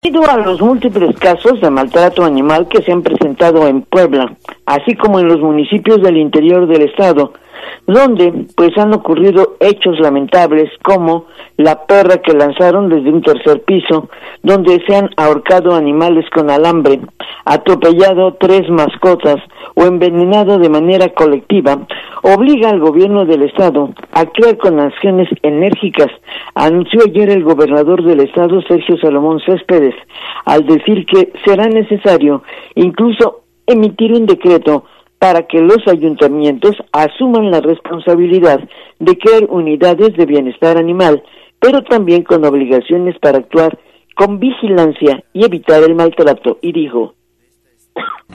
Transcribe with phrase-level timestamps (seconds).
[0.00, 4.32] Debido a los múltiples casos de maltrato animal que se han presentado en Puebla,
[4.64, 7.32] así como en los municipios del interior del estado,
[7.84, 11.26] donde pues han ocurrido hechos lamentables como
[11.56, 14.08] la perra que lanzaron desde un tercer piso,
[14.44, 17.00] donde se han ahorcado animales con alambre,
[17.44, 19.42] atropellado tres mascotas
[19.78, 21.86] o envenenado de manera colectiva,
[22.22, 26.10] obliga al gobierno del estado a actuar con acciones enérgicas,
[26.56, 29.94] anunció ayer el gobernador del estado Sergio Salomón Céspedes,
[30.46, 32.42] al decir que será necesario
[32.74, 34.84] incluso emitir un decreto
[35.20, 38.60] para que los ayuntamientos asuman la responsabilidad
[38.98, 41.22] de crear unidades de bienestar animal,
[41.60, 43.78] pero también con obligaciones para actuar
[44.16, 46.58] con vigilancia y evitar el maltrato.
[46.62, 47.14] Y dijo,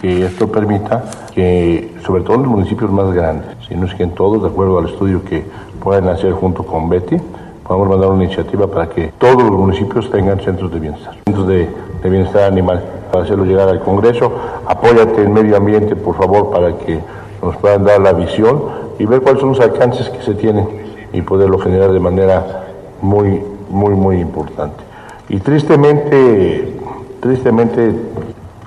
[0.02, 4.04] que esto permita que, sobre todo en los municipios más grandes, si no es que
[4.04, 5.46] en todos, de acuerdo al estudio que
[5.82, 7.18] puedan hacer junto con Betty,
[7.66, 11.70] podamos mandar una iniciativa para que todos los municipios tengan centros de bienestar, centros de,
[12.04, 14.32] de bienestar animal, para hacerlo llegar al Congreso.
[14.68, 17.00] Apóyate en medio ambiente, por favor, para que
[17.42, 18.62] nos puedan dar la visión
[19.00, 20.68] y ver cuáles son los alcances que se tienen
[21.14, 22.66] y poderlo generar de manera
[23.02, 24.84] muy, muy, muy importante.
[25.30, 26.76] Y tristemente,
[27.22, 27.96] tristemente,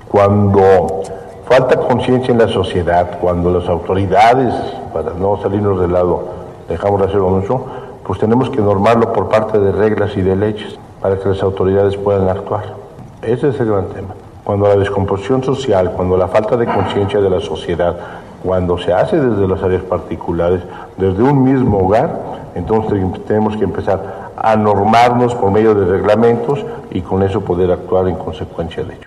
[0.09, 1.03] cuando
[1.47, 4.53] falta conciencia en la sociedad, cuando las autoridades,
[4.93, 6.25] para no salirnos del lado,
[6.69, 7.65] dejamos de hacerlo mucho,
[8.05, 11.97] pues tenemos que normarlo por parte de reglas y de leyes para que las autoridades
[11.97, 12.75] puedan actuar.
[13.23, 14.09] Ese es el gran tema.
[14.43, 17.97] Cuando la descomposición social, cuando la falta de conciencia de la sociedad,
[18.43, 20.63] cuando se hace desde las áreas particulares,
[20.97, 22.11] desde un mismo hogar,
[22.55, 28.09] entonces tenemos que empezar a normarnos por medio de reglamentos y con eso poder actuar
[28.09, 29.06] en consecuencia de ello.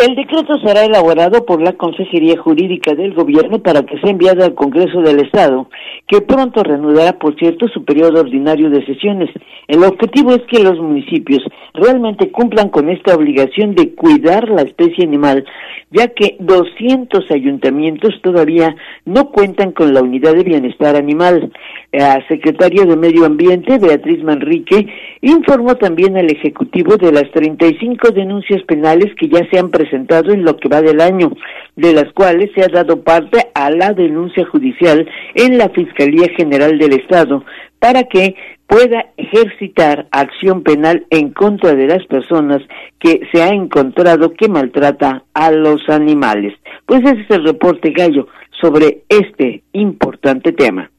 [0.00, 4.54] El decreto será elaborado por la Consejería Jurídica del Gobierno para que sea enviado al
[4.54, 5.68] Congreso del Estado,
[6.08, 9.28] que pronto reanudará, por cierto, su periodo ordinario de sesiones.
[9.68, 11.42] El objetivo es que los municipios
[11.74, 15.44] realmente cumplan con esta obligación de cuidar la especie animal,
[15.90, 21.52] ya que 200 ayuntamientos todavía no cuentan con la unidad de bienestar animal.
[21.92, 24.86] La secretaria de Medio Ambiente, Beatriz Manrique,
[25.20, 30.44] informó también al Ejecutivo de las 35 denuncias penales que ya se han presentado en
[30.44, 31.32] lo que va del año,
[31.76, 36.78] de las cuales se ha dado parte a la denuncia judicial en la Fiscalía General
[36.78, 37.44] del Estado
[37.78, 38.34] para que
[38.66, 42.62] pueda ejercitar acción penal en contra de las personas
[43.00, 46.54] que se ha encontrado que maltrata a los animales.
[46.86, 48.28] Pues ese es el reporte gallo
[48.60, 50.90] sobre este importante tema.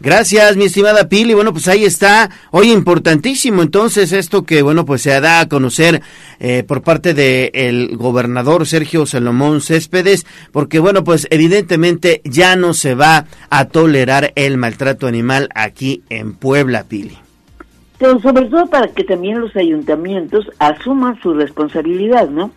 [0.00, 1.34] Gracias, mi estimada Pili.
[1.34, 2.30] Bueno, pues ahí está.
[2.50, 6.02] Hoy importantísimo entonces esto que, bueno, pues se da a conocer
[6.40, 12.74] eh, por parte del el gobernador Sergio Salomón Céspedes, porque, bueno, pues evidentemente ya no
[12.74, 17.18] se va a tolerar el maltrato animal aquí en Puebla, Pili.
[17.98, 22.50] Pero sobre todo para que también los ayuntamientos asuman su responsabilidad, ¿no?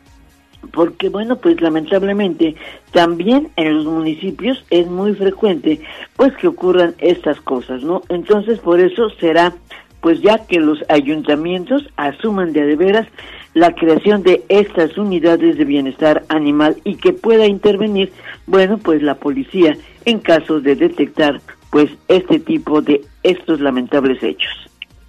[0.71, 2.55] Porque bueno, pues lamentablemente
[2.91, 5.81] también en los municipios es muy frecuente
[6.15, 8.01] pues que ocurran estas cosas, ¿no?
[8.09, 9.53] Entonces por eso será
[10.01, 13.07] pues ya que los ayuntamientos asuman de veras
[13.53, 18.13] la creación de estas unidades de bienestar animal y que pueda intervenir,
[18.45, 21.41] bueno, pues la policía en caso de detectar
[21.71, 24.53] pues este tipo de estos lamentables hechos.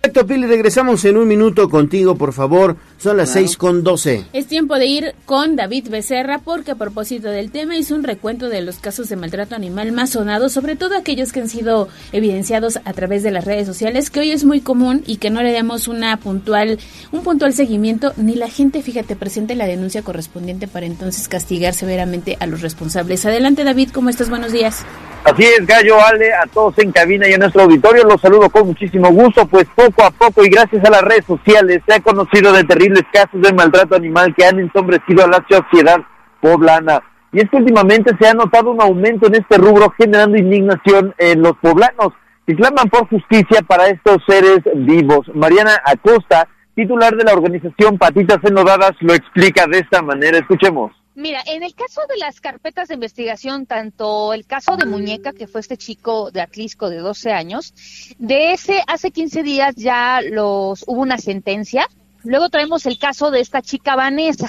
[0.00, 2.76] Perfecto, Pili, regresamos en un minuto contigo, por favor.
[2.98, 4.26] Son las seis con doce.
[4.32, 8.48] Es tiempo de ir con David Becerra porque a propósito del tema hizo un recuento
[8.48, 12.80] de los casos de maltrato animal más sonados, sobre todo aquellos que han sido evidenciados
[12.84, 15.52] a través de las redes sociales, que hoy es muy común y que no le
[15.52, 16.80] damos una puntual,
[17.12, 22.36] un puntual seguimiento, ni la gente, fíjate, presente la denuncia correspondiente para entonces castigar severamente
[22.40, 23.24] a los responsables.
[23.24, 24.28] Adelante, David, ¿cómo estás?
[24.28, 24.84] Buenos días.
[25.24, 28.68] Así es, Gallo, Ale, a todos en cabina y a nuestro auditorio, los saludo con
[28.68, 32.52] muchísimo gusto, pues poco a poco y gracias a las redes sociales se ha conocido
[32.52, 35.98] de terribles casos de maltrato animal que han ensombrecido a la sociedad
[36.40, 37.02] poblana.
[37.32, 41.42] Y es que últimamente se ha notado un aumento en este rubro generando indignación en
[41.42, 42.12] los poblanos
[42.46, 45.30] que claman por justicia para estos seres vivos.
[45.34, 50.38] Mariana Acosta, titular de la organización Patitas Enodadas, lo explica de esta manera.
[50.38, 50.92] Escuchemos.
[51.14, 55.48] Mira, en el caso de las carpetas de investigación, tanto el caso de Muñeca, que
[55.48, 57.74] fue este chico de Atlisco de 12 años,
[58.18, 61.88] de ese hace 15 días ya los hubo una sentencia.
[62.28, 64.48] Luego traemos el caso de esta chica Vanessa.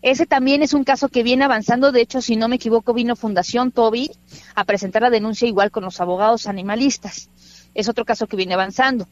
[0.00, 1.92] Ese también es un caso que viene avanzando.
[1.92, 4.08] De hecho, si no me equivoco, vino Fundación Toby
[4.54, 7.28] a presentar la denuncia igual con los abogados animalistas.
[7.74, 9.04] Es otro caso que viene avanzando.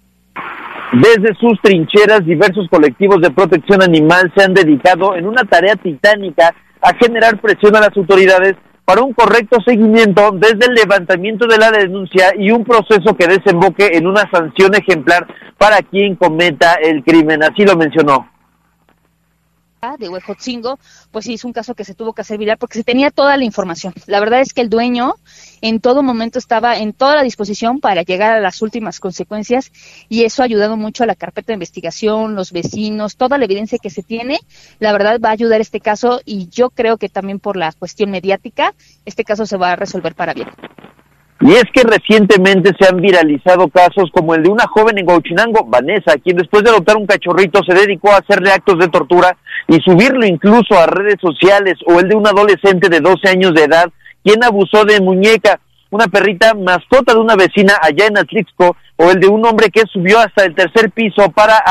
[0.95, 6.55] Desde sus trincheras, diversos colectivos de protección animal se han dedicado en una tarea titánica
[6.81, 8.55] a generar presión a las autoridades
[8.85, 13.91] para un correcto seguimiento desde el levantamiento de la denuncia y un proceso que desemboque
[13.95, 15.27] en una sanción ejemplar
[15.57, 17.43] para quien cometa el crimen.
[17.43, 18.34] Así lo mencionó.
[19.99, 20.79] De Huejotzingo,
[21.11, 23.37] pues sí es un caso que se tuvo que hacer viral porque se tenía toda
[23.37, 23.95] la información.
[24.07, 25.15] La verdad es que el dueño
[25.61, 29.73] en todo momento estaba en toda la disposición para llegar a las últimas consecuencias
[30.09, 33.79] y eso ha ayudado mucho a la carpeta de investigación, los vecinos, toda la evidencia
[33.81, 34.41] que se tiene,
[34.79, 38.11] la verdad va a ayudar este caso y yo creo que también por la cuestión
[38.11, 40.49] mediática, este caso se va a resolver para bien.
[41.45, 45.67] Y es que recientemente se han viralizado casos como el de una joven en Huachinango,
[45.67, 49.37] Vanessa, quien después de adoptar un cachorrito se dedicó a hacerle actos de tortura
[49.69, 53.65] y subirlo incluso a redes sociales, o el de un adolescente de 12 años de
[53.65, 53.91] edad,
[54.25, 55.61] quien abusó de muñeca,
[55.91, 59.83] una perrita mascota de una vecina allá en Atlixco, o el de un hombre que
[59.93, 61.63] subió hasta el tercer piso para,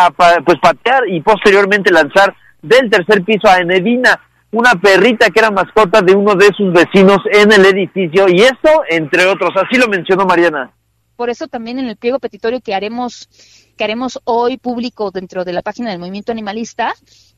[0.45, 4.19] pues patear y posteriormente lanzar del tercer piso a Enedina
[4.53, 8.69] una perrita que era mascota de uno de sus vecinos en el edificio y esto
[8.89, 10.71] entre otros, así lo mencionó Mariana.
[11.15, 13.27] Por eso también en el pliego petitorio que haremos
[13.75, 16.93] que haremos hoy público dentro de la página del movimiento animalista,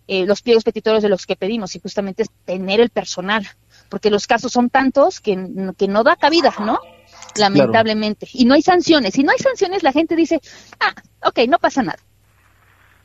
[0.08, 3.48] eh, los pliegos petitorios de los que pedimos y justamente es tener el personal,
[3.90, 5.38] porque los casos son tantos que,
[5.78, 6.80] que no da cabida, ¿no?
[7.38, 8.28] Lamentablemente.
[8.34, 9.14] Y no hay sanciones.
[9.14, 10.42] Si no hay sanciones, la gente dice,
[10.82, 12.00] ah, ok, no pasa nada.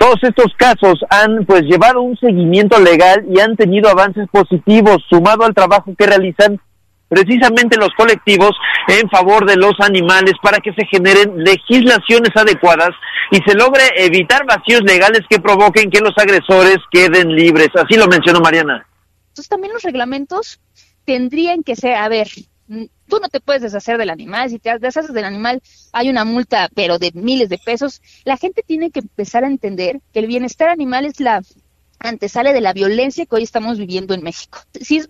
[0.00, 5.44] Todos estos casos han pues llevado un seguimiento legal y han tenido avances positivos sumado
[5.44, 6.58] al trabajo que realizan
[7.06, 8.52] precisamente los colectivos
[8.88, 12.92] en favor de los animales para que se generen legislaciones adecuadas
[13.30, 17.68] y se logre evitar vacíos legales que provoquen que los agresores queden libres.
[17.74, 18.86] Así lo mencionó Mariana.
[19.28, 20.60] Entonces también los reglamentos
[21.04, 22.28] tendrían que ser, a ver,
[23.08, 25.62] tú no te puedes deshacer del animal, si te deshaces del animal
[25.92, 28.00] hay una multa, pero de miles de pesos.
[28.24, 31.42] La gente tiene que empezar a entender que el bienestar animal es la
[32.00, 34.58] antesale de la violencia que hoy estamos viviendo en México.
[34.80, 35.08] Sí es,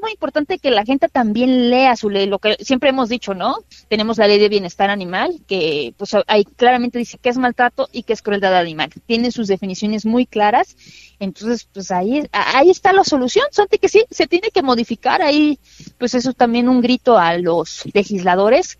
[0.00, 3.58] muy importante que la gente también lea su ley, lo que siempre hemos dicho, ¿no?
[3.88, 8.02] Tenemos la ley de bienestar animal, que pues ahí claramente dice que es maltrato y
[8.02, 8.90] que es crueldad animal.
[9.06, 10.76] Tiene sus definiciones muy claras.
[11.18, 15.58] Entonces, pues ahí, ahí está la solución, Santi, que sí, se tiene que modificar ahí,
[15.98, 18.78] pues eso es también un grito a los legisladores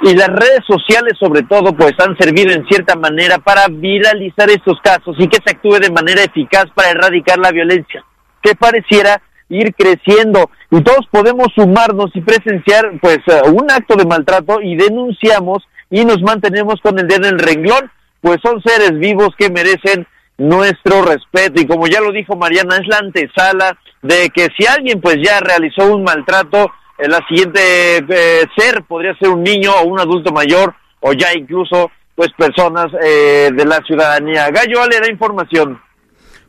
[0.00, 4.80] y las redes sociales sobre todo pues han servido en cierta manera para viralizar estos
[4.82, 8.04] casos y que se actúe de manera eficaz para erradicar la violencia
[8.42, 10.50] que pareciera ir creciendo.
[10.70, 16.04] Y todos podemos sumarnos y presenciar pues eh, un acto de maltrato y denunciamos y
[16.04, 17.90] nos mantenemos con el dedo en el renglón
[18.22, 20.06] pues son seres vivos que merecen
[20.38, 21.60] nuestro respeto.
[21.60, 25.40] Y como ya lo dijo Mariana es la antesala de que si alguien pues ya
[25.40, 30.74] realizó un maltrato la siguiente eh, ser podría ser un niño o un adulto mayor
[31.00, 34.50] o ya incluso pues personas eh, de la ciudadanía.
[34.50, 35.80] Gallo Ale da información.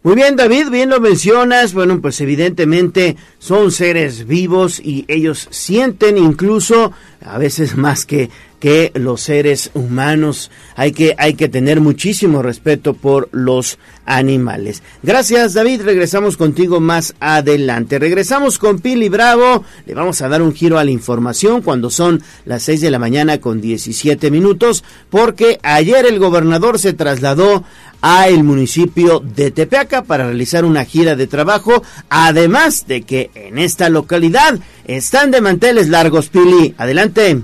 [0.04, 1.74] Muy bien, David, bien lo mencionas.
[1.74, 6.92] Bueno, pues evidentemente son seres vivos y ellos sienten incluso
[7.26, 8.30] a veces más que
[8.64, 10.50] que los seres humanos.
[10.78, 14.82] Hay que, hay que tener muchísimo respeto por los animales.
[15.04, 15.82] Gracias, David.
[15.82, 18.00] Regresamos contigo más adelante.
[18.00, 19.66] Regresamos con Pili Bravo.
[19.86, 23.00] Le vamos a dar un giro a la información cuando son las 6 de la
[23.00, 27.66] mañana con 17 minutos, porque ayer el gobernador se trasladó
[28.02, 33.60] a el municipio de Tepeaca para realizar una gira de trabajo, además de que en
[33.60, 36.76] esta localidad están de manteles largos, Pili.
[36.78, 37.42] Adelante.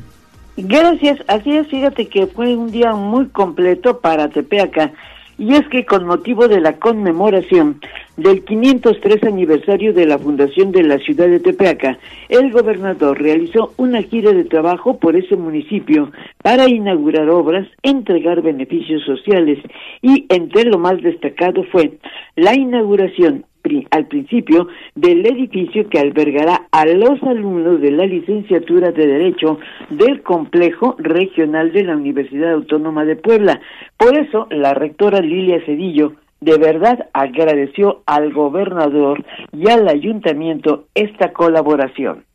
[0.57, 4.91] Gracias, así es, fíjate que fue un día muy completo para Tepeaca
[5.39, 7.79] y es que con motivo de la conmemoración
[8.17, 14.01] del 503 aniversario de la fundación de la ciudad de Tepeaca, el gobernador realizó una
[14.03, 16.11] gira de trabajo por ese municipio
[16.43, 19.59] para inaugurar obras, entregar beneficios sociales
[20.01, 21.97] y entre lo más destacado fue
[22.35, 23.45] la inauguración
[23.91, 30.21] al principio del edificio que albergará a los alumnos de la licenciatura de Derecho del
[30.23, 33.61] Complejo Regional de la Universidad Autónoma de Puebla.
[33.97, 41.33] Por eso, la rectora Lilia Cedillo de verdad agradeció al gobernador y al ayuntamiento esta
[41.33, 42.25] colaboración.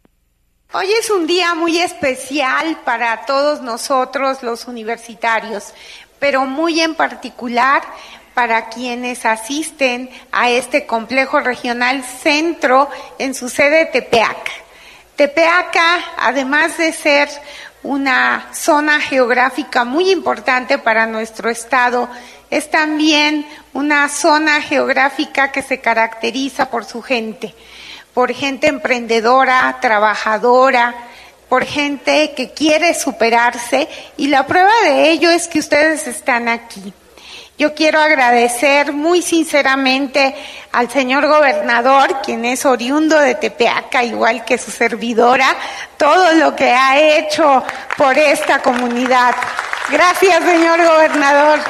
[0.73, 5.73] Hoy es un día muy especial para todos nosotros los universitarios,
[6.19, 7.83] pero muy en particular
[8.34, 14.52] para quienes asisten a este complejo regional centro en su sede Tepeaca.
[15.16, 17.28] Tepeaca, además de ser
[17.84, 22.08] una zona geográfica muy importante para nuestro estado,
[22.50, 27.54] es también una zona geográfica que se caracteriza por su gente,
[28.12, 30.94] por gente emprendedora, trabajadora,
[31.48, 36.92] por gente que quiere superarse y la prueba de ello es que ustedes están aquí.
[37.56, 40.34] Yo quiero agradecer muy sinceramente
[40.73, 45.46] al señor gobernador, quien es oriundo de Tepeaca, igual que su servidora,
[45.96, 47.62] todo lo que ha hecho
[47.96, 49.37] por esta comunidad.
[49.92, 51.61] Gracias, señor gobernador.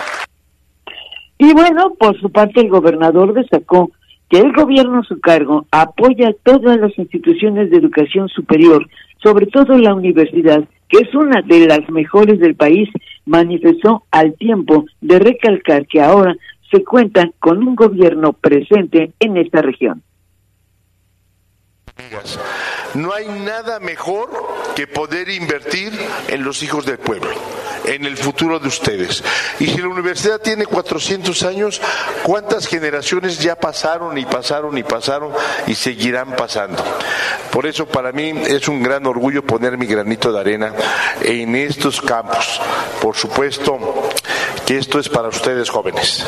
[1.37, 3.91] Y bueno, por su parte, el gobernador destacó
[4.31, 8.89] que el gobierno a su cargo apoya todas las instituciones de educación superior,
[9.23, 12.89] sobre todo la universidad, que es una de las mejores del país,
[13.27, 16.37] manifestó al tiempo de recalcar que ahora
[16.71, 20.03] se cuenta con un gobierno presente en esta región.
[22.95, 24.31] No hay nada mejor
[24.75, 25.93] que poder invertir
[26.29, 27.31] en los hijos del pueblo,
[27.85, 29.23] en el futuro de ustedes.
[29.61, 31.81] Y si la universidad tiene 400 años,
[32.25, 35.33] ¿cuántas generaciones ya pasaron y pasaron y pasaron
[35.67, 36.85] y seguirán pasando?
[37.53, 40.73] Por eso para mí es un gran orgullo poner mi granito de arena
[41.23, 42.61] en estos campos.
[43.01, 44.11] Por supuesto
[44.67, 46.27] que esto es para ustedes jóvenes.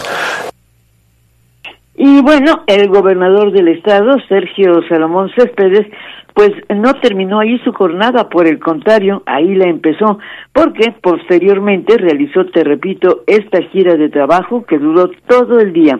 [1.97, 5.87] Y bueno, el gobernador del estado, Sergio Salomón Céspedes,
[6.37, 10.19] pues no terminó ahí su jornada, por el contrario, ahí la empezó,
[10.53, 15.99] porque posteriormente realizó, te repito, esta gira de trabajo que duró todo el día.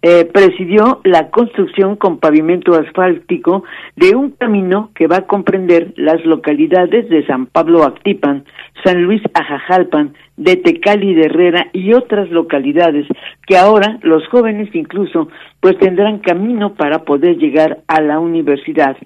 [0.00, 3.64] Eh, presidió la construcción con pavimento asfáltico
[3.96, 8.44] de un camino que va a comprender las localidades de San Pablo Actipan,
[8.82, 13.06] San Luis Ajajalpan, de Tecali de Herrera y otras localidades
[13.46, 15.28] que ahora los jóvenes incluso
[15.60, 18.96] pues tendrán camino para poder llegar a la universidad.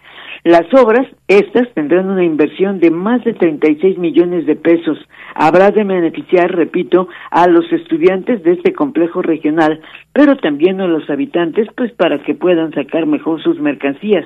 [0.43, 4.99] Las obras, estas, tendrán una inversión de más de 36 millones de pesos.
[5.35, 9.81] Habrá de beneficiar, repito, a los estudiantes de este complejo regional,
[10.15, 14.25] pero también a los habitantes, pues para que puedan sacar mejor sus mercancías.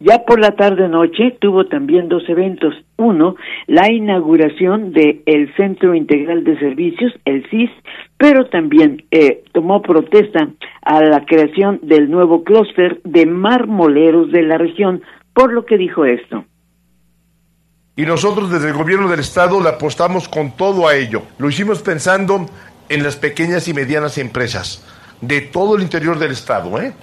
[0.00, 2.74] Ya por la tarde-noche tuvo también dos eventos.
[2.96, 3.36] Uno,
[3.68, 7.70] la inauguración del el Centro Integral de Servicios, el CIS,
[8.16, 10.48] pero también eh, tomó protesta
[10.82, 15.02] a la creación del nuevo clúster de marmoleros de la región,
[15.34, 16.44] por lo que dijo esto.
[17.94, 21.22] Y nosotros desde el gobierno del estado le apostamos con todo a ello.
[21.38, 22.46] Lo hicimos pensando
[22.88, 24.84] en las pequeñas y medianas empresas
[25.20, 26.94] de todo el interior del estado, ¿eh?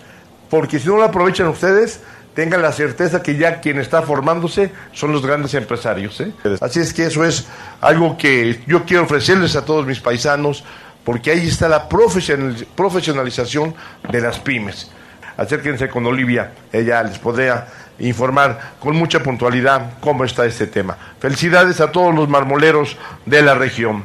[0.49, 2.01] Porque si no lo aprovechan ustedes,
[2.33, 6.19] tengan la certeza que ya quien está formándose son los grandes empresarios.
[6.21, 6.31] ¿eh?
[6.61, 7.47] Así es que eso es
[7.81, 10.63] algo que yo quiero ofrecerles a todos mis paisanos,
[11.03, 13.75] porque ahí está la profesionalización
[14.09, 14.91] de las pymes.
[15.37, 17.67] Acérquense con Olivia, ella les podría
[17.99, 20.97] informar con mucha puntualidad cómo está este tema.
[21.19, 24.03] Felicidades a todos los marmoleros de la región.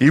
[0.00, 0.08] Y,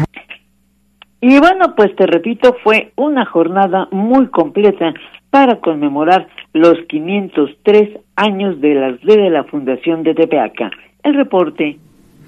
[1.22, 4.93] y bueno, pues te repito, fue una jornada muy completa
[5.29, 10.72] para conmemorar los 503 años de la, de la fundación de Tepeaca.
[11.03, 11.77] El reporte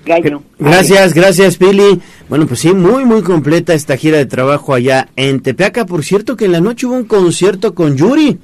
[0.05, 0.41] Gallo.
[0.59, 1.99] Gracias, gracias Pili.
[2.29, 5.85] Bueno, pues sí, muy, muy completa esta gira de trabajo allá en Tepeaca.
[5.85, 8.39] Por cierto que en la noche hubo un concierto con Yuri.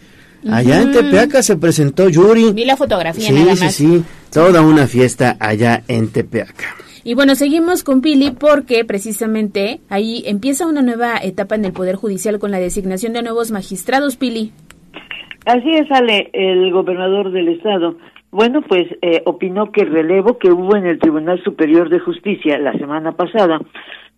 [0.51, 2.51] Allá en Tepeaca se presentó Yuri.
[2.53, 3.59] Vi la fotografía sí, nada más.
[3.59, 6.75] Sí, sí, toda una fiesta allá en Tepeaca.
[7.05, 11.95] Y bueno, seguimos con Pili porque precisamente ahí empieza una nueva etapa en el Poder
[11.95, 14.51] Judicial con la designación de nuevos magistrados, Pili.
[15.45, 17.97] Así es, Ale, el gobernador del estado.
[18.31, 22.57] Bueno, pues eh, opinó que el relevo que hubo en el Tribunal Superior de Justicia
[22.57, 23.59] la semana pasada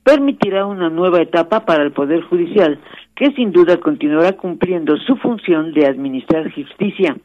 [0.05, 2.79] permitirá una nueva etapa para el Poder Judicial,
[3.15, 7.17] que sin duda continuará cumpliendo su función de administrar justicia.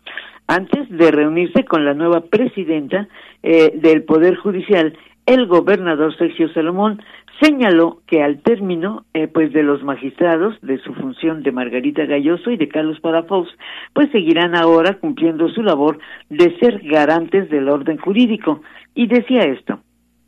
[0.46, 3.06] Antes de reunirse con la nueva presidenta
[3.42, 4.96] eh, del Poder Judicial,
[5.26, 7.02] el gobernador Sergio Salomón
[7.42, 12.50] señaló que al término eh, pues de los magistrados de su función de Margarita Galloso
[12.50, 13.50] y de Carlos Palafox
[13.92, 15.98] pues seguirán ahora cumpliendo su labor
[16.30, 18.62] de ser garantes del orden jurídico
[18.94, 19.80] y decía esto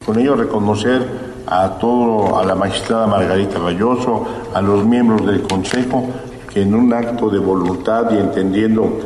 [0.05, 6.09] con ello reconocer a todo a la magistrada Margarita Galloso a los miembros del consejo
[6.53, 8.99] que en un acto de voluntad y entendiendo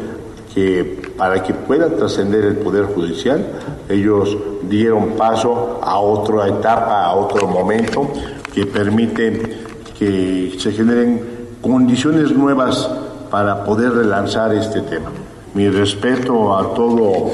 [0.52, 3.46] que para que pueda trascender el Poder Judicial,
[3.88, 8.10] ellos dieron paso a otra etapa, a otro momento,
[8.54, 9.58] que permite
[9.98, 11.20] que se generen
[11.60, 12.88] condiciones nuevas
[13.30, 15.10] para poder relanzar este tema.
[15.54, 17.30] Mi respeto a todo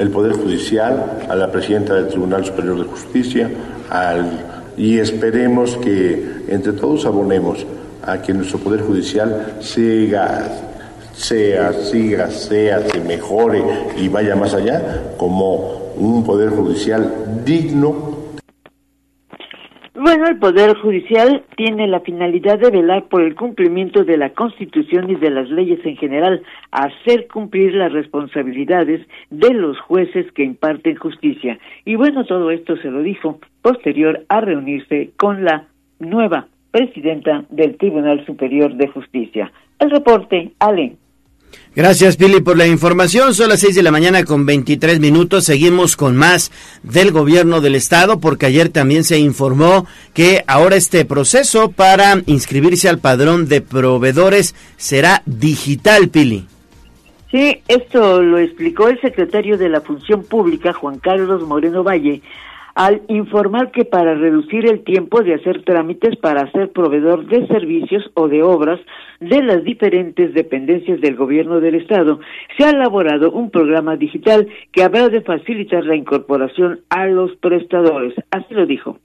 [0.00, 3.50] el Poder Judicial, a la Presidenta del Tribunal Superior de Justicia,
[4.76, 7.64] y esperemos que entre todos abonemos
[8.02, 10.68] a que nuestro Poder Judicial siga
[11.20, 13.62] sea, siga, sea, se mejore
[13.98, 18.09] y vaya más allá como un poder judicial digno.
[20.02, 25.10] Bueno, el Poder Judicial tiene la finalidad de velar por el cumplimiento de la Constitución
[25.10, 30.96] y de las leyes en general, hacer cumplir las responsabilidades de los jueces que imparten
[30.96, 31.58] justicia.
[31.84, 35.66] Y bueno, todo esto se lo dijo posterior a reunirse con la
[35.98, 39.52] nueva presidenta del Tribunal Superior de Justicia.
[39.78, 40.96] El reporte, Ale.
[41.76, 43.32] Gracias, Pili, por la información.
[43.32, 45.44] Son las seis de la mañana con 23 minutos.
[45.44, 46.50] Seguimos con más
[46.82, 52.88] del gobierno del estado, porque ayer también se informó que ahora este proceso para inscribirse
[52.88, 56.46] al padrón de proveedores será digital, Pili.
[57.30, 62.20] Sí, esto lo explicó el secretario de la Función Pública, Juan Carlos Moreno Valle,
[62.80, 68.02] al informar que para reducir el tiempo de hacer trámites para ser proveedor de servicios
[68.14, 68.80] o de obras
[69.20, 72.20] de las diferentes dependencias del gobierno del Estado,
[72.56, 78.14] se ha elaborado un programa digital que habrá de facilitar la incorporación a los prestadores.
[78.30, 78.96] Así lo dijo.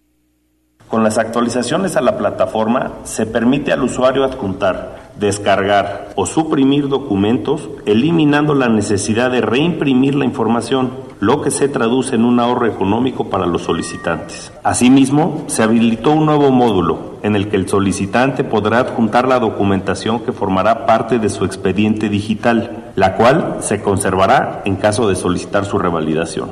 [0.87, 7.69] Con las actualizaciones a la plataforma se permite al usuario adjuntar descargar o suprimir documentos,
[7.85, 13.29] eliminando la necesidad de reimprimir la información, lo que se traduce en un ahorro económico
[13.29, 14.51] para los solicitantes.
[14.63, 20.23] Asimismo, se habilitó un nuevo módulo en el que el solicitante podrá adjuntar la documentación
[20.23, 25.65] que formará parte de su expediente digital, la cual se conservará en caso de solicitar
[25.65, 26.51] su revalidación.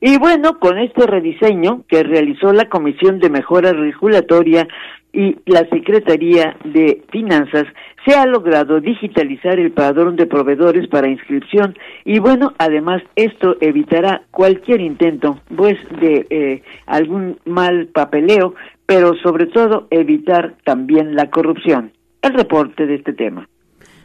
[0.00, 4.68] Y bueno, con este rediseño que realizó la Comisión de Mejora Regulatoria
[5.14, 7.64] y la Secretaría de Finanzas
[8.04, 14.22] se ha logrado digitalizar el padrón de proveedores para inscripción y bueno, además esto evitará
[14.30, 18.54] cualquier intento pues de eh, algún mal papeleo,
[18.84, 21.92] pero sobre todo evitar también la corrupción.
[22.20, 23.48] El reporte de este tema.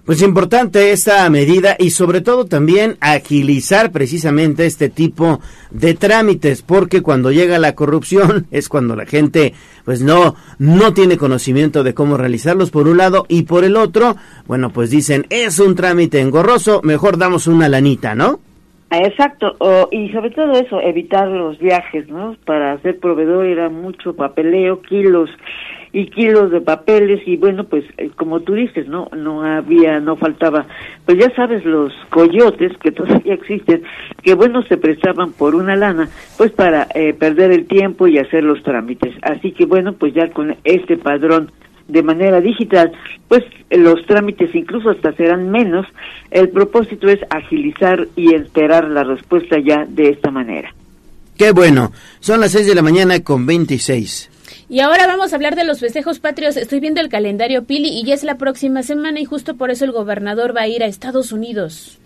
[0.05, 5.39] Pues importante esta medida y sobre todo también agilizar precisamente este tipo
[5.69, 9.53] de trámites, porque cuando llega la corrupción es cuando la gente
[9.85, 14.15] pues no no tiene conocimiento de cómo realizarlos por un lado y por el otro,
[14.47, 18.39] bueno, pues dicen, es un trámite engorroso, mejor damos una lanita, ¿no?
[18.91, 19.55] Exacto,
[19.91, 22.35] y sobre todo eso, evitar los viajes, ¿no?
[22.45, 25.29] Para ser proveedor era mucho papeleo, kilos
[25.91, 30.15] y kilos de papeles y bueno pues eh, como tú dices no no había no
[30.15, 30.65] faltaba
[31.05, 33.83] pues ya sabes los coyotes que todavía existen
[34.21, 38.43] que bueno se prestaban por una lana pues para eh, perder el tiempo y hacer
[38.43, 41.51] los trámites así que bueno pues ya con este padrón
[41.89, 42.91] de manera digital,
[43.27, 45.85] pues los trámites incluso hasta serán menos.
[46.31, 50.73] El propósito es agilizar y esperar la respuesta ya de esta manera.
[51.35, 51.91] Qué bueno.
[52.19, 54.29] Son las 6 de la mañana con 26.
[54.69, 56.57] Y ahora vamos a hablar de los festejos patrios.
[56.57, 59.85] Estoy viendo el calendario Pili y ya es la próxima semana y justo por eso
[59.85, 61.99] el gobernador va a ir a Estados Unidos.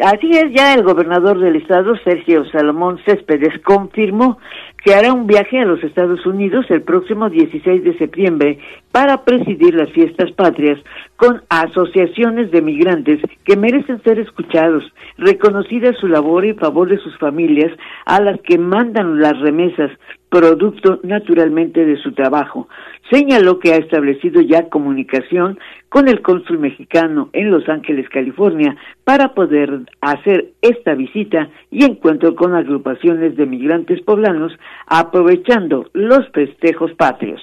[0.00, 4.38] Así es, ya el gobernador del estado, Sergio Salomón Céspedes, confirmó
[4.84, 8.58] que hará un viaje a los Estados Unidos el próximo 16 de septiembre
[8.92, 10.78] para presidir las fiestas patrias
[11.16, 14.84] con asociaciones de migrantes que merecen ser escuchados,
[15.16, 17.72] reconocida su labor y favor de sus familias
[18.06, 19.90] a las que mandan las remesas,
[20.28, 22.68] producto naturalmente de su trabajo.
[23.10, 29.34] Señaló que ha establecido ya comunicación con el cónsul mexicano en Los Ángeles, California, para
[29.34, 34.52] poder hacer esta visita y encuentro con agrupaciones de migrantes poblanos
[34.86, 37.40] aprovechando los festejos patrios.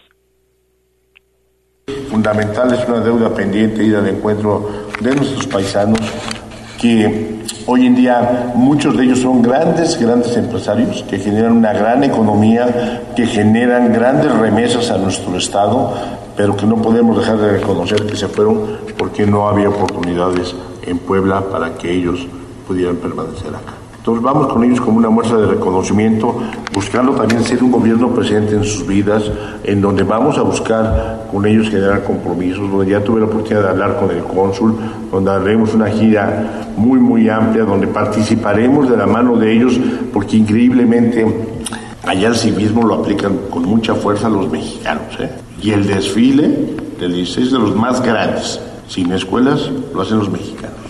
[2.10, 4.70] Fundamental es una deuda pendiente ir al encuentro
[5.02, 6.00] de nuestros paisanos
[6.82, 12.04] que hoy en día muchos de ellos son grandes, grandes empresarios que generan una gran
[12.04, 15.94] economía, que generan grandes remesas a nuestro Estado,
[16.36, 21.00] pero que no podemos dejar de reconocer que se fueron porque no había oportunidades en
[21.00, 22.28] Puebla para que ellos
[22.68, 23.85] pudieran permanecer acá.
[24.06, 26.38] Entonces vamos con ellos como una muestra de reconocimiento,
[26.72, 29.24] buscando también ser un gobierno presente en sus vidas,
[29.64, 33.70] en donde vamos a buscar con ellos generar compromisos, donde ya tuve la oportunidad de
[33.70, 34.76] hablar con el cónsul,
[35.12, 39.74] donde haremos una gira muy, muy amplia, donde participaremos de la mano de ellos,
[40.14, 41.26] porque increíblemente
[42.04, 45.20] allá el civismo lo aplican con mucha fuerza los mexicanos.
[45.20, 45.32] ¿eh?
[45.64, 50.85] Y el desfile del 16 de los más grandes, sin escuelas, lo hacen los mexicanos.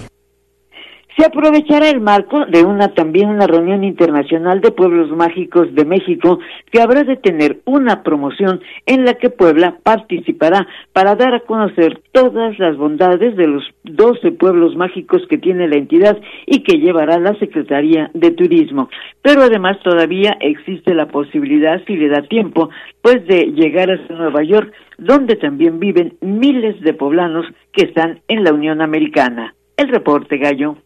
[1.17, 6.39] Se aprovechará el marco de una también una reunión internacional de pueblos mágicos de México
[6.69, 12.01] que habrá de tener una promoción en la que Puebla participará para dar a conocer
[12.12, 17.17] todas las bondades de los 12 pueblos mágicos que tiene la entidad y que llevará
[17.17, 18.89] la Secretaría de Turismo.
[19.21, 22.69] Pero además todavía existe la posibilidad, si le da tiempo,
[23.01, 28.43] pues de llegar a Nueva York, donde también viven miles de poblanos que están en
[28.43, 29.56] la Unión Americana.
[29.78, 30.78] El reporte, Gallo.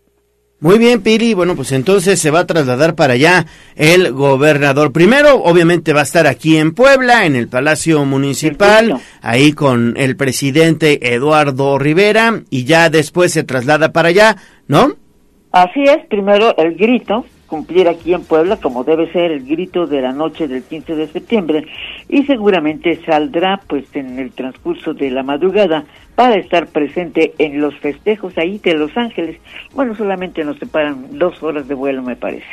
[0.62, 1.34] Muy bien, Piri.
[1.34, 3.46] Bueno, pues entonces se va a trasladar para allá
[3.78, 4.92] el gobernador.
[4.92, 10.18] Primero, obviamente, va a estar aquí en Puebla, en el Palacio Municipal, ahí con el
[10.18, 14.36] presidente Eduardo Rivera, y ya después se traslada para allá,
[14.68, 14.96] ¿no?
[15.52, 20.02] Así es, primero el grito, cumplir aquí en Puebla como debe ser el grito de
[20.02, 21.66] la noche del 15 de septiembre
[22.08, 25.84] y seguramente saldrá pues en el transcurso de la madrugada
[26.16, 29.38] para estar presente en los festejos ahí de Los Ángeles.
[29.74, 32.48] Bueno, solamente nos separan dos horas de vuelo me parece.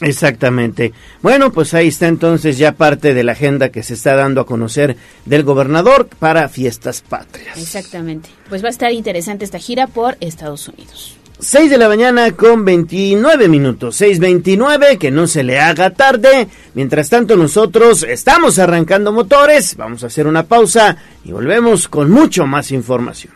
[0.00, 0.92] Exactamente.
[1.22, 4.46] Bueno, pues ahí está entonces ya parte de la agenda que se está dando a
[4.46, 7.56] conocer del gobernador para fiestas patrias.
[7.56, 8.28] Exactamente.
[8.48, 11.21] Pues va a estar interesante esta gira por Estados Unidos.
[11.42, 16.46] 6 de la mañana con 29 minutos, 6.29, que no se le haga tarde.
[16.74, 22.46] Mientras tanto nosotros estamos arrancando motores, vamos a hacer una pausa y volvemos con mucho
[22.46, 23.34] más información.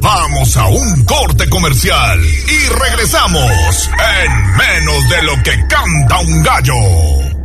[0.00, 3.90] Vamos a un corte comercial y regresamos
[4.24, 7.35] en menos de lo que canta un gallo.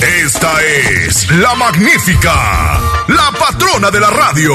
[0.00, 4.54] Esta es la magnífica, la patrona de la radio.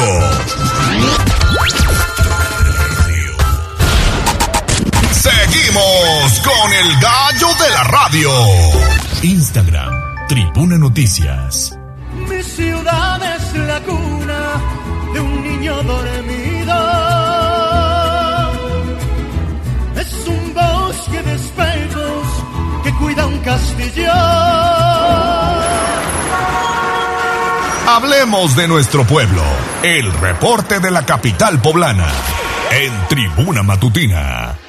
[5.11, 8.31] Seguimos con el gallo de la radio.
[9.23, 9.93] Instagram,
[10.29, 11.77] Tribuna Noticias.
[12.29, 14.61] Mi ciudad es la cuna
[15.13, 16.42] de un niño dormido.
[23.03, 24.11] Cuida un castillo.
[27.87, 29.43] Hablemos de nuestro pueblo.
[29.83, 32.07] El reporte de la capital poblana.
[32.71, 34.62] En Tribuna Matutina.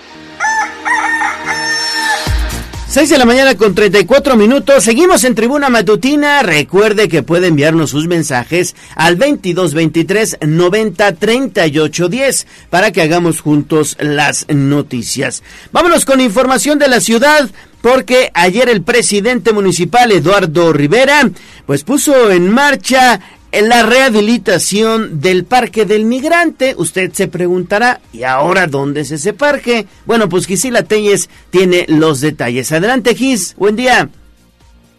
[2.95, 4.85] 6 de la mañana con 34 minutos.
[4.85, 6.45] Seguimos en Tribuna Matutina.
[6.45, 13.97] Recuerde que puede enviarnos sus mensajes al 2223 90 38 10 para que hagamos juntos
[13.99, 15.43] las noticias.
[15.73, 17.51] Vámonos con información de la ciudad
[17.83, 21.29] porque ayer el presidente municipal Eduardo Rivera
[21.67, 23.21] pues puso en marcha
[23.63, 26.75] la rehabilitación del Parque del Migrante.
[26.77, 29.87] Usted se preguntará, ¿y ahora dónde es ese parque?
[30.07, 32.73] Bueno, pues Gisela Telles tiene los detalles.
[32.73, 34.09] Adelante, Gis, buen día.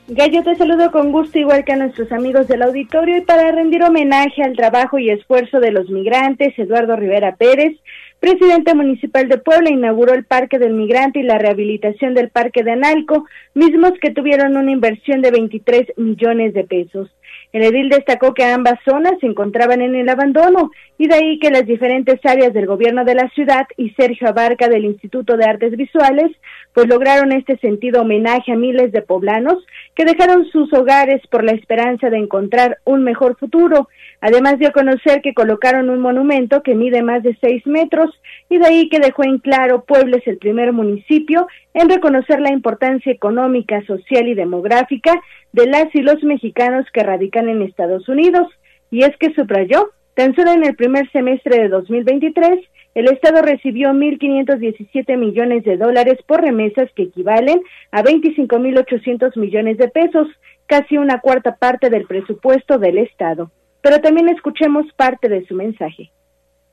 [0.07, 3.81] Gallo, te saludo con gusto, igual que a nuestros amigos del auditorio, y para rendir
[3.81, 7.75] homenaje al trabajo y esfuerzo de los migrantes, Eduardo Rivera Pérez,
[8.19, 12.73] presidente municipal de Puebla, inauguró el Parque del Migrante y la rehabilitación del Parque de
[12.73, 17.09] Analco, mismos que tuvieron una inversión de 23 millones de pesos.
[17.51, 21.51] El edil destacó que ambas zonas se encontraban en el abandono y de ahí que
[21.51, 25.75] las diferentes áreas del gobierno de la ciudad y Sergio Abarca del Instituto de Artes
[25.77, 26.31] Visuales
[26.75, 31.53] pues lograron este sentido homenaje a miles de poblanos que dejaron sus hogares por la
[31.53, 33.87] esperanza de encontrar un mejor futuro.
[34.19, 38.11] Además dio a conocer que colocaron un monumento que mide más de seis metros
[38.49, 42.51] y de ahí que dejó en claro Puebla es el primer municipio en reconocer la
[42.51, 45.13] importancia económica, social y demográfica
[45.53, 48.49] de las y los mexicanos que radican en Estados Unidos.
[48.91, 52.59] Y es que subrayó, tan solo en el primer semestre de 2023,
[52.95, 59.89] el Estado recibió 1.517 millones de dólares por remesas que equivalen a 25.800 millones de
[59.89, 60.27] pesos,
[60.65, 63.51] casi una cuarta parte del presupuesto del Estado.
[63.81, 66.09] Pero también escuchemos parte de su mensaje.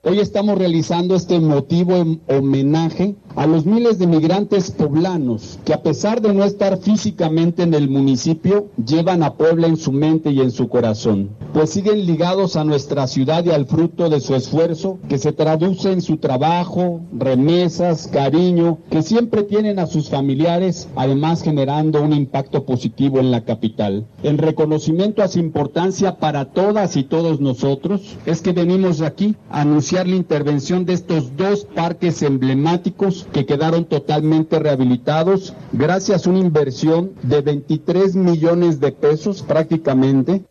[0.04, 5.80] Hoy estamos realizando este motivo en homenaje a los miles de migrantes poblanos que a
[5.84, 10.40] pesar de no estar físicamente en el municipio, llevan a Puebla en su mente y
[10.40, 14.98] en su corazón, pues siguen ligados a nuestra ciudad y al fruto de su esfuerzo
[15.08, 21.44] que se traduce en su trabajo, remesas, cariño, que siempre tienen a sus familiares, además
[21.44, 24.04] generando un impacto positivo en la capital.
[24.24, 29.60] En reconocimiento a su importancia para todas y todos nosotros, es que venimos aquí a
[29.60, 36.38] anunciar la intervención de estos dos parques emblemáticos que quedaron totalmente rehabilitados gracias a una
[36.38, 40.46] inversión de 23 millones de pesos prácticamente.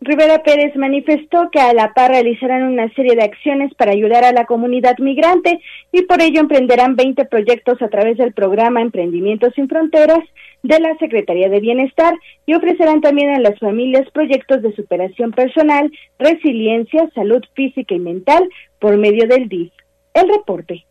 [0.00, 4.32] Rivera Pérez manifestó que a la par realizarán una serie de acciones para ayudar a
[4.32, 9.68] la comunidad migrante y por ello emprenderán 20 proyectos a través del programa Emprendimientos sin
[9.68, 10.20] Fronteras
[10.62, 12.14] de la Secretaría de Bienestar
[12.46, 18.48] y ofrecerán también a las familias proyectos de superación personal, resiliencia, salud física y mental
[18.78, 19.72] por medio del DIF.
[20.14, 20.87] El reporte.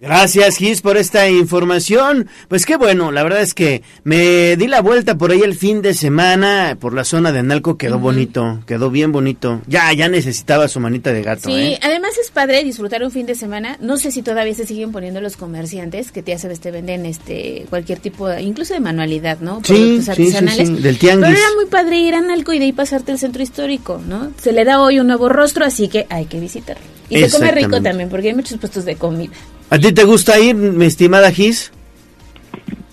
[0.00, 2.28] Gracias, Gis, por esta información.
[2.46, 5.82] Pues qué bueno, la verdad es que me di la vuelta por ahí el fin
[5.82, 9.60] de semana, por la zona de Analco, quedó bonito, quedó bien bonito.
[9.66, 11.48] Ya, ya necesitaba su manita de gato.
[11.48, 11.80] Sí, ¿eh?
[11.82, 13.76] además es padre disfrutar un fin de semana.
[13.80, 17.66] No sé si todavía se siguen poniendo los comerciantes, que ya sabes, te venden este
[17.68, 19.62] cualquier tipo, de, incluso de manualidad, ¿no?
[19.64, 20.68] Sí, Productos sí, artesanales.
[20.68, 21.26] sí, sí, del tianguis.
[21.26, 24.30] Pero era muy padre ir a Analco y de ahí pasarte el centro histórico, ¿no?
[24.40, 26.84] Se le da hoy un nuevo rostro, así que hay que visitarlo.
[27.10, 29.32] Y se come rico también, porque hay muchos puestos de comida.
[29.70, 31.72] ¿A ti te gusta ir, mi estimada Gis?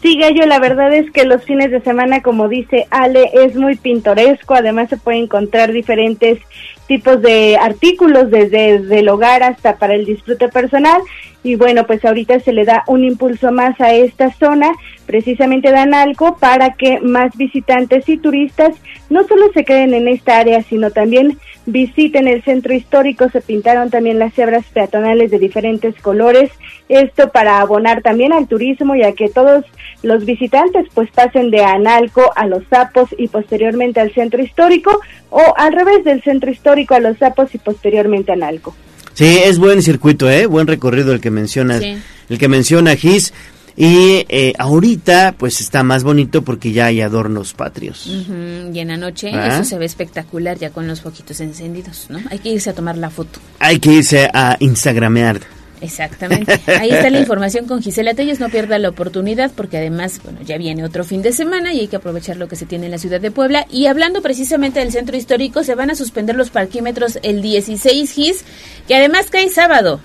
[0.01, 3.75] Sí, Gallo, la verdad es que los fines de semana, como dice Ale, es muy
[3.75, 4.53] pintoresco.
[4.53, 6.39] Además, se pueden encontrar diferentes
[6.88, 11.01] tipos de artículos, desde, desde el hogar hasta para el disfrute personal.
[11.45, 14.71] Y bueno, pues ahorita se le da un impulso más a esta zona,
[15.05, 18.75] precisamente de Analco, para que más visitantes y turistas
[19.12, 23.29] no solo se queden en esta área, sino también visiten el centro histórico.
[23.29, 26.49] Se pintaron también las cebras peatonales de diferentes colores.
[26.89, 29.65] Esto para abonar también al turismo y a que todos
[30.01, 35.43] los visitantes pues pasen de Analco a los Sapos y posteriormente al centro histórico o
[35.58, 38.73] al revés del centro histórico a los Sapos y posteriormente a Analco.
[39.15, 40.45] Sí, es buen circuito, ¿eh?
[40.45, 43.34] Buen recorrido el que mencionas, el que menciona Gis.
[43.78, 48.08] Y eh, ahorita pues está más bonito porque ya hay adornos patrios.
[48.08, 49.47] Y en la noche ¿Ah?
[49.47, 52.19] eso se ve espectacular ya con los foquitos encendidos, ¿no?
[52.30, 53.39] Hay que irse a tomar la foto.
[53.60, 55.41] Hay que irse a Instagramear.
[55.81, 56.59] Exactamente.
[56.67, 58.39] Ahí está la información con Gisela Telles.
[58.39, 61.88] No pierda la oportunidad porque además, bueno, ya viene otro fin de semana y hay
[61.88, 63.65] que aprovechar lo que se tiene en la ciudad de Puebla.
[63.69, 68.45] Y hablando precisamente del centro histórico, se van a suspender los parquímetros el 16 GIS,
[68.88, 69.99] que además cae sábado.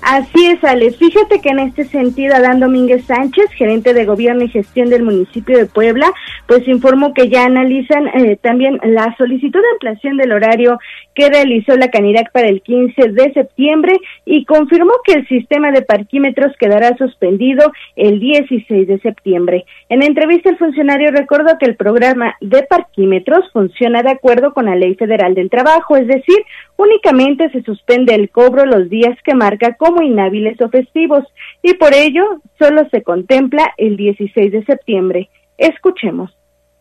[0.00, 0.92] Así es, Ale.
[0.92, 5.58] Fíjate que en este sentido, Adán Domínguez Sánchez, gerente de gobierno y gestión del municipio
[5.58, 6.12] de Puebla,
[6.46, 10.78] pues informó que ya analizan eh, también la solicitud de ampliación del horario
[11.14, 15.82] que realizó la Canirac para el 15 de septiembre y confirmó que el sistema de
[15.82, 19.64] parquímetros quedará suspendido el 16 de septiembre.
[19.88, 24.76] En entrevista, el funcionario recordó que el programa de parquímetros funciona de acuerdo con la
[24.76, 26.38] Ley Federal del Trabajo, es decir,
[26.76, 31.24] únicamente se suspende el cobro los días que marca como inhábiles o festivos
[31.62, 35.30] y por ello solo se contempla el 16 de septiembre.
[35.56, 36.37] Escuchemos.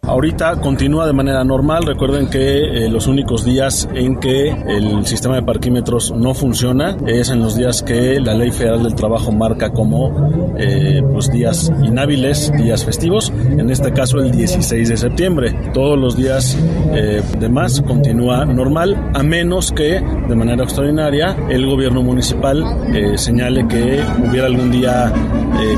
[0.07, 1.83] Ahorita continúa de manera normal.
[1.85, 7.29] Recuerden que eh, los únicos días en que el sistema de parquímetros no funciona es
[7.29, 12.53] en los días que la Ley Federal del Trabajo marca como eh, pues días inhábiles,
[12.53, 13.33] días festivos.
[13.49, 15.53] En este caso el 16 de septiembre.
[15.73, 16.57] Todos los días
[16.93, 22.63] eh, demás continúa normal, a menos que de manera extraordinaria el gobierno municipal
[22.95, 25.11] eh, señale que hubiera algún día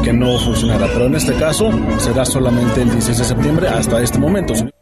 [0.03, 0.87] que no funcionara.
[0.93, 4.78] Pero en este caso será solamente el 16 de septiembre hasta este momento.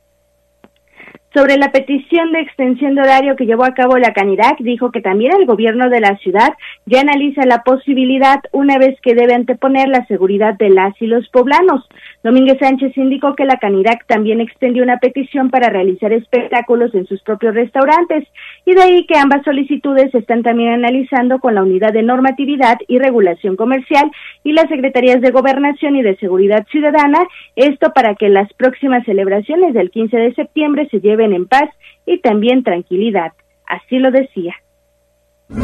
[1.38, 5.02] Sobre la petición de extensión de horario que llevó a cabo la Canirac, dijo que
[5.02, 6.54] también el gobierno de la ciudad
[6.88, 11.30] ya analiza la posibilidad una vez que debe anteponer la seguridad de las y los
[11.30, 11.88] poblanos.
[12.24, 17.22] Domínguez Sánchez indicó que la Canirac también extendió una petición para realizar espectáculos en sus
[17.22, 18.28] propios restaurantes
[18.66, 22.80] y de ahí que ambas solicitudes se están también analizando con la Unidad de Normatividad
[22.88, 24.10] y Regulación Comercial
[24.44, 27.20] y las Secretarías de Gobernación y de Seguridad Ciudadana,
[27.56, 31.70] esto para que las próximas celebraciones del 15 de septiembre se lleven en paz
[32.06, 33.34] y también tranquilidad.
[33.66, 34.54] Así lo decía.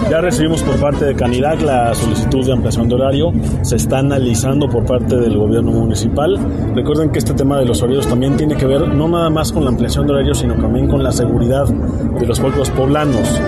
[0.09, 4.69] Ya recibimos por parte de Canirac la solicitud de ampliación de horario, se está analizando
[4.69, 6.37] por parte del gobierno municipal.
[6.73, 9.65] Recuerden que este tema de los horarios también tiene que ver no nada más con
[9.65, 13.41] la ampliación de horario, sino también con la seguridad de los pueblos poblanos.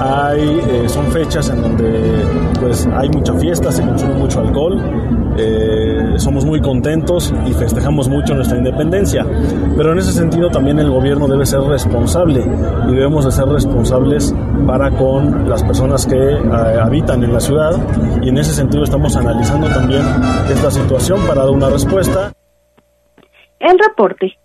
[0.00, 2.24] Hay, eh, son fechas en donde
[2.60, 4.80] pues, hay mucha fiesta, se consume mucho alcohol,
[5.36, 9.26] eh, somos muy contentos y festejamos mucho nuestra independencia.
[9.76, 12.44] Pero en ese sentido también el gobierno debe ser responsable
[12.88, 14.34] y debemos de ser responsables
[14.66, 16.40] para con las personas que eh,
[16.80, 17.72] habitan en la ciudad
[18.22, 20.02] y en ese sentido estamos analizando también
[20.48, 22.32] esta situación para dar una respuesta.
[23.58, 24.38] El reporte.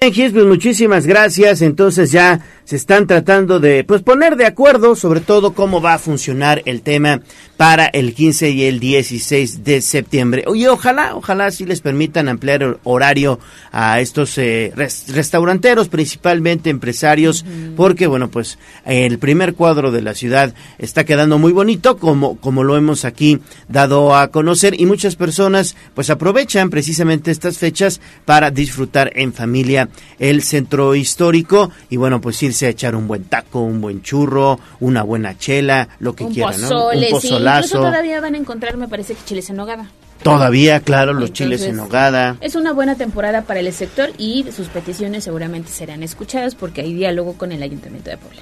[0.00, 1.60] Bien, pues muchísimas gracias.
[1.60, 2.38] Entonces ya
[2.68, 6.82] se están tratando de pues poner de acuerdo sobre todo cómo va a funcionar el
[6.82, 7.22] tema
[7.56, 10.44] para el 15 y el 16 de septiembre.
[10.46, 13.40] Oye, ojalá, ojalá sí les permitan ampliar el horario
[13.72, 17.42] a estos eh, res- restauranteros, principalmente empresarios,
[17.74, 22.64] porque bueno, pues el primer cuadro de la ciudad está quedando muy bonito, como, como
[22.64, 28.50] lo hemos aquí dado a conocer, y muchas personas pues aprovechan precisamente estas fechas para
[28.50, 33.60] disfrutar en familia el centro histórico y bueno, pues irse a echar un buen taco,
[33.60, 36.86] un buen churro, una buena chela, lo que Un quieran, ¿no?
[36.86, 36.98] Un sí.
[36.98, 37.78] Incluso pozolazo.
[37.78, 39.90] todavía van a encontrar, me parece que chiles en nogada.
[40.22, 42.36] Todavía, claro, los chiles en nogada.
[42.40, 46.92] Es una buena temporada para el sector y sus peticiones seguramente serán escuchadas porque hay
[46.92, 48.40] diálogo con el Ayuntamiento de Puebla.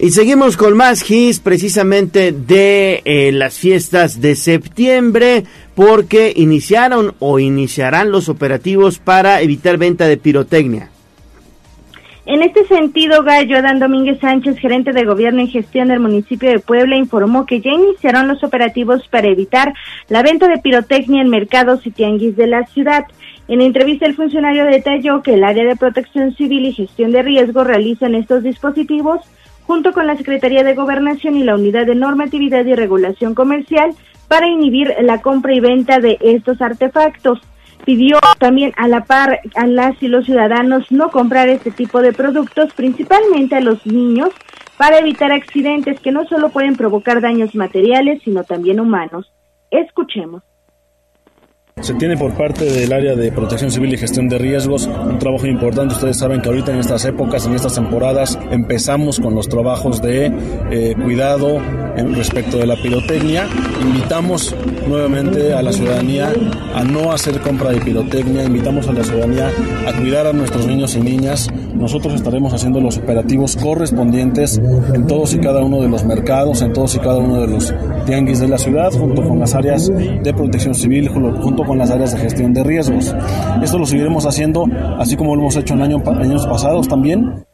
[0.00, 5.42] Y seguimos con más hits precisamente de eh, las fiestas de septiembre
[5.74, 10.90] porque iniciaron o iniciarán los operativos para evitar venta de pirotecnia.
[12.28, 16.58] En este sentido, Gallo Adán Domínguez Sánchez, gerente de gobierno y gestión del municipio de
[16.58, 19.72] Puebla, informó que ya iniciaron los operativos para evitar
[20.10, 23.04] la venta de pirotecnia en mercados y tianguis de la ciudad.
[23.48, 27.64] En entrevista, el funcionario detalló que el área de protección civil y gestión de riesgo
[27.64, 29.22] realizan estos dispositivos
[29.66, 33.92] junto con la Secretaría de Gobernación y la Unidad de Normatividad y Regulación Comercial
[34.28, 37.40] para inhibir la compra y venta de estos artefactos.
[37.84, 42.12] Pidió también a la par a las y los ciudadanos no comprar este tipo de
[42.12, 44.30] productos, principalmente a los niños,
[44.76, 49.32] para evitar accidentes que no solo pueden provocar daños materiales, sino también humanos.
[49.70, 50.42] Escuchemos.
[51.80, 55.46] Se tiene por parte del área de protección civil y gestión de riesgos un trabajo
[55.46, 55.94] importante.
[55.94, 60.32] Ustedes saben que ahorita en estas épocas, en estas temporadas, empezamos con los trabajos de
[60.70, 61.60] eh, cuidado
[61.96, 63.46] en respecto de la pirotecnia.
[63.82, 64.54] Invitamos
[64.86, 66.32] nuevamente a la ciudadanía
[66.74, 69.50] a no hacer compra de pirotecnia, invitamos a la ciudadanía
[69.86, 71.48] a cuidar a nuestros niños y niñas.
[71.74, 74.60] Nosotros estaremos haciendo los operativos correspondientes
[74.94, 77.72] en todos y cada uno de los mercados, en todos y cada uno de los
[78.04, 82.14] tianguis de la ciudad, junto con las áreas de protección civil, junto con las áreas
[82.14, 83.14] de gestión de riesgos.
[83.62, 84.64] Esto lo seguiremos haciendo
[84.98, 87.44] así como lo hemos hecho en años pasados también.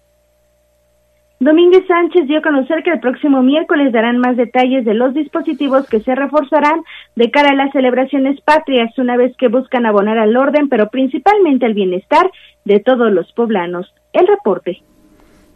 [1.41, 5.87] Domínguez Sánchez dio a conocer que el próximo miércoles darán más detalles de los dispositivos
[5.89, 6.81] que se reforzarán
[7.17, 11.67] de cara a las celebraciones patrias, una vez que buscan abonar al orden, pero principalmente
[11.67, 12.31] al bienestar
[12.65, 13.93] de todos los poblanos.
[14.15, 14.81] El reporte.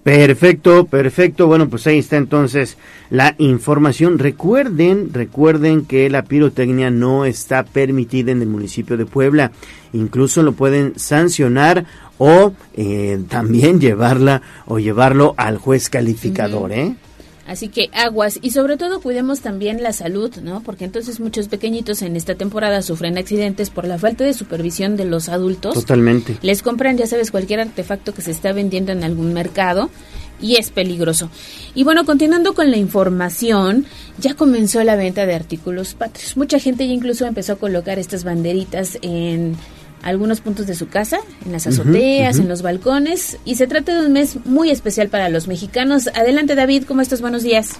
[0.09, 1.47] Perfecto, perfecto.
[1.49, 2.79] Bueno, pues ahí está entonces
[3.11, 4.18] la información.
[4.18, 9.53] Recuerden, recuerden que la pirotecnia no está permitida en el municipio de Puebla.
[9.92, 11.85] Incluso lo pueden sancionar
[12.16, 16.94] o eh, también llevarla o llevarlo al juez calificador, ¿eh?
[17.49, 20.63] Así que aguas y sobre todo cuidemos también la salud, ¿no?
[20.63, 25.07] Porque entonces muchos pequeñitos en esta temporada sufren accidentes por la falta de supervisión de
[25.07, 25.73] los adultos.
[25.73, 26.37] Totalmente.
[26.43, 29.89] Les compran, ya sabes, cualquier artefacto que se está vendiendo en algún mercado
[30.43, 31.31] y es peligroso.
[31.75, 33.87] Y bueno, continuando con la información,
[34.19, 36.37] ya comenzó la venta de artículos patrios.
[36.37, 39.57] Mucha gente ya incluso empezó a colocar estas banderitas en
[40.03, 44.07] algunos puntos de su casa, en las azoteas, en los balcones, y se trata de
[44.07, 46.09] un mes muy especial para los mexicanos.
[46.15, 47.21] Adelante David, ¿cómo estás?
[47.21, 47.79] Buenos días.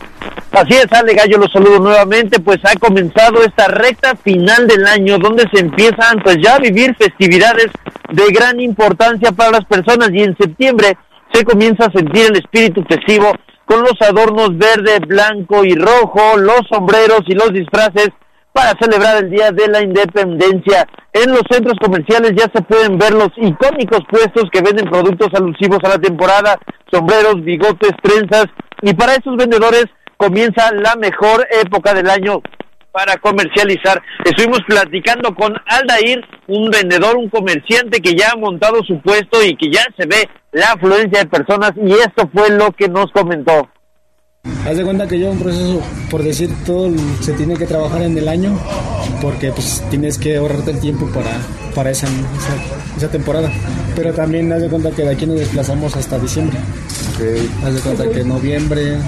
[0.51, 5.19] Así es, Ale Gallo, los saludo nuevamente, pues ha comenzado esta recta final del año
[5.19, 7.67] donde se empiezan pues ya a vivir festividades
[8.13, 10.97] de gran importancia para las personas y en septiembre
[11.33, 13.33] se comienza a sentir el espíritu festivo
[13.67, 18.09] con los adornos verde, blanco y rojo, los sombreros y los disfraces
[18.59, 20.85] para celebrar el Día de la Independencia.
[21.12, 25.79] En los centros comerciales ya se pueden ver los icónicos puestos que venden productos alusivos
[25.85, 26.59] a la temporada,
[26.90, 28.47] sombreros, bigotes, trenzas,
[28.83, 29.85] y para esos vendedores
[30.16, 32.42] comienza la mejor época del año
[32.90, 34.03] para comercializar.
[34.25, 39.55] Estuvimos platicando con Aldair, un vendedor, un comerciante que ya ha montado su puesto y
[39.55, 43.68] que ya se ve la afluencia de personas y esto fue lo que nos comentó.
[44.67, 45.81] Haz de cuenta que yo un proceso,
[46.11, 48.59] por decir todo, se tiene que trabajar en el año
[49.23, 51.31] porque pues tienes que ahorrarte el tiempo para,
[51.75, 52.07] para esa,
[52.97, 53.51] esa, temporada.
[53.97, 56.59] Pero también haz de cuenta que de aquí nos desplazamos hasta diciembre.
[57.65, 58.99] Haz de cuenta que noviembre.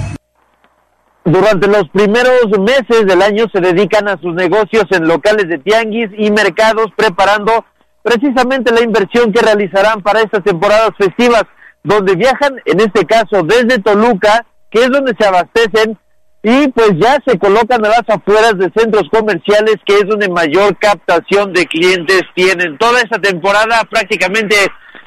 [1.25, 6.09] Durante los primeros meses del año se dedican a sus negocios en locales de tianguis
[6.17, 7.65] y mercados preparando
[8.03, 11.45] precisamente la inversión que realizarán para estas temporadas festivas,
[11.85, 15.99] donde viajan, en este caso desde Toluca, que es donde se abastecen
[16.43, 20.77] y pues ya se colocan a las afueras de centros comerciales que es donde mayor
[20.79, 22.79] captación de clientes tienen.
[22.79, 24.57] Toda esta temporada prácticamente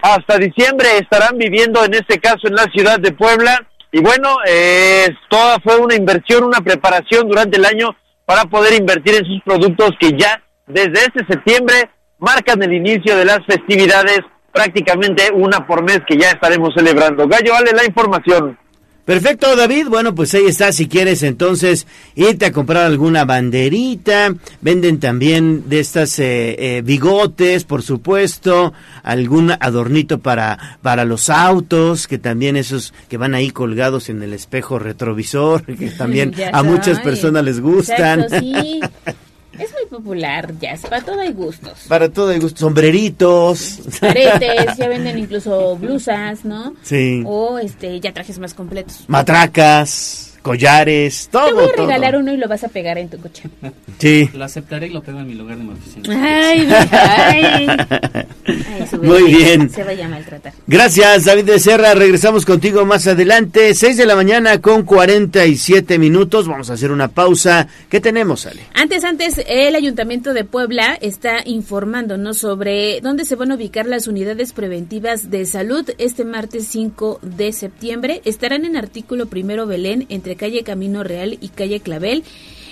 [0.01, 5.07] hasta diciembre estarán viviendo en este caso en la ciudad de Puebla y bueno, eh,
[5.29, 7.95] toda fue una inversión, una preparación durante el año
[8.25, 13.25] para poder invertir en sus productos que ya desde este septiembre marcan el inicio de
[13.25, 14.19] las festividades
[14.51, 17.27] prácticamente una por mes que ya estaremos celebrando.
[17.27, 18.57] Gallo, vale la información.
[19.05, 19.87] Perfecto, David.
[19.89, 20.71] Bueno, pues ahí está.
[20.71, 27.65] Si quieres entonces irte a comprar alguna banderita, venden también de estas eh, eh, bigotes,
[27.65, 28.71] por supuesto,
[29.03, 34.31] algún adornito para para los autos, que también esos que van ahí colgados en el
[34.31, 38.27] espejo retrovisor, que también a muchas personas les gustan.
[38.29, 38.79] sí.
[39.59, 41.85] Es muy popular, ya, para todo hay gustos.
[41.87, 43.79] Para todo hay gustos, sombreritos.
[44.01, 46.75] Aretes, ya venden incluso blusas, ¿no?
[46.81, 47.23] Sí.
[47.25, 49.03] O este, ya trajes más completos.
[49.07, 51.47] Matracas collares, todo.
[51.47, 53.49] Te voy a regalar uno y lo vas a pegar en tu coche.
[53.97, 54.29] Sí.
[54.33, 56.03] Lo aceptaré y lo pego en mi lugar de mi oficina.
[56.11, 57.67] Ay, ay.
[58.45, 59.69] ay Muy bien.
[59.69, 60.53] Se vaya a maltratar.
[60.67, 61.93] Gracias, David de Serra.
[61.95, 63.73] Regresamos contigo más adelante.
[63.73, 66.47] 6 de la mañana con 47 minutos.
[66.47, 67.67] Vamos a hacer una pausa.
[67.89, 68.61] ¿Qué tenemos, Ale?
[68.73, 74.07] Antes, antes, el Ayuntamiento de Puebla está informándonos sobre dónde se van a ubicar las
[74.07, 78.21] unidades preventivas de salud este martes 5 de septiembre.
[78.25, 82.23] Estarán en artículo primero Belén entre calle Camino Real y calle Clavel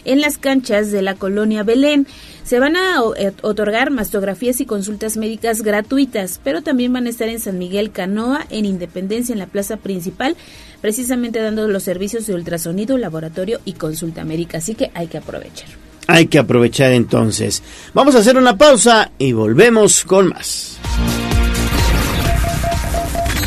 [0.06, 2.08] en las canchas de la colonia Belén.
[2.43, 7.29] Se van a eh, otorgar mastografías y consultas médicas gratuitas, pero también van a estar
[7.29, 10.35] en San Miguel Canoa, en Independencia, en la plaza principal,
[10.81, 14.58] precisamente dando los servicios de ultrasonido, laboratorio y consulta médica.
[14.58, 15.69] Así que hay que aprovechar.
[16.08, 17.63] Hay que aprovechar entonces.
[17.94, 20.79] Vamos a hacer una pausa y volvemos con más.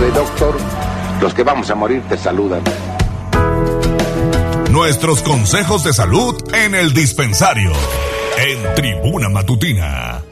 [0.00, 0.56] Ave, doctor,
[1.20, 2.62] los que vamos a morir te saludan.
[4.70, 7.70] Nuestros consejos de salud en el dispensario.
[8.38, 10.22] En Tribuna Matutina.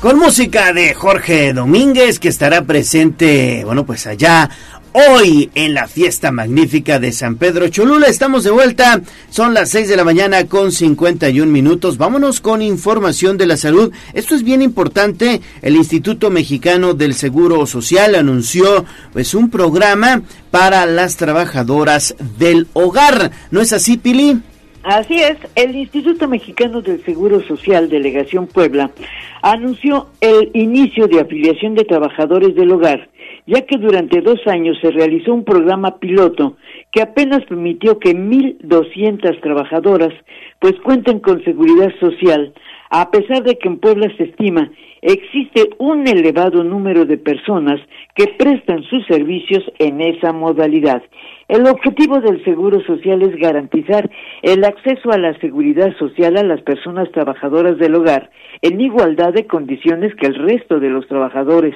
[0.00, 4.50] Con música de Jorge Domínguez, que estará presente, bueno, pues allá
[4.92, 8.06] hoy en la fiesta magnífica de San Pedro Cholula.
[8.06, 11.98] Estamos de vuelta, son las 6 de la mañana con 51 minutos.
[11.98, 13.92] Vámonos con información de la salud.
[14.14, 15.40] Esto es bien importante.
[15.62, 23.30] El Instituto Mexicano del Seguro Social anunció pues un programa para las trabajadoras del hogar.
[23.50, 24.40] ¿No es así, Pili?
[24.82, 28.90] Así es, el Instituto Mexicano del Seguro Social, Delegación Puebla,
[29.40, 33.08] anunció el inicio de afiliación de trabajadores del hogar,
[33.46, 36.56] ya que durante dos años se realizó un programa piloto
[36.92, 40.12] que apenas permitió que 1.200 trabajadoras
[40.58, 42.52] pues cuenten con seguridad social,
[42.90, 44.70] a pesar de que en Puebla se estima
[45.02, 47.80] existe un elevado número de personas
[48.14, 51.02] que prestan sus servicios en esa modalidad.
[51.48, 54.08] El objetivo del Seguro Social es garantizar
[54.42, 58.30] el acceso a la seguridad social a las personas trabajadoras del hogar
[58.62, 61.74] en igualdad de condiciones que el resto de los trabajadores.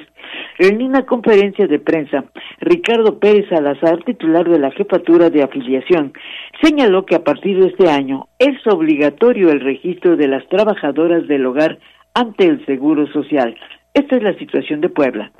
[0.59, 2.25] En una conferencia de prensa,
[2.59, 6.13] Ricardo Pérez Salazar, titular de la Jefatura de Afiliación,
[6.61, 11.45] señaló que a partir de este año es obligatorio el registro de las trabajadoras del
[11.45, 11.77] hogar
[12.13, 13.55] ante el Seguro Social.
[13.93, 15.31] Esta es la situación de Puebla.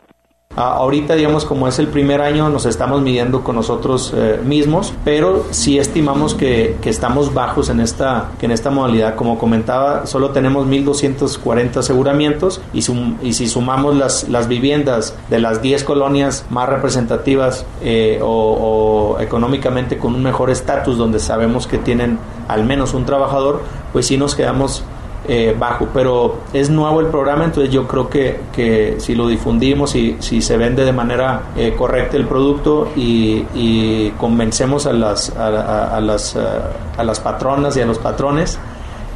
[0.59, 4.91] Ah, ahorita, digamos, como es el primer año, nos estamos midiendo con nosotros eh, mismos,
[5.05, 9.13] pero sí estimamos que, estamos bajos en esta, que en esta modalidad.
[9.13, 15.39] Como comentaba, solo tenemos 1.240 aseguramientos y, sum, y si sumamos las, las viviendas de
[15.39, 21.67] las 10 colonias más representativas eh, o, o económicamente con un mejor estatus, donde sabemos
[21.67, 23.61] que tienen al menos un trabajador,
[23.93, 24.83] pues sí nos quedamos
[25.27, 29.95] eh, bajo, pero es nuevo el programa, entonces yo creo que, que si lo difundimos
[29.95, 35.35] y si se vende de manera eh, correcta el producto y, y convencemos a las,
[35.35, 38.59] a, a, las, a las patronas y a los patrones,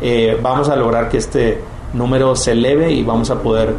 [0.01, 1.59] eh, vamos a lograr que este
[1.93, 3.75] número se eleve y vamos a poder.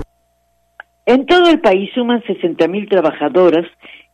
[1.05, 3.67] En todo el país suman 60 mil trabajadoras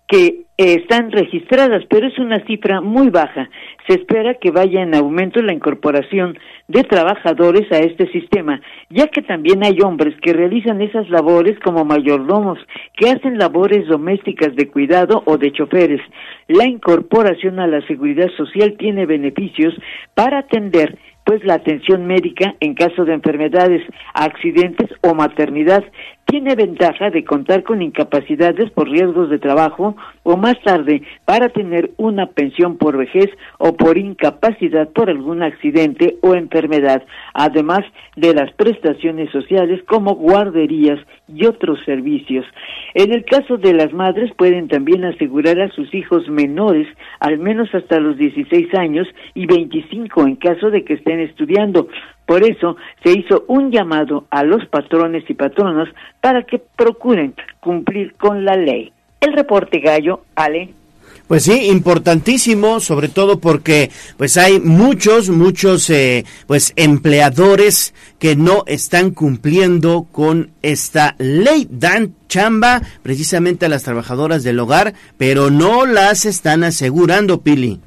[0.06, 3.48] que están registradas, pero es una cifra muy baja.
[3.86, 6.36] Se espera que vaya en aumento la incorporación
[6.66, 11.84] de trabajadores a este sistema, ya que también hay hombres que realizan esas labores como
[11.84, 12.58] mayordomos,
[12.96, 16.00] que hacen labores domésticas de cuidado o de choferes.
[16.48, 19.74] La incorporación a la seguridad social tiene beneficios
[20.14, 20.98] para atender
[21.28, 23.82] pues la atención médica en caso de enfermedades,
[24.14, 25.84] accidentes o maternidad
[26.28, 31.92] tiene ventaja de contar con incapacidades por riesgos de trabajo o más tarde para tener
[31.96, 37.02] una pensión por vejez o por incapacidad por algún accidente o enfermedad,
[37.32, 37.80] además
[38.14, 42.44] de las prestaciones sociales como guarderías y otros servicios.
[42.92, 46.86] En el caso de las madres pueden también asegurar a sus hijos menores
[47.20, 51.88] al menos hasta los 16 años y 25 en caso de que estén estudiando.
[52.28, 55.88] Por eso se hizo un llamado a los patrones y patronas
[56.20, 58.92] para que procuren cumplir con la ley.
[59.18, 60.68] El reporte gallo, Ale.
[61.26, 68.62] Pues sí, importantísimo, sobre todo porque pues hay muchos, muchos eh, pues empleadores que no
[68.66, 71.66] están cumpliendo con esta ley.
[71.70, 77.80] Dan chamba precisamente a las trabajadoras del hogar, pero no las están asegurando, Pili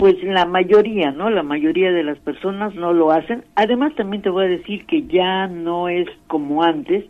[0.00, 1.28] pues la mayoría, ¿no?
[1.28, 3.44] La mayoría de las personas no lo hacen.
[3.54, 7.04] Además, también te voy a decir que ya no es como antes,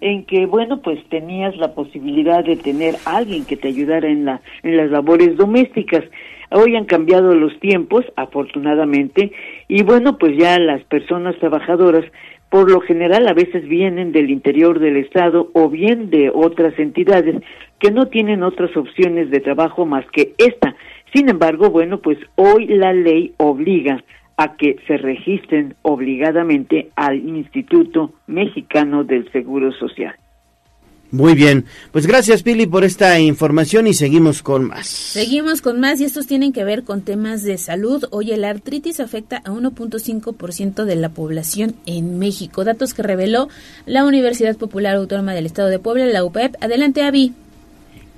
[0.00, 4.40] en que, bueno, pues tenías la posibilidad de tener alguien que te ayudara en, la,
[4.62, 6.02] en las labores domésticas.
[6.50, 9.32] Hoy han cambiado los tiempos, afortunadamente,
[9.68, 12.06] y bueno, pues ya las personas trabajadoras
[12.48, 17.36] por lo general a veces vienen del interior del estado o bien de otras entidades
[17.78, 20.74] que no tienen otras opciones de trabajo más que esta
[21.12, 24.02] sin embargo, bueno, pues hoy la ley obliga
[24.36, 30.14] a que se registren obligadamente al Instituto Mexicano del Seguro Social.
[31.12, 34.86] Muy bien, pues gracias Pili por esta información y seguimos con más.
[34.86, 38.04] Seguimos con más y estos tienen que ver con temas de salud.
[38.12, 43.48] Hoy el artritis afecta a 1.5% de la población en México, datos que reveló
[43.86, 46.54] la Universidad Popular Autónoma del Estado de Puebla, la UPEP.
[46.62, 47.34] Adelante, Avi.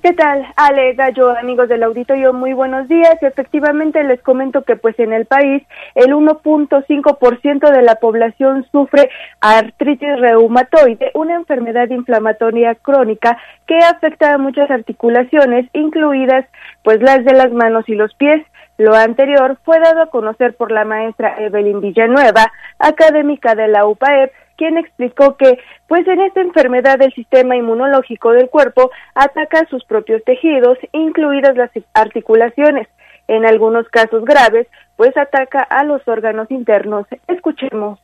[0.02, 2.32] ¿Qué tal, Ale Gallo, amigos del auditorio?
[2.32, 3.22] Muy buenos días.
[3.22, 5.62] Efectivamente, les comento que pues en el país
[5.94, 13.38] el 1.5% de la población sufre artritis reumatoide, una enfermedad inflamatoria crónica
[13.68, 16.46] que afecta a muchas articulaciones, incluidas
[16.82, 18.44] pues las de las manos y los pies.
[18.78, 22.50] Lo anterior fue dado a conocer por la maestra Evelyn Villanueva,
[22.80, 24.32] académica de la UPAEP,
[24.62, 25.58] quien explicó que,
[25.88, 31.72] pues en esta enfermedad el sistema inmunológico del cuerpo ataca sus propios tejidos, incluidas las
[31.94, 32.86] articulaciones.
[33.26, 37.06] En algunos casos graves, pues ataca a los órganos internos.
[37.26, 37.98] Escuchemos.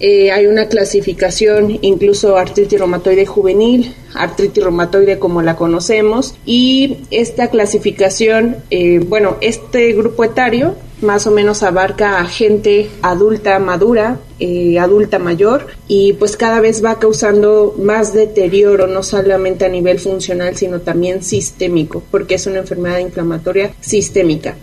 [0.00, 7.48] Eh, hay una clasificación, incluso artritis reumatoide juvenil, artritis reumatoide como la conocemos, y esta
[7.48, 14.78] clasificación, eh, bueno, este grupo etario más o menos abarca a gente adulta madura, eh,
[14.78, 20.56] adulta mayor, y pues cada vez va causando más deterioro, no solamente a nivel funcional,
[20.56, 24.56] sino también sistémico, porque es una enfermedad inflamatoria sistémica.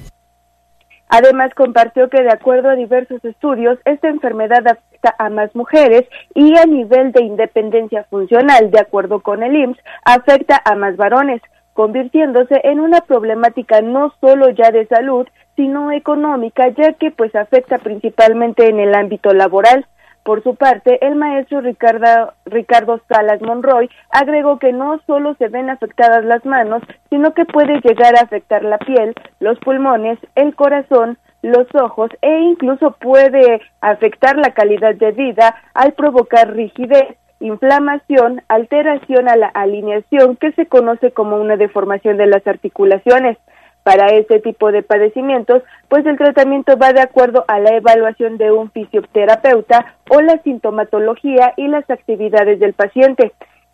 [1.10, 6.58] Además, compartió que de acuerdo a diversos estudios, esta enfermedad afecta a más mujeres y
[6.58, 11.42] a nivel de independencia funcional, de acuerdo con el IMSS, afecta a más varones,
[11.74, 17.78] convirtiéndose en una problemática no solo ya de salud, sino económica, ya que pues afecta
[17.78, 19.86] principalmente en el ámbito laboral.
[20.26, 26.26] Por su parte, el maestro Ricardo, Salas Monroy agregó que no solo se ven afectadas
[26.26, 31.68] las manos, sino que puede llegar a afectar la piel, los pulmones, el corazón, los
[31.76, 39.36] ojos e incluso puede afectar la calidad de vida al provocar rigidez, inflamación, alteración a
[39.36, 43.38] la alineación que se conoce como una deformación de las articulaciones.
[43.86, 48.52] Para este tipo de padecimientos, pues el tratamiento va de acuerdo a la evaluación de
[48.52, 53.32] un fisioterapeuta o la sintomatología y las actividades del paciente.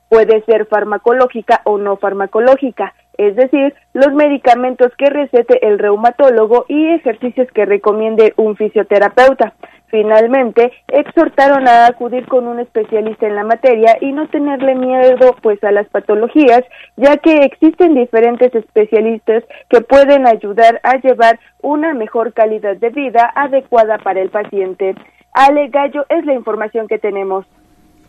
[0.09, 6.89] Puede ser farmacológica o no farmacológica, es decir, los medicamentos que recete el reumatólogo y
[6.89, 9.53] ejercicios que recomiende un fisioterapeuta.
[9.91, 15.61] Finalmente, exhortaron a acudir con un especialista en la materia y no tenerle miedo pues
[15.65, 16.63] a las patologías,
[16.95, 23.33] ya que existen diferentes especialistas que pueden ayudar a llevar una mejor calidad de vida
[23.35, 24.95] adecuada para el paciente.
[25.33, 27.45] Ale Gallo es la información que tenemos.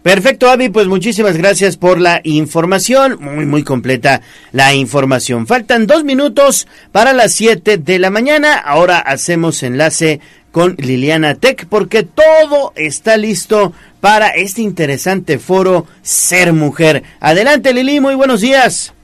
[0.02, 4.20] Perfecto, Avi, pues muchísimas gracias por la información, muy, muy completa
[4.50, 5.46] la información.
[5.46, 10.20] Faltan dos minutos para las siete de la mañana, ahora hacemos enlace
[10.53, 17.03] con Liliana Tech porque todo está listo para este interesante foro Ser Mujer.
[17.18, 18.94] Adelante Lili, muy buenos días.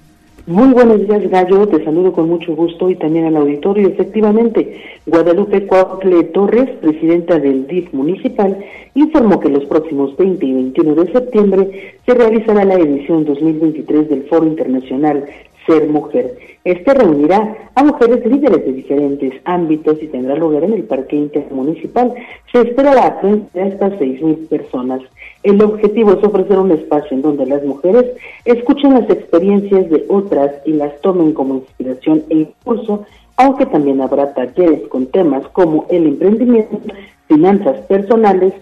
[0.47, 1.69] Muy buenos días, Gallo.
[1.69, 3.87] Te saludo con mucho gusto y también al auditorio.
[3.87, 8.57] Efectivamente, Guadalupe Cuautle Torres, presidenta del DIF municipal,
[8.95, 14.23] informó que los próximos 20 y 21 de septiembre se realizará la edición 2023 del
[14.25, 15.27] Foro Internacional
[15.69, 16.39] Ser Mujer.
[16.65, 22.15] Este reunirá a mujeres líderes de diferentes ámbitos y tendrá lugar en el Parque Intermunicipal.
[22.51, 25.03] Se espera la presencia de hasta 6.000 personas.
[25.43, 28.07] El objetivo es ofrecer un espacio en donde las mujeres
[28.45, 33.05] escuchen las experiencias de otras y las tomen como inspiración e impulso,
[33.37, 36.81] aunque también habrá talleres con temas como el emprendimiento,
[37.29, 38.55] finanzas personales,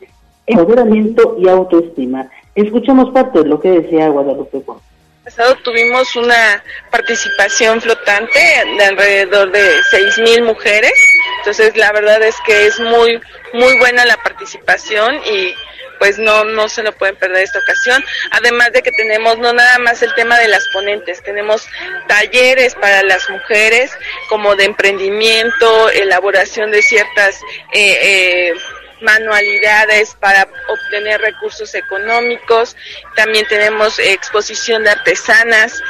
[0.47, 2.29] empoderamiento y autoestima.
[2.55, 4.79] Escuchemos parte de lo que decía Guadalupe Juan
[5.27, 8.39] pasado tuvimos una participación flotante
[8.79, 10.93] de alrededor de 6.000 mujeres,
[11.39, 13.21] entonces la verdad es que es muy
[13.53, 15.53] muy buena la participación y
[15.99, 18.05] pues no no se lo pueden perder esta ocasión.
[18.31, 21.67] Además de que tenemos no nada más el tema de las ponentes, tenemos
[22.07, 23.91] talleres para las mujeres
[24.29, 27.41] como de emprendimiento, elaboración de ciertas
[27.73, 28.55] eh, eh,
[29.03, 32.77] manualidades para obtener recursos económicos.
[33.15, 35.83] También tenemos exposición de artesanas.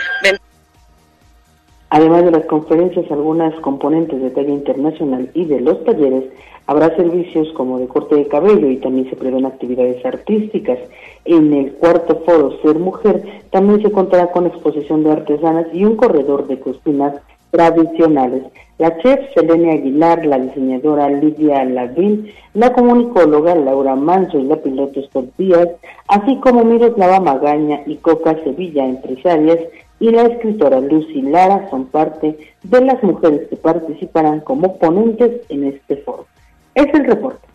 [1.90, 6.24] Además de las conferencias, algunas componentes de talla internacional y de los talleres,
[6.66, 10.78] habrá servicios como de corte de cabello y también se prevén actividades artísticas.
[11.24, 15.96] En el cuarto foro Ser Mujer también se contará con exposición de artesanas y un
[15.96, 17.14] corredor de cocinas
[17.50, 18.42] tradicionales.
[18.78, 25.00] La chef Selene Aguilar, la diseñadora Lidia Lavín, la comunicóloga Laura Manso y la piloto
[25.38, 25.68] Díaz,
[26.08, 29.60] así como Miroslava Magaña y Coca Sevilla, empresarias,
[29.98, 35.64] y la escritora Lucy Lara son parte de las mujeres que participarán como ponentes en
[35.64, 36.26] este foro.
[36.74, 37.48] Es el reporte.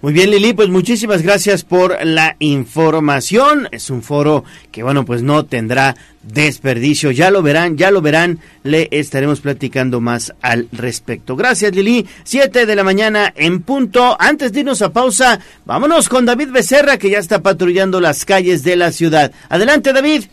[0.00, 3.68] Muy bien, Lili, pues muchísimas gracias por la información.
[3.72, 7.10] Es un foro que, bueno, pues no tendrá desperdicio.
[7.10, 8.38] Ya lo verán, ya lo verán.
[8.62, 11.34] Le estaremos platicando más al respecto.
[11.34, 12.06] Gracias, Lili.
[12.22, 14.16] Siete de la mañana en punto.
[14.20, 18.62] Antes de irnos a pausa, vámonos con David Becerra, que ya está patrullando las calles
[18.62, 19.32] de la ciudad.
[19.48, 20.26] Adelante, David.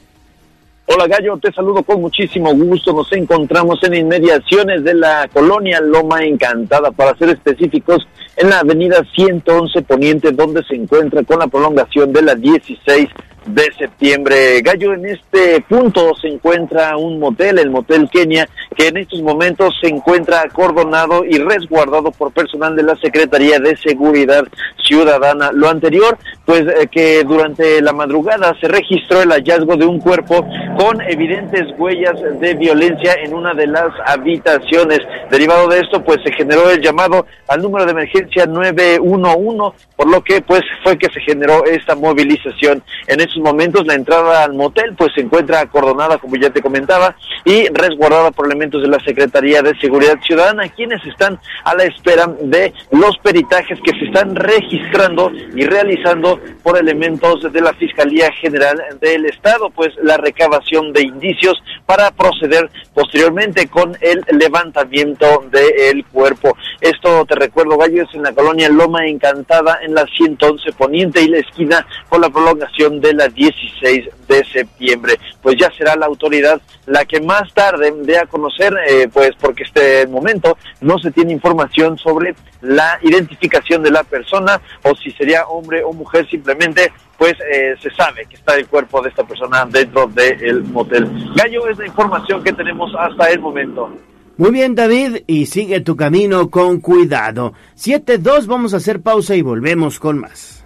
[0.87, 2.93] Hola Gallo, te saludo con muchísimo gusto.
[2.93, 8.07] Nos encontramos en inmediaciones de la colonia Loma Encantada, para ser específicos,
[8.37, 13.09] en la avenida 111 Poniente, donde se encuentra con la prolongación de la 16
[13.45, 14.61] de septiembre.
[14.61, 19.73] Gallo, en este punto se encuentra un motel, el Motel Kenia, que en estos momentos
[19.81, 24.45] se encuentra acordonado y resguardado por personal de la Secretaría de Seguridad
[24.83, 25.51] Ciudadana.
[25.51, 30.45] Lo anterior, pues eh, que durante la madrugada se registró el hallazgo de un cuerpo
[30.77, 34.99] con evidentes huellas de violencia en una de las habitaciones.
[35.29, 40.21] Derivado de esto, pues se generó el llamado al número de emergencia 911, por lo
[40.23, 42.83] que pues fue que se generó esta movilización.
[43.07, 47.15] En estos momentos la entrada al motel pues se encuentra acordonada, como ya te comentaba,
[47.43, 52.27] y resguardada por elementos de la Secretaría de Seguridad Ciudadana, quienes están a la espera
[52.41, 58.81] de los peritajes que se están registrando y realizando por elementos de la Fiscalía General
[58.99, 66.57] del Estado, pues la recabación de indicios para proceder posteriormente con el levantamiento del cuerpo.
[66.81, 71.39] Esto te recuerdo, Gallo, en la colonia Loma Encantada, en la 111 Poniente y la
[71.39, 75.19] esquina con la prolongación de la 16 de septiembre.
[75.41, 79.63] Pues ya será la autoridad la que más tarde dé a conocer, eh, pues porque
[79.63, 85.45] este momento no se tiene información sobre la identificación de la persona o si sería
[85.47, 89.65] hombre o mujer, simplemente pues eh, se sabe que está el cuerpo de esta persona
[89.65, 91.09] dentro del motel.
[91.35, 93.89] Gallo es la información que tenemos hasta el momento.
[94.37, 97.53] Muy bien, David, y sigue tu camino con cuidado.
[97.77, 100.65] 7-2, vamos a hacer pausa y volvemos con más.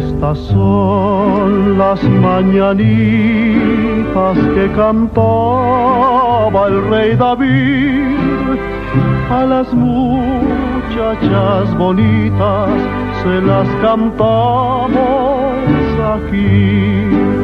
[0.00, 2.78] Estas son las mañanitas
[4.54, 8.10] que cantaba el rey David
[9.30, 10.58] a las muchachas
[11.78, 12.70] bonitas
[13.22, 14.90] se las cantamos
[16.14, 17.40] aquí.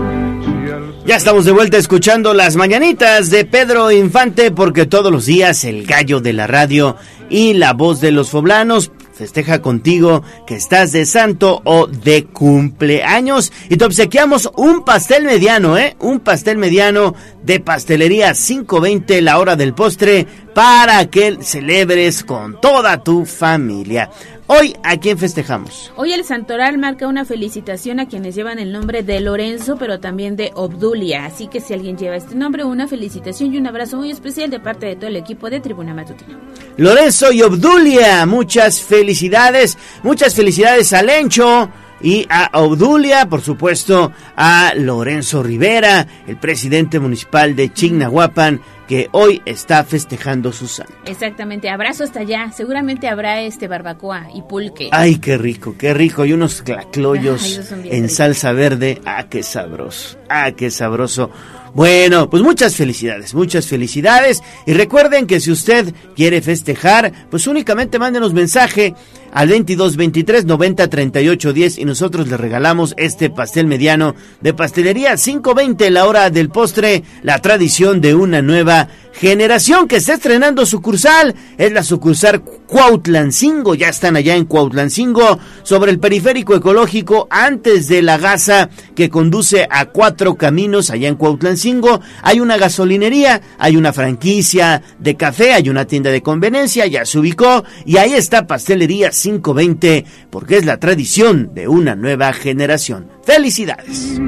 [1.04, 5.86] Ya estamos de vuelta escuchando las mañanitas de Pedro Infante porque todos los días el
[5.86, 6.96] gallo de la radio
[7.30, 13.53] y la voz de los poblanos festeja contigo que estás de santo o de cumpleaños
[13.71, 15.97] y te obsequiamos un pastel mediano, ¿eh?
[16.01, 23.03] Un pastel mediano de pastelería 520 la hora del postre para que celebres con toda
[23.03, 24.11] tu familia.
[24.49, 25.92] Hoy, ¿a quién festejamos?
[25.97, 30.36] Hoy el Santoral marca una felicitación a quienes llevan el nombre de Lorenzo, pero también
[30.36, 31.24] de Obdulia.
[31.24, 34.61] Así que si alguien lleva este nombre, una felicitación y un abrazo muy especial de
[34.61, 36.38] parte de todo el equipo de Tribuna Matutina.
[36.76, 41.68] Lorenzo y Obdulia, muchas felicidades, muchas felicidades a Lencho
[42.07, 49.42] y a Obdulia, por supuesto, a Lorenzo Rivera, el presidente municipal de Chignahuapan, que hoy
[49.44, 50.94] está festejando su santo.
[51.04, 52.52] Exactamente, abrazo hasta allá.
[52.52, 54.88] Seguramente habrá este barbacoa y pulque.
[54.92, 56.24] Ay, qué rico, qué rico.
[56.24, 59.00] Y unos clacloyos en salsa verde.
[59.04, 60.16] Ah, qué sabroso.
[60.28, 61.32] Ah, qué sabroso.
[61.74, 64.42] Bueno, pues muchas felicidades, muchas felicidades.
[64.64, 68.94] Y recuerden que si usted quiere festejar, pues únicamente mándenos mensaje
[69.33, 75.16] al 22 23 90 38 10 y nosotros le regalamos este pastel mediano de pastelería
[75.16, 81.35] 520 la hora del postre, la tradición de una nueva generación que está estrenando sucursal.
[81.59, 83.74] Es la sucursal Cuautlancingo.
[83.74, 89.66] Ya están allá en Cuautlancingo, sobre el periférico ecológico, antes de la gasa que conduce
[89.70, 92.01] a cuatro caminos allá en Cuautlancingo.
[92.22, 97.18] Hay una gasolinería, hay una franquicia de café, hay una tienda de conveniencia, ya se
[97.18, 97.64] ubicó.
[97.85, 103.09] Y ahí está Pastelería 520, porque es la tradición de una nueva generación.
[103.25, 104.19] ¡Felicidades!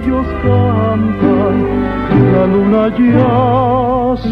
[2.33, 4.29] la luna ya se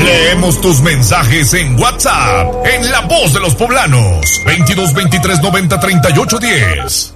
[0.05, 6.39] Leemos tus mensajes en WhatsApp, en La Voz de los Poblanos, 22 23 90 38
[6.39, 7.15] 10.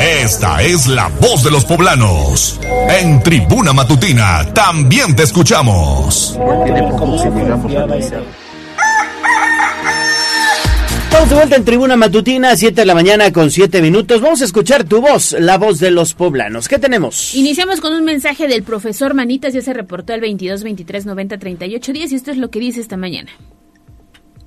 [0.00, 2.60] Esta es la voz de los poblanos.
[2.88, 6.38] En Tribuna Matutina también te escuchamos.
[11.04, 14.22] Estamos de vuelta en Tribuna Matutina, 7 de la mañana con 7 minutos.
[14.22, 16.68] Vamos a escuchar tu voz, la voz de los poblanos.
[16.68, 17.34] ¿Qué tenemos?
[17.34, 21.92] Iniciamos con un mensaje del profesor Manitas, ya se reportó el 22 23 90 38
[21.92, 23.30] 10 y esto es lo que dice esta mañana.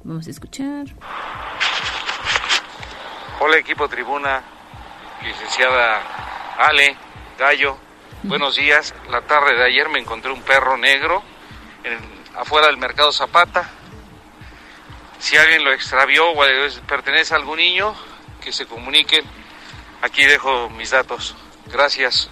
[0.04, 0.88] Vamos a escuchar.
[3.40, 4.44] Hola equipo Tribuna,
[5.26, 6.02] licenciada
[6.58, 6.96] Ale,
[7.38, 7.78] Gallo,
[8.24, 8.94] buenos días.
[9.10, 11.24] La tarde de ayer me encontré un perro negro
[11.84, 11.98] en,
[12.38, 13.70] afuera del mercado Zapata.
[15.20, 16.36] Si alguien lo extravió o
[16.88, 17.96] pertenece a algún niño,
[18.44, 19.26] que se comuniquen.
[20.02, 21.36] Aquí dejo mis datos.
[21.72, 22.30] Gracias.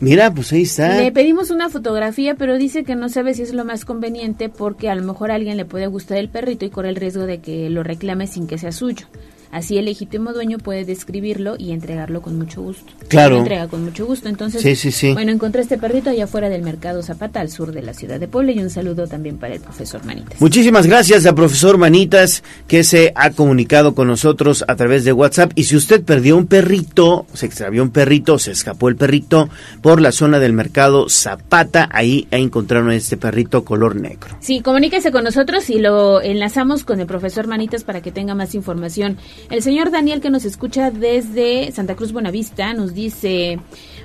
[0.00, 1.00] Mira, pues ahí está.
[1.00, 4.88] Le pedimos una fotografía, pero dice que no sabe si es lo más conveniente porque
[4.88, 7.40] a lo mejor a alguien le puede gustar el perrito y corre el riesgo de
[7.40, 9.06] que lo reclame sin que sea suyo.
[9.52, 12.90] Así el legítimo dueño puede describirlo y entregarlo con mucho gusto.
[13.12, 13.38] Claro.
[13.38, 14.28] Entrega con mucho gusto.
[14.28, 15.12] Entonces, Sí, sí, sí.
[15.12, 18.28] bueno, encontré este perrito allá afuera del mercado Zapata, al sur de la ciudad de
[18.28, 20.40] Puebla, y un saludo también para el profesor Manitas.
[20.40, 25.52] Muchísimas gracias al profesor Manitas que se ha comunicado con nosotros a través de WhatsApp.
[25.54, 29.48] Y si usted perdió un perrito, se extravió un perrito, se escapó el perrito
[29.80, 34.36] por la zona del mercado Zapata, ahí encontraron este perrito color negro.
[34.40, 38.54] Sí, comuníquese con nosotros y lo enlazamos con el profesor Manitas para que tenga más
[38.54, 39.18] información.
[39.50, 43.58] El señor Daniel que nos escucha desde Santa Cruz Buenavista nos dice, dice,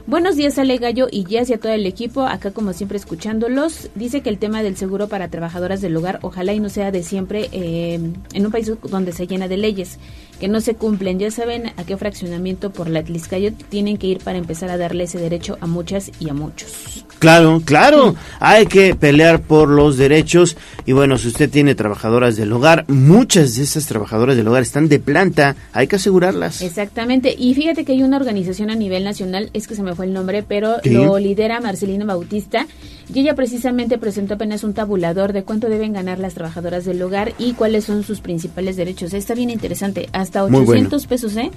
[0.07, 3.89] buenos días Ale Gallo y Jazz y a todo el equipo, acá como siempre escuchándolos.
[3.93, 7.03] Dice que el tema del seguro para trabajadoras del hogar ojalá y no sea de
[7.03, 7.99] siempre eh,
[8.33, 9.99] en un país donde se llena de leyes
[10.39, 11.19] que no se cumplen.
[11.19, 15.03] Ya saben a qué fraccionamiento por la Tliscayo tienen que ir para empezar a darle
[15.03, 17.05] ese derecho a muchas y a muchos.
[17.19, 20.55] Claro, claro, hay que pelear por los derechos
[20.85, 24.87] y bueno, si usted tiene trabajadoras del hogar, muchas de esas trabajadoras del hogar están
[24.87, 26.61] de planta, hay que asegurarlas.
[26.61, 30.05] Exactamente, y fíjate que hay una organización a nivel nacional, es que se me fue
[30.05, 32.65] el nombre, pero lo lidera Marcelina Bautista
[33.13, 37.33] y ella precisamente presentó apenas un tabulador de cuánto deben ganar las trabajadoras del hogar
[37.37, 39.13] y cuáles son sus principales derechos.
[39.13, 41.49] Está bien interesante, hasta Muy 800 pesos, ¿eh?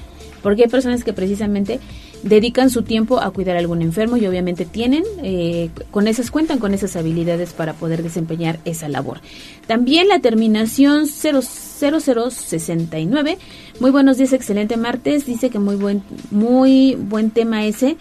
[0.42, 1.80] Porque hay personas que precisamente
[2.22, 6.58] dedican su tiempo a cuidar a algún enfermo y obviamente tienen, eh, con esas cuentan
[6.58, 9.20] con esas habilidades para poder desempeñar esa labor.
[9.66, 13.36] También la terminación 00069.
[13.80, 15.26] Muy buenos días, excelente martes.
[15.26, 17.96] Dice que muy buen, muy buen tema ese.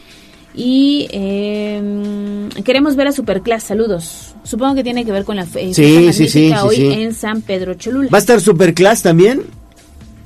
[0.62, 3.64] Y eh, queremos ver a Superclass.
[3.64, 4.36] Saludos.
[4.43, 7.14] Supongo que tiene que ver con la fe- Sí, fiesta sí, sí, sí, hoy en
[7.14, 8.10] San Pedro Cholula.
[8.12, 9.43] ¿Va a estar Superclass también?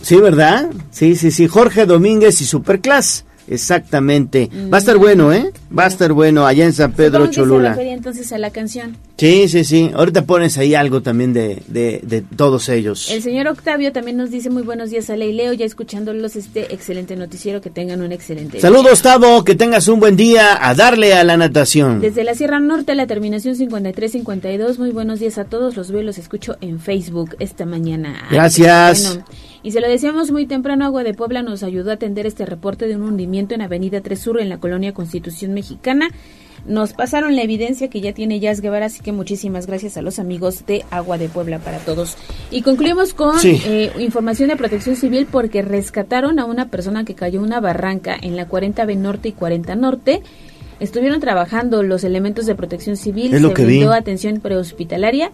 [0.02, 0.72] Sí, ¿verdad?
[0.90, 1.48] Sí, sí, sí.
[1.48, 3.26] Jorge Domínguez y Superclass.
[3.48, 4.50] Exactamente.
[4.72, 5.52] Va a estar bueno, ¿eh?
[5.78, 7.70] Va a estar bueno allá en San Pedro Supongo que se Cholula.
[7.70, 8.98] refería entonces a la canción.
[9.18, 9.92] Sí, sí, sí.
[9.94, 13.10] Ahorita pones ahí algo también de, de, de todos ellos.
[13.12, 16.74] El señor Octavio también nos dice muy buenos días a Ley Leo, ya escuchándolos este
[16.74, 18.60] excelente noticiero, que tengan un excelente.
[18.60, 19.44] Saludos, Tavo.
[19.44, 20.58] Que tengas un buen día.
[20.68, 22.02] A darle a la natación.
[22.02, 24.80] Desde la Sierra Norte, la terminación 5352.
[24.80, 25.76] Muy buenos días a todos.
[25.76, 28.16] Los veo los escucho en Facebook esta mañana.
[28.24, 29.08] Ay, Gracias.
[29.16, 29.26] bueno.
[29.64, 32.86] Y se lo decíamos muy temprano, Agua de Puebla nos ayudó a atender este reporte
[32.86, 36.10] de un hundimiento en Avenida 3 Sur en la colonia Constitución Mexicana.
[36.68, 40.20] Nos pasaron la evidencia que ya tiene Jazz Guevara, así que muchísimas gracias a los
[40.20, 42.16] amigos de Agua de Puebla para todos.
[42.52, 43.62] Y concluimos con Sí.
[43.66, 48.18] eh, información de protección civil porque rescataron a una persona que cayó en una barranca
[48.22, 50.22] en la 40B Norte y 40 Norte.
[50.80, 53.78] Estuvieron trabajando los elementos de protección civil, Es lo se que vi.
[53.78, 55.32] brindó atención prehospitalaria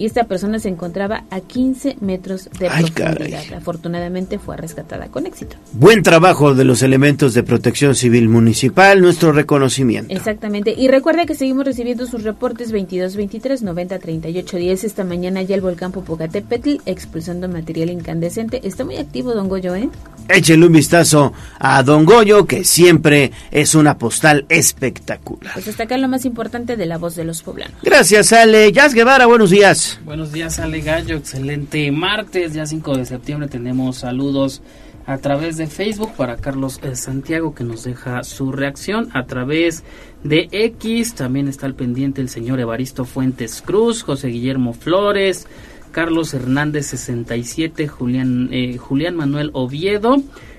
[0.00, 3.42] y esta persona se encontraba a 15 metros de Ay, profundidad.
[3.42, 3.54] caray.
[3.54, 5.56] Afortunadamente fue rescatada con éxito.
[5.72, 10.10] Buen trabajo de los elementos de protección civil municipal, nuestro reconocimiento.
[10.14, 10.74] Exactamente.
[10.74, 14.84] Y recuerda que seguimos recibiendo sus reportes 22 23 90 38 10.
[14.84, 18.66] Esta mañana ya el volcán Popocatépetl expulsando material incandescente.
[18.66, 19.90] Está muy activo, don Goyo, ¿eh?
[20.30, 25.52] Échenle un vistazo a Don Goyo, que siempre es una postal espectacular.
[25.52, 27.76] Pues hasta acá lo más importante de la voz de los poblanos.
[27.82, 28.72] Gracias, Ale.
[28.72, 29.89] Jazz Guevara, buenos días.
[30.04, 31.16] Buenos días, Ale Gallo.
[31.16, 33.48] Excelente martes, ya 5 de septiembre.
[33.48, 34.62] Tenemos saludos
[35.06, 39.08] a través de Facebook para Carlos eh, Santiago que nos deja su reacción.
[39.12, 39.82] A través
[40.22, 45.46] de X también está al pendiente el señor Evaristo Fuentes Cruz, José Guillermo Flores,
[45.92, 50.16] Carlos Hernández 67, Julián, eh, Julián Manuel Oviedo,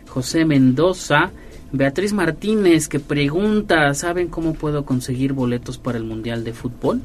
[0.08, 1.32] José Mendoza.
[1.74, 7.02] Beatriz Martínez que pregunta, ¿saben cómo puedo conseguir boletos para el Mundial de Fútbol?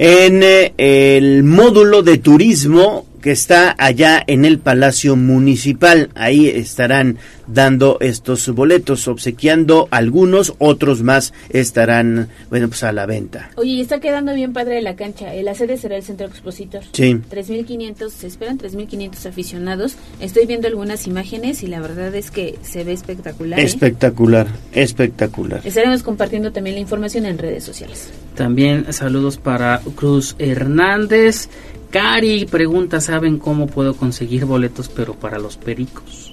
[0.00, 6.10] En eh, el módulo de turismo que está allá en el Palacio Municipal.
[6.14, 13.50] Ahí estarán dando estos boletos, obsequiando algunos, otros más estarán, bueno, pues a la venta.
[13.56, 15.32] Oye, y está quedando bien padre la cancha.
[15.42, 16.82] La sede será el Centro Expositor.
[16.92, 17.14] Sí.
[17.30, 19.96] 3.500, se esperan 3.500 aficionados.
[20.20, 23.58] Estoy viendo algunas imágenes y la verdad es que se ve espectacular.
[23.58, 23.62] ¿eh?
[23.62, 25.60] Espectacular, espectacular.
[25.64, 28.10] Estaremos compartiendo también la información en redes sociales.
[28.34, 31.48] También saludos para Cruz Hernández.
[31.90, 36.32] Cari pregunta, ¿saben cómo puedo conseguir boletos pero para los pericos?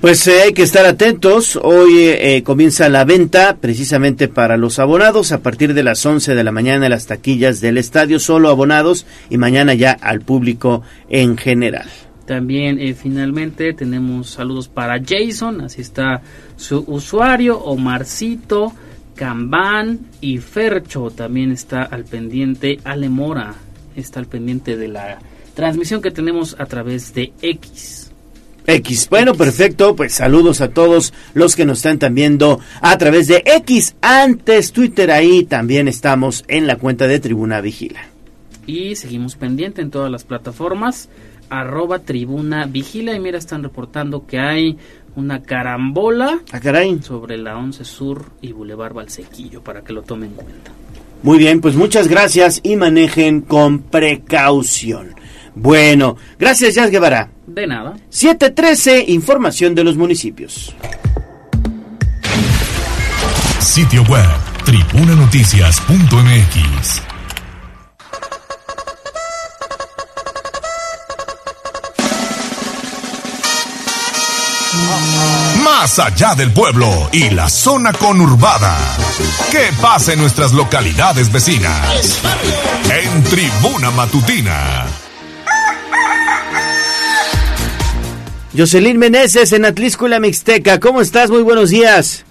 [0.00, 1.58] Pues eh, hay que estar atentos.
[1.60, 6.44] Hoy eh, comienza la venta precisamente para los abonados a partir de las 11 de
[6.44, 11.36] la mañana en las taquillas del estadio, solo abonados y mañana ya al público en
[11.36, 11.88] general.
[12.26, 16.22] También eh, finalmente tenemos saludos para Jason, así está
[16.56, 18.72] su usuario, Omarcito,
[19.14, 21.10] Cambán y Fercho.
[21.10, 23.65] También está al pendiente Alemora, está
[24.16, 25.18] al pendiente de la
[25.54, 28.10] transmisión que tenemos a través de X.
[28.66, 29.08] X.
[29.08, 29.94] Bueno, perfecto.
[29.94, 33.94] Pues saludos a todos los que nos están también viendo a través de X.
[34.00, 38.00] Antes Twitter, ahí también estamos en la cuenta de Tribuna Vigila.
[38.66, 41.08] Y seguimos pendiente en todas las plataformas.
[41.48, 43.14] Arroba Tribuna Vigila.
[43.14, 44.76] Y mira, están reportando que hay
[45.14, 47.00] una carambola ¿A caray?
[47.02, 50.72] sobre la 11 Sur y Boulevard Valsequillo para que lo tomen en cuenta.
[51.22, 55.14] Muy bien, pues muchas gracias y manejen con precaución.
[55.54, 57.30] Bueno, gracias Jazz Guevara.
[57.46, 57.96] De nada.
[58.10, 60.74] 713, información de los municipios.
[63.60, 64.28] Sitio web,
[64.64, 67.05] tribunanoticias.mx.
[75.64, 78.76] Más allá del pueblo y la zona conurbada.
[79.50, 82.22] ¿Qué pasa en nuestras localidades vecinas?
[82.90, 84.86] En Tribuna Matutina.
[88.56, 90.80] Jocelyn Meneses en Atlisco y la Mixteca.
[90.80, 91.30] ¿Cómo estás?
[91.30, 92.24] Muy buenos días.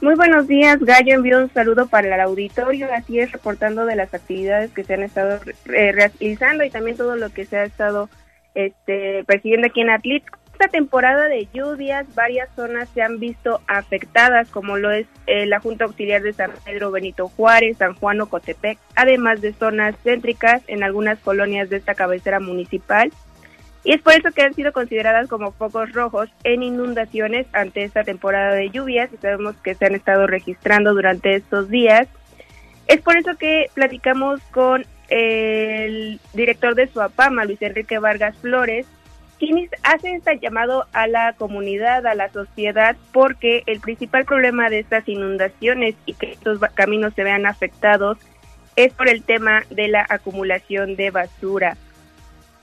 [0.00, 1.14] Muy buenos días, Gallo.
[1.14, 2.88] Envío un saludo para el auditorio.
[2.94, 5.38] Así es, reportando de las actividades que se han estado
[5.74, 8.08] eh, realizando y también todo lo que se ha estado
[8.54, 10.38] este, persiguiendo aquí en Atlisco.
[10.58, 15.60] Esta temporada de lluvias, varias zonas se han visto afectadas, como lo es eh, la
[15.60, 20.82] Junta Auxiliar de San Pedro Benito Juárez, San Juan Ocotepec, además de zonas céntricas en
[20.82, 23.12] algunas colonias de esta cabecera municipal.
[23.84, 28.02] Y es por eso que han sido consideradas como focos rojos en inundaciones ante esta
[28.04, 32.08] temporada de lluvias y sabemos que se han estado registrando durante estos días.
[32.86, 38.86] Es por eso que platicamos con el director de Suapama, Luis Enrique Vargas Flores,
[39.38, 44.78] quien hace este llamado a la comunidad, a la sociedad, porque el principal problema de
[44.78, 48.18] estas inundaciones y que estos caminos se vean afectados
[48.76, 51.76] es por el tema de la acumulación de basura.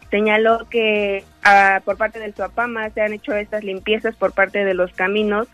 [0.10, 4.76] Señaló que ah, por parte del Suapama se han hecho estas limpiezas por parte de
[4.76, 5.48] los caminos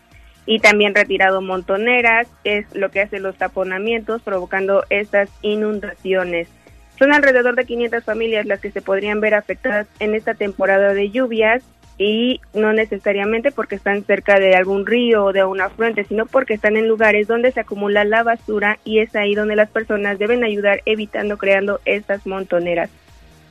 [0.46, 6.48] y también retirado montoneras, es lo que hace los taponamientos, provocando estas inundaciones.
[7.00, 11.08] Son alrededor de 500 familias las que se podrían ver afectadas en esta temporada de
[11.08, 11.62] lluvias
[11.96, 16.52] y no necesariamente porque están cerca de algún río o de un afluente, sino porque
[16.52, 20.44] están en lugares donde se acumula la basura y es ahí donde las personas deben
[20.44, 22.90] ayudar evitando creando estas montoneras.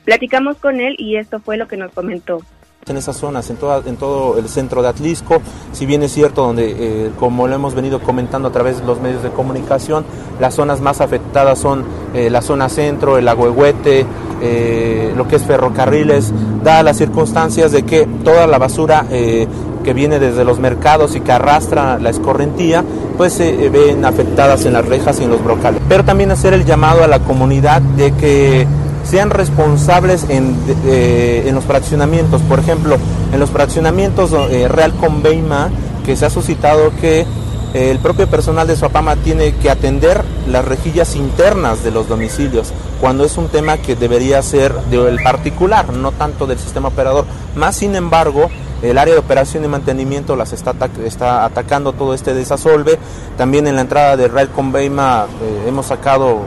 [0.04, 2.42] Platicamos con él y esto fue lo que nos comentó
[2.86, 6.46] en esas zonas, en, toda, en todo el centro de Atlisco, si bien es cierto,
[6.46, 10.04] donde, eh, como lo hemos venido comentando a través de los medios de comunicación,
[10.40, 14.06] las zonas más afectadas son eh, la zona centro, el agüehuete,
[14.40, 16.32] eh, lo que es ferrocarriles,
[16.64, 21.32] dadas las circunstancias de que toda la basura que viene desde los mercados y que
[21.32, 22.82] arrastra la escorrentía,
[23.18, 25.80] pues se ven afectadas en las rejas y en los brocales.
[25.88, 28.66] Pero también hacer el llamado a la comunidad de que
[29.04, 32.42] sean responsables en, en los fraccionamientos.
[32.42, 32.96] Por ejemplo,
[33.32, 34.30] en los fraccionamientos
[34.70, 35.70] Real con Beima,
[36.04, 37.26] que se ha suscitado que
[37.74, 43.24] el propio personal de Suapama tiene que atender las rejillas internas de los domicilios, cuando
[43.24, 47.26] es un tema que debería ser del particular, no tanto del sistema operador.
[47.54, 48.50] Más sin embargo,
[48.82, 50.74] el área de operación y mantenimiento las está,
[51.04, 52.98] está atacando todo este desasolve.
[53.36, 56.40] También en la entrada de Rail Conveima eh, hemos sacado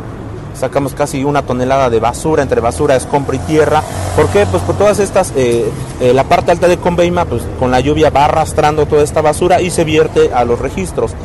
[0.54, 3.82] sacamos casi una tonelada de basura, entre basura, escombro y tierra.
[4.16, 4.46] ¿Por qué?
[4.46, 5.66] Pues por todas estas, eh,
[6.02, 9.62] eh, la parte alta de Conveima, pues con la lluvia va arrastrando toda esta basura
[9.62, 11.16] y se vierte a los registros.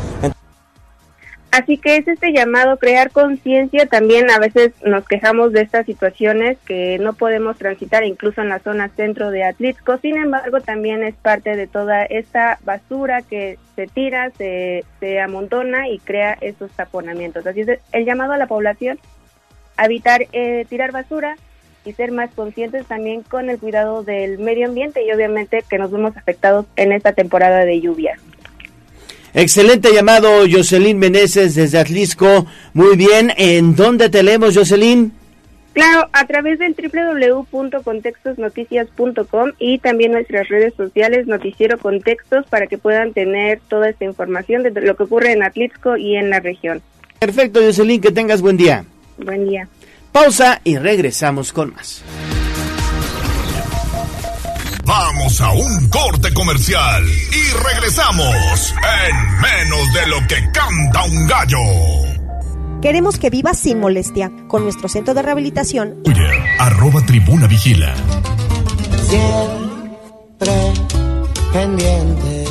[1.50, 3.86] Así que es este llamado, crear conciencia.
[3.86, 8.58] También a veces nos quejamos de estas situaciones que no podemos transitar incluso en la
[8.58, 9.98] zona centro de Atlixco.
[9.98, 15.88] Sin embargo, también es parte de toda esta basura que se tira, se, se amontona
[15.88, 17.46] y crea esos taponamientos.
[17.46, 18.98] Así es el llamado a la población
[19.78, 21.36] a evitar eh, tirar basura
[21.86, 25.90] y ser más conscientes también con el cuidado del medio ambiente y obviamente que nos
[25.90, 28.18] vemos afectados en esta temporada de lluvia.
[29.34, 32.46] Excelente llamado, Jocelyn Meneses desde Atlisco.
[32.74, 35.12] Muy bien, ¿en dónde te leemos, Jocelyn?
[35.74, 43.12] Claro, a través del www.contextosnoticias.com y también nuestras redes sociales Noticiero Contextos para que puedan
[43.12, 46.82] tener toda esta información de lo que ocurre en Atlisco y en la región.
[47.20, 48.84] Perfecto, Jocelyn, que tengas buen día.
[49.18, 49.68] Buen día.
[50.12, 52.02] Pausa y regresamos con más.
[54.84, 61.58] Vamos a un corte comercial y regresamos en menos de lo que canta un gallo.
[62.80, 66.02] Queremos que vivas sin molestia con nuestro centro de rehabilitación.
[66.04, 67.94] Twitter, arroba tribuna vigila.
[69.08, 70.52] Siempre
[71.52, 72.44] pendiente.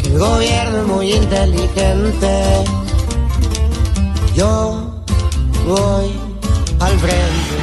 [0.00, 2.64] Que el gobierno es muy inteligente.
[4.34, 5.04] Yo
[5.66, 6.12] voy
[6.78, 7.60] al frente.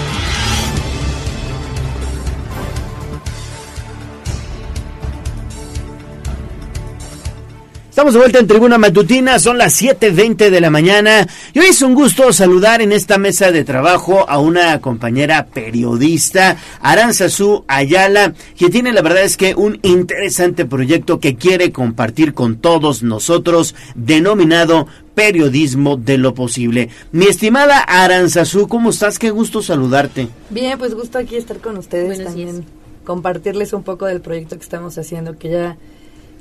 [7.97, 11.81] Estamos de vuelta en Tribuna Matutina, son las 7.20 de la mañana y hoy es
[11.81, 18.69] un gusto saludar en esta mesa de trabajo a una compañera periodista, Aranzazú Ayala, que
[18.69, 24.85] tiene la verdad es que un interesante proyecto que quiere compartir con todos nosotros, denominado
[25.17, 26.89] periodismo de lo posible.
[27.11, 29.17] Mi estimada Aranzazú, ¿cómo estás?
[29.17, 30.27] Qué gusto saludarte.
[30.51, 32.65] Bien, pues gusto aquí estar con ustedes también,
[33.03, 35.77] compartirles un poco del proyecto que estamos haciendo, que ya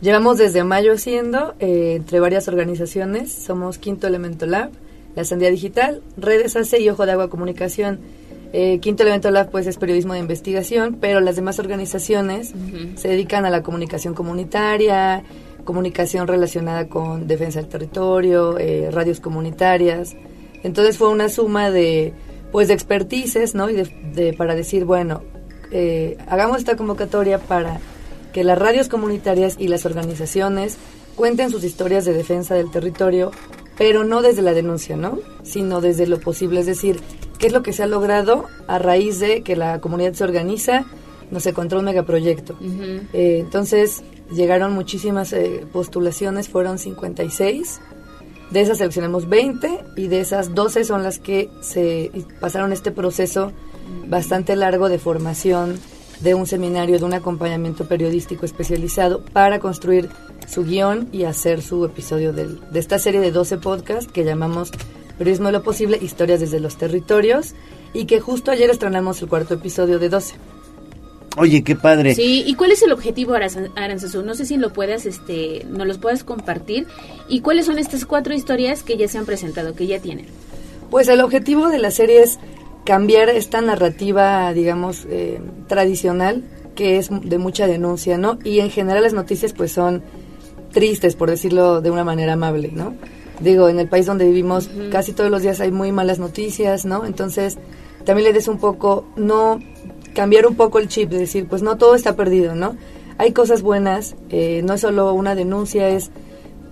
[0.03, 4.69] Llevamos desde mayo haciendo, eh, entre varias organizaciones, somos Quinto Elemento Lab,
[5.15, 8.01] La Sandía Digital, Redes ACE y Ojo de Agua Comunicación.
[8.53, 12.53] Eh, Quinto Elemento Lab pues es periodismo de investigación, pero las demás organizaciones
[12.97, 15.25] se dedican a la comunicación comunitaria,
[15.67, 20.17] comunicación relacionada con defensa del territorio, eh, radios comunitarias.
[20.63, 22.15] Entonces fue una suma de
[22.51, 23.69] pues de expertices, ¿no?
[23.69, 25.23] Y de, para decir, bueno,
[26.27, 27.81] hagamos esta convocatoria para
[28.33, 30.79] que las radios comunitarias y las organizaciones
[31.17, 33.31] cuenten sus historias de defensa del territorio,
[33.79, 35.19] pero no desde la denuncia, ¿no?
[35.43, 37.01] Sino desde lo posible, es decir,
[37.39, 40.85] qué es lo que se ha logrado a raíz de que la comunidad se organiza,
[41.31, 42.59] no se encontró un megaproyecto.
[43.13, 47.81] Eh, entonces, llegaron muchísimas eh, postulaciones, fueron 56.
[48.51, 53.53] De esas seleccionamos 20 y de esas 12 son las que se pasaron este proceso
[54.07, 55.79] bastante largo de formación,
[56.21, 60.09] de un seminario, de un acompañamiento periodístico especializado para construir
[60.47, 64.71] su guion y hacer su episodio del, de esta serie de 12 podcasts que llamamos
[65.19, 67.55] Periodismo de lo Posible, Historias desde los Territorios,
[67.93, 70.37] y que justo ayer estrenamos el cuarto episodio de 12.
[71.37, 72.15] Oye, qué padre.
[72.15, 74.23] Sí, ¿y cuál es el objetivo, Aranzazú?
[74.23, 76.87] No sé si lo puedas, este, nos los puedes compartir.
[77.29, 80.27] ¿Y cuáles son estas cuatro historias que ya se han presentado, que ya tienen?
[80.91, 82.39] Pues el objetivo de la serie es
[82.85, 86.43] cambiar esta narrativa, digamos, eh, tradicional,
[86.75, 88.39] que es de mucha denuncia, ¿no?
[88.45, 90.03] Y en general las noticias pues son
[90.73, 92.95] tristes, por decirlo de una manera amable, ¿no?
[93.41, 97.05] Digo, en el país donde vivimos casi todos los días hay muy malas noticias, ¿no?
[97.05, 97.59] Entonces,
[98.05, 99.59] también le des un poco, no,
[100.17, 102.75] cambiar un poco el chip, de decir, pues no todo está perdido, ¿no?
[103.19, 106.11] Hay cosas buenas, eh, no es solo una denuncia, es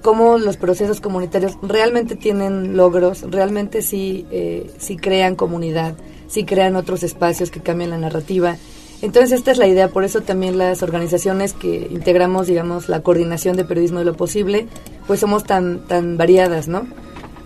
[0.03, 5.95] cómo los procesos comunitarios realmente tienen logros, realmente sí, eh, sí crean comunidad,
[6.27, 8.57] sí crean otros espacios que cambian la narrativa.
[9.03, 13.59] Entonces esta es la idea, por eso también las organizaciones que integramos, digamos, la coordinación
[13.59, 14.67] de periodismo de lo posible,
[15.07, 16.87] pues somos tan, tan variadas, ¿no?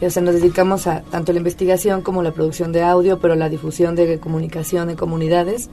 [0.00, 3.48] O sea, nos dedicamos a tanto la investigación como la producción de audio, pero la
[3.48, 5.70] difusión de comunicación en comunidades.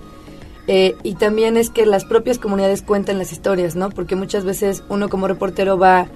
[0.68, 3.90] Eh, y también es que las propias comunidades cuentan las historias, ¿no?
[3.90, 6.08] Porque muchas veces uno como reportero va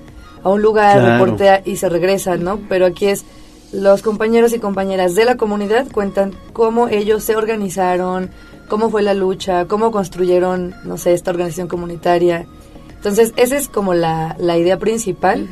[0.43, 2.59] a un lugar, reportea y se regresa, ¿no?
[2.67, 3.25] Pero aquí es
[3.71, 8.31] los compañeros y compañeras de la comunidad cuentan cómo ellos se organizaron,
[8.67, 12.47] cómo fue la lucha, cómo construyeron, no sé, esta organización comunitaria.
[12.95, 15.47] Entonces, esa es como la, la idea principal.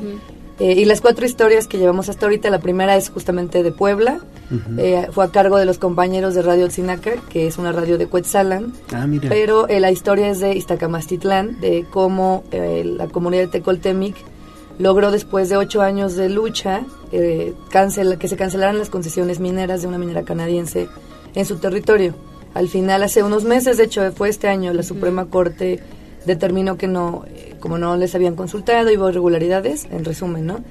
[0.59, 4.19] Eh, y las cuatro historias que llevamos hasta ahorita, la primera es justamente de Puebla,
[4.77, 8.07] eh, fue a cargo de los compañeros de Radio Otzinaca, que es una radio de
[8.07, 9.29] Cuetzalan, Ah, mira.
[9.29, 14.15] pero eh, la historia es de Iztacamastitlán, de cómo eh, la comunidad de Tecoltemic
[14.79, 16.81] logró después de ocho años de lucha
[17.11, 20.87] eh, cancela- que se cancelaran las concesiones mineras de una minera canadiense
[21.35, 22.15] en su territorio.
[22.55, 25.79] Al final, hace unos meses, de hecho fue este año, la Suprema Corte
[26.25, 27.25] determinó que no,
[27.59, 30.63] como no les habían consultado, y hubo irregularidades, en resumen, ¿no?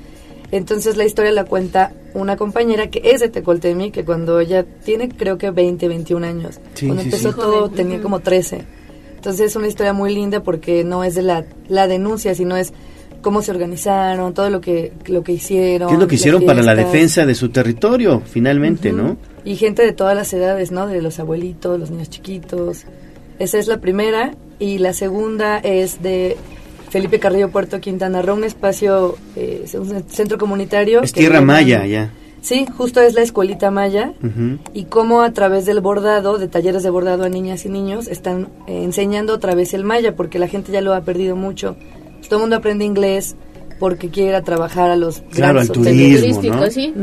[0.53, 5.09] Entonces la historia la cuenta una compañera que es de Tecoltemic, que cuando ella tiene
[5.09, 6.61] creo que 20, 21 años.
[6.74, 7.37] Sí, cuando sí, empezó sí.
[7.37, 8.64] todo tenía como 13.
[9.16, 12.72] Entonces es una historia muy linda porque no es de la, la denuncia, sino es
[13.22, 15.89] cómo se organizaron, todo lo que, lo que hicieron.
[15.89, 19.16] ¿Qué es lo que hicieron para la defensa de su territorio, finalmente, no?
[19.45, 20.87] Y gente de todas las edades, ¿no?
[20.87, 22.84] De los abuelitos, los niños chiquitos.
[23.41, 24.34] Esa es la primera.
[24.61, 26.37] Y la segunda es de
[26.97, 31.03] Felipe Carrillo Puerto Quintana Roo, un espacio, eh, un centro comunitario.
[31.03, 32.11] Es que tierra maya, ya.
[32.40, 34.14] Sí, justo es la escuelita maya.
[34.72, 38.49] Y cómo a través del bordado, de talleres de bordado a niñas y niños, están
[38.66, 41.76] eh, enseñando otra vez el maya, porque la gente ya lo ha perdido mucho.
[42.30, 43.36] Todo el mundo aprende inglés
[43.78, 46.70] porque quiere ir a trabajar a los Claro, grandes turismo, ¿no?
[46.70, 46.94] sí.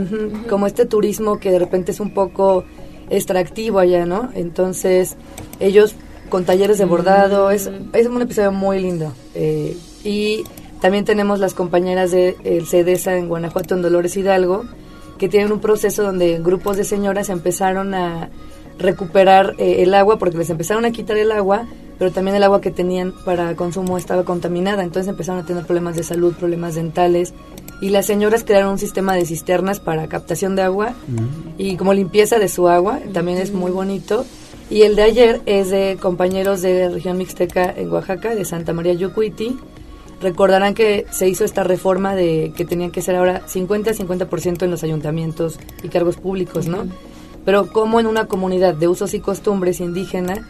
[0.49, 2.63] Como este turismo que de repente es un poco
[3.11, 4.31] extractivo allá, ¿no?
[4.33, 5.17] Entonces,
[5.59, 5.93] ellos
[6.34, 9.13] con talleres de bordado, es, es un episodio muy lindo.
[9.36, 10.43] Eh, y
[10.81, 14.65] también tenemos las compañeras de el CEDESA en Guanajuato, en Dolores Hidalgo,
[15.19, 18.31] que tienen un proceso donde grupos de señoras empezaron a
[18.79, 21.67] recuperar eh, el agua porque les empezaron a quitar el agua,
[21.99, 25.95] pero también el agua que tenían para consumo estaba contaminada, entonces empezaron a tener problemas
[25.95, 27.36] de salud, problemas dentales.
[27.79, 30.93] Y las señoras crearon un sistema de cisternas para captación de agua
[31.59, 34.25] y como limpieza de su agua, también es muy bonito.
[34.70, 38.93] Y el de ayer es de compañeros de región mixteca en Oaxaca, de Santa María
[38.93, 39.57] Yucuiti.
[40.22, 44.84] Recordarán que se hizo esta reforma de que tenían que ser ahora 50-50% en los
[44.84, 46.88] ayuntamientos y cargos públicos, ¿no?
[47.45, 50.47] Pero como en una comunidad de usos y costumbres indígena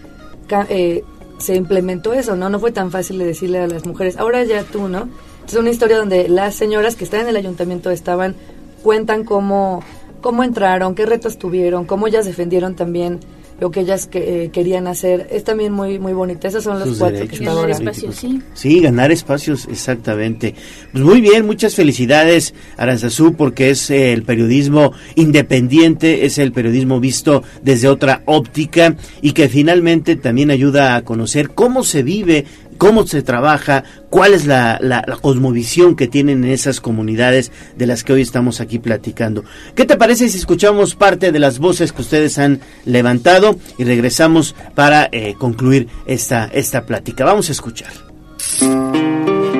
[0.69, 1.03] eh,
[1.39, 2.49] se implementó eso, ¿no?
[2.49, 5.09] No fue tan fácil de decirle a las mujeres, ahora ya tú, ¿no?
[5.47, 8.35] Es una historia donde las señoras que están en el ayuntamiento estaban,
[8.83, 9.83] cuentan cómo,
[10.21, 13.19] cómo entraron, qué retos tuvieron, cómo ellas defendieron también
[13.59, 15.27] lo que ellas que, eh, querían hacer.
[15.31, 16.47] Es también muy muy bonita.
[16.47, 17.75] Esos son los Sus cuatro que derechos está ahora.
[17.77, 18.25] políticos.
[18.53, 20.55] Sí, ganar espacios, exactamente.
[20.91, 26.99] Pues muy bien, muchas felicidades, Aranzazú, porque es eh, el periodismo independiente, es el periodismo
[26.99, 33.05] visto desde otra óptica y que finalmente también ayuda a conocer cómo se vive, cómo
[33.07, 34.79] se trabaja, cuál es la,
[35.21, 39.43] cosmovisión que tienen en esas comunidades de las que hoy estamos aquí platicando.
[39.75, 44.55] ¿Qué te parece si escuchamos parte de las voces que ustedes han levantado y regresamos
[44.75, 47.25] para eh, concluir esta, esta plática?
[47.25, 47.91] Vamos a escuchar.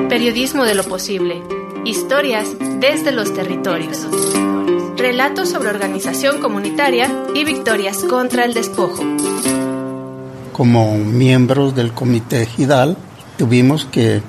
[0.08, 1.42] Periodismo de lo posible.
[1.84, 2.48] Historias
[2.80, 4.06] desde los territorios.
[4.96, 9.02] Relatos sobre organización comunitaria y victorias contra el despojo.
[10.54, 12.96] Como miembros del comité GIDAL
[13.36, 14.22] tuvimos que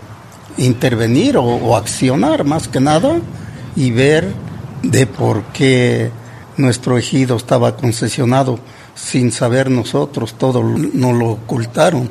[0.58, 3.22] intervenir o, o accionar más que nada
[3.76, 4.34] y ver
[4.82, 6.10] de por qué
[6.58, 8.58] nuestro ejido estaba concesionado
[8.96, 12.10] sin saber nosotros, todo nos lo ocultaron.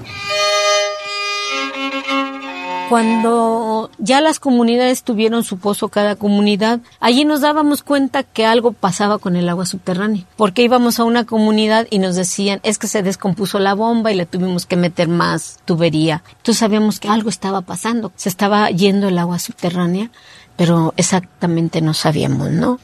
[2.89, 8.73] Cuando ya las comunidades tuvieron su pozo cada comunidad, allí nos dábamos cuenta que algo
[8.73, 12.87] pasaba con el agua subterránea, porque íbamos a una comunidad y nos decían, es que
[12.87, 16.23] se descompuso la bomba y le tuvimos que meter más tubería.
[16.39, 20.11] Entonces sabíamos que algo estaba pasando, se estaba yendo el agua subterránea,
[20.57, 22.79] pero exactamente no sabíamos, ¿no?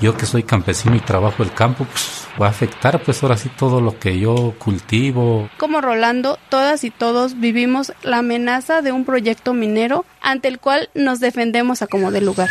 [0.00, 3.48] Yo que soy campesino y trabajo el campo, pues va a afectar pues ahora sí
[3.48, 5.50] todo lo que yo cultivo.
[5.58, 10.88] Como Rolando, todas y todos vivimos la amenaza de un proyecto minero ante el cual
[10.94, 12.48] nos defendemos a como de lugar.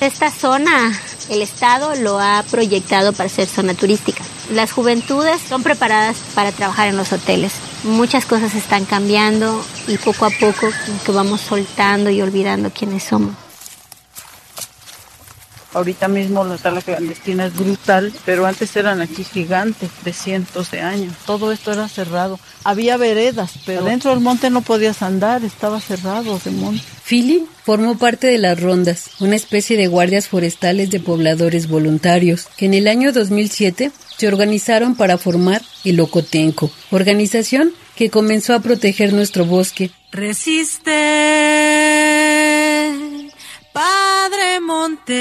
[0.00, 0.92] Esta zona,
[1.30, 4.24] el Estado lo ha proyectado para ser zona turística.
[4.52, 7.52] Las juventudes son preparadas para trabajar en los hoteles.
[7.86, 10.68] Muchas cosas están cambiando y poco a poco
[11.04, 13.45] que vamos soltando y olvidando quiénes somos.
[15.76, 20.80] Ahorita mismo la sala clandestina es brutal, pero antes eran aquí gigantes de cientos de
[20.80, 21.12] años.
[21.26, 22.40] Todo esto era cerrado.
[22.64, 26.82] Había veredas, pero dentro del monte no podías andar, estaba cerrado el monte.
[27.06, 32.64] Philly formó parte de las Rondas, una especie de guardias forestales de pobladores voluntarios, que
[32.64, 39.12] en el año 2007 se organizaron para formar el Ocotenco, organización que comenzó a proteger
[39.12, 39.90] nuestro bosque.
[40.10, 40.90] Resiste,
[44.28, 45.14] Padre Monte.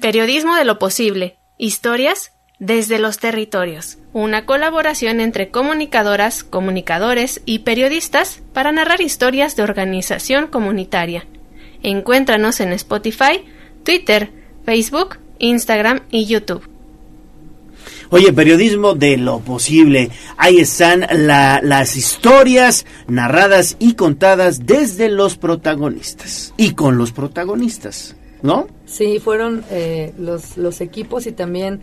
[0.00, 1.36] Periodismo de lo posible.
[1.58, 3.98] Historias desde los territorios.
[4.14, 11.26] Una colaboración entre comunicadoras, comunicadores y periodistas para narrar historias de organización comunitaria.
[11.82, 13.44] Encuéntranos en Spotify,
[13.84, 14.32] Twitter,
[14.64, 16.77] Facebook, Instagram y YouTube.
[18.10, 20.10] Oye, periodismo de lo posible.
[20.38, 28.66] Ahí están las historias narradas y contadas desde los protagonistas y con los protagonistas, ¿no?
[28.86, 31.80] Sí, fueron eh, los, los equipos y también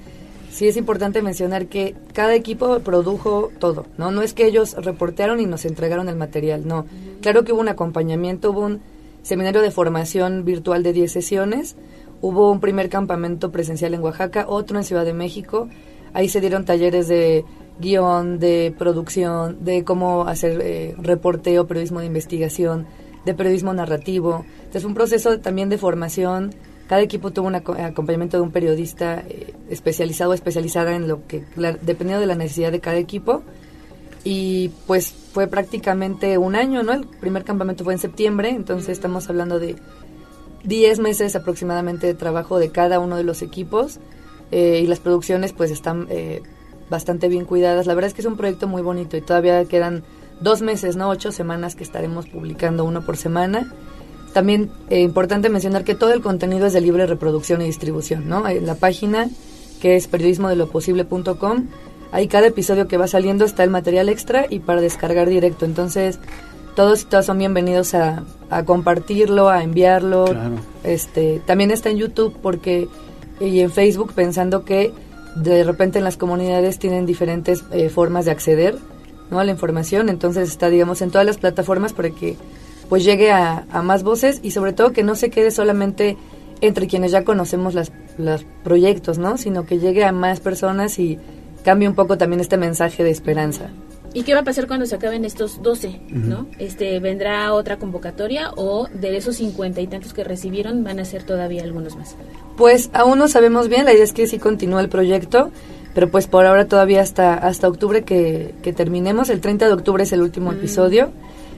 [0.52, 4.10] sí es importante mencionar que cada equipo produjo todo, ¿no?
[4.10, 6.88] No es que ellos reportearon y nos entregaron el material, no.
[7.22, 8.82] Claro que hubo un acompañamiento, hubo un
[9.22, 11.76] seminario de formación virtual de 10 sesiones,
[12.22, 15.70] hubo un primer campamento presencial en Oaxaca, otro en Ciudad de México,
[16.16, 17.44] Ahí se dieron talleres de
[17.78, 22.88] guion, de producción, de cómo hacer eh, reporteo, periodismo de investigación,
[23.26, 24.46] de periodismo narrativo.
[24.60, 26.56] Entonces, un proceso también de formación.
[26.88, 31.44] Cada equipo tuvo un acompañamiento de un periodista eh, especializado o especializada en lo que,
[31.82, 33.44] dependiendo de la necesidad de cada equipo.
[34.24, 36.94] Y pues fue prácticamente un año, ¿no?
[36.94, 39.76] El primer campamento fue en septiembre, entonces estamos hablando de
[40.64, 44.00] 10 meses aproximadamente de trabajo de cada uno de los equipos
[44.52, 46.42] eh, y las producciones pues están eh,
[46.90, 47.88] bastante bien cuidadas.
[47.88, 50.04] La verdad es que es un proyecto muy bonito y todavía quedan
[50.42, 51.10] dos meses, ¿no?
[51.10, 53.74] Ocho semanas que estaremos publicando uno por semana.
[54.34, 58.28] También es eh, importante mencionar que todo el contenido es de libre reproducción y distribución,
[58.28, 58.48] ¿no?
[58.48, 59.30] En la página
[59.82, 61.68] que es periodismodeloposible.com,
[62.12, 65.66] ahí cada episodio que va saliendo está el material extra y para descargar directo.
[65.66, 66.20] Entonces,
[66.76, 70.26] todos y todas son bienvenidos a, a compartirlo, a enviarlo.
[70.84, 72.90] Este, también está en YouTube porque
[73.40, 74.94] y en Facebook pensando que
[75.36, 78.78] de repente en las comunidades tienen diferentes eh, formas de acceder
[79.30, 79.40] ¿no?
[79.40, 82.38] a la información, entonces está digamos en todas las plataformas para que
[82.90, 86.18] pues llegue a, más voces y sobre todo que no se quede solamente
[86.62, 89.38] entre quienes ya conocemos las, los proyectos, ¿no?
[89.38, 91.20] sino que llegue a más personas y
[91.64, 93.72] cambie un poco también este mensaje de esperanza.
[94.16, 96.00] ¿Y qué va a pasar cuando se acaben estos 12?
[96.10, 96.48] ¿no?
[96.58, 101.24] este, ¿Vendrá otra convocatoria o de esos cincuenta y tantos que recibieron van a ser
[101.24, 102.16] todavía algunos más?
[102.56, 105.52] Pues aún no sabemos bien, la idea es que sí continúe el proyecto,
[105.94, 110.14] pero pues por ahora todavía hasta, hasta octubre que, terminemos, el 30 de octubre es
[110.14, 110.56] el último mm.
[110.56, 111.12] episodio.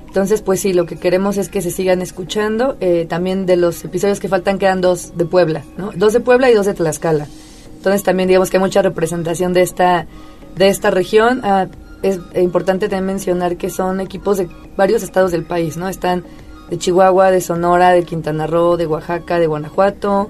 [0.07, 2.75] Entonces, pues sí, lo que queremos es que se sigan escuchando.
[2.79, 5.91] Eh, también de los episodios que faltan quedan dos de Puebla, ¿no?
[5.95, 7.27] Dos de Puebla y dos de Tlaxcala.
[7.75, 10.07] Entonces también digamos que hay mucha representación de esta,
[10.55, 11.41] de esta región.
[11.43, 11.67] Ah,
[12.01, 15.89] es importante también mencionar que son equipos de varios estados del país, ¿no?
[15.89, 16.23] Están
[16.69, 20.29] de Chihuahua, de Sonora, de Quintana Roo, de Oaxaca, de Guanajuato,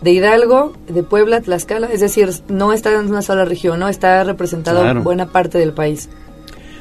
[0.00, 3.88] de Hidalgo, de Puebla, Tlaxcala, es decir, no está en una sola región, ¿no?
[3.88, 6.08] Está representado buena parte del país.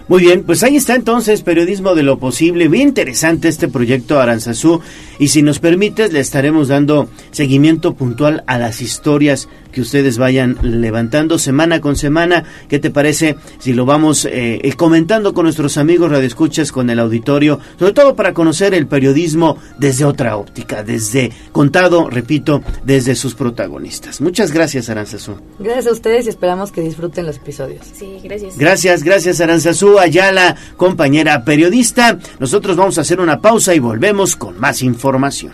[0.08, 2.70] Muy bien, pues ahí está entonces Periodismo de lo Posible.
[2.70, 4.80] Bien interesante este proyecto Aranzazú.
[5.20, 10.58] Y si nos permites, le estaremos dando seguimiento puntual a las historias que ustedes vayan
[10.64, 12.44] levantando semana con semana.
[12.68, 17.60] ¿Qué te parece si lo vamos eh, comentando con nuestros amigos radioescuchas, con el auditorio?
[17.78, 24.20] Sobre todo para conocer el periodismo desde otra óptica, desde contado, repito, desde sus protagonistas.
[24.20, 25.36] Muchas gracias, Aranzazú.
[25.60, 27.86] Gracias a ustedes y esperamos que disfruten los episodios.
[27.94, 28.58] Sí, gracias.
[28.58, 32.18] Gracias, gracias, Aranzazú, Ayala, compañera periodista.
[32.40, 35.54] Nosotros vamos a hacer una pausa y volvemos con más información.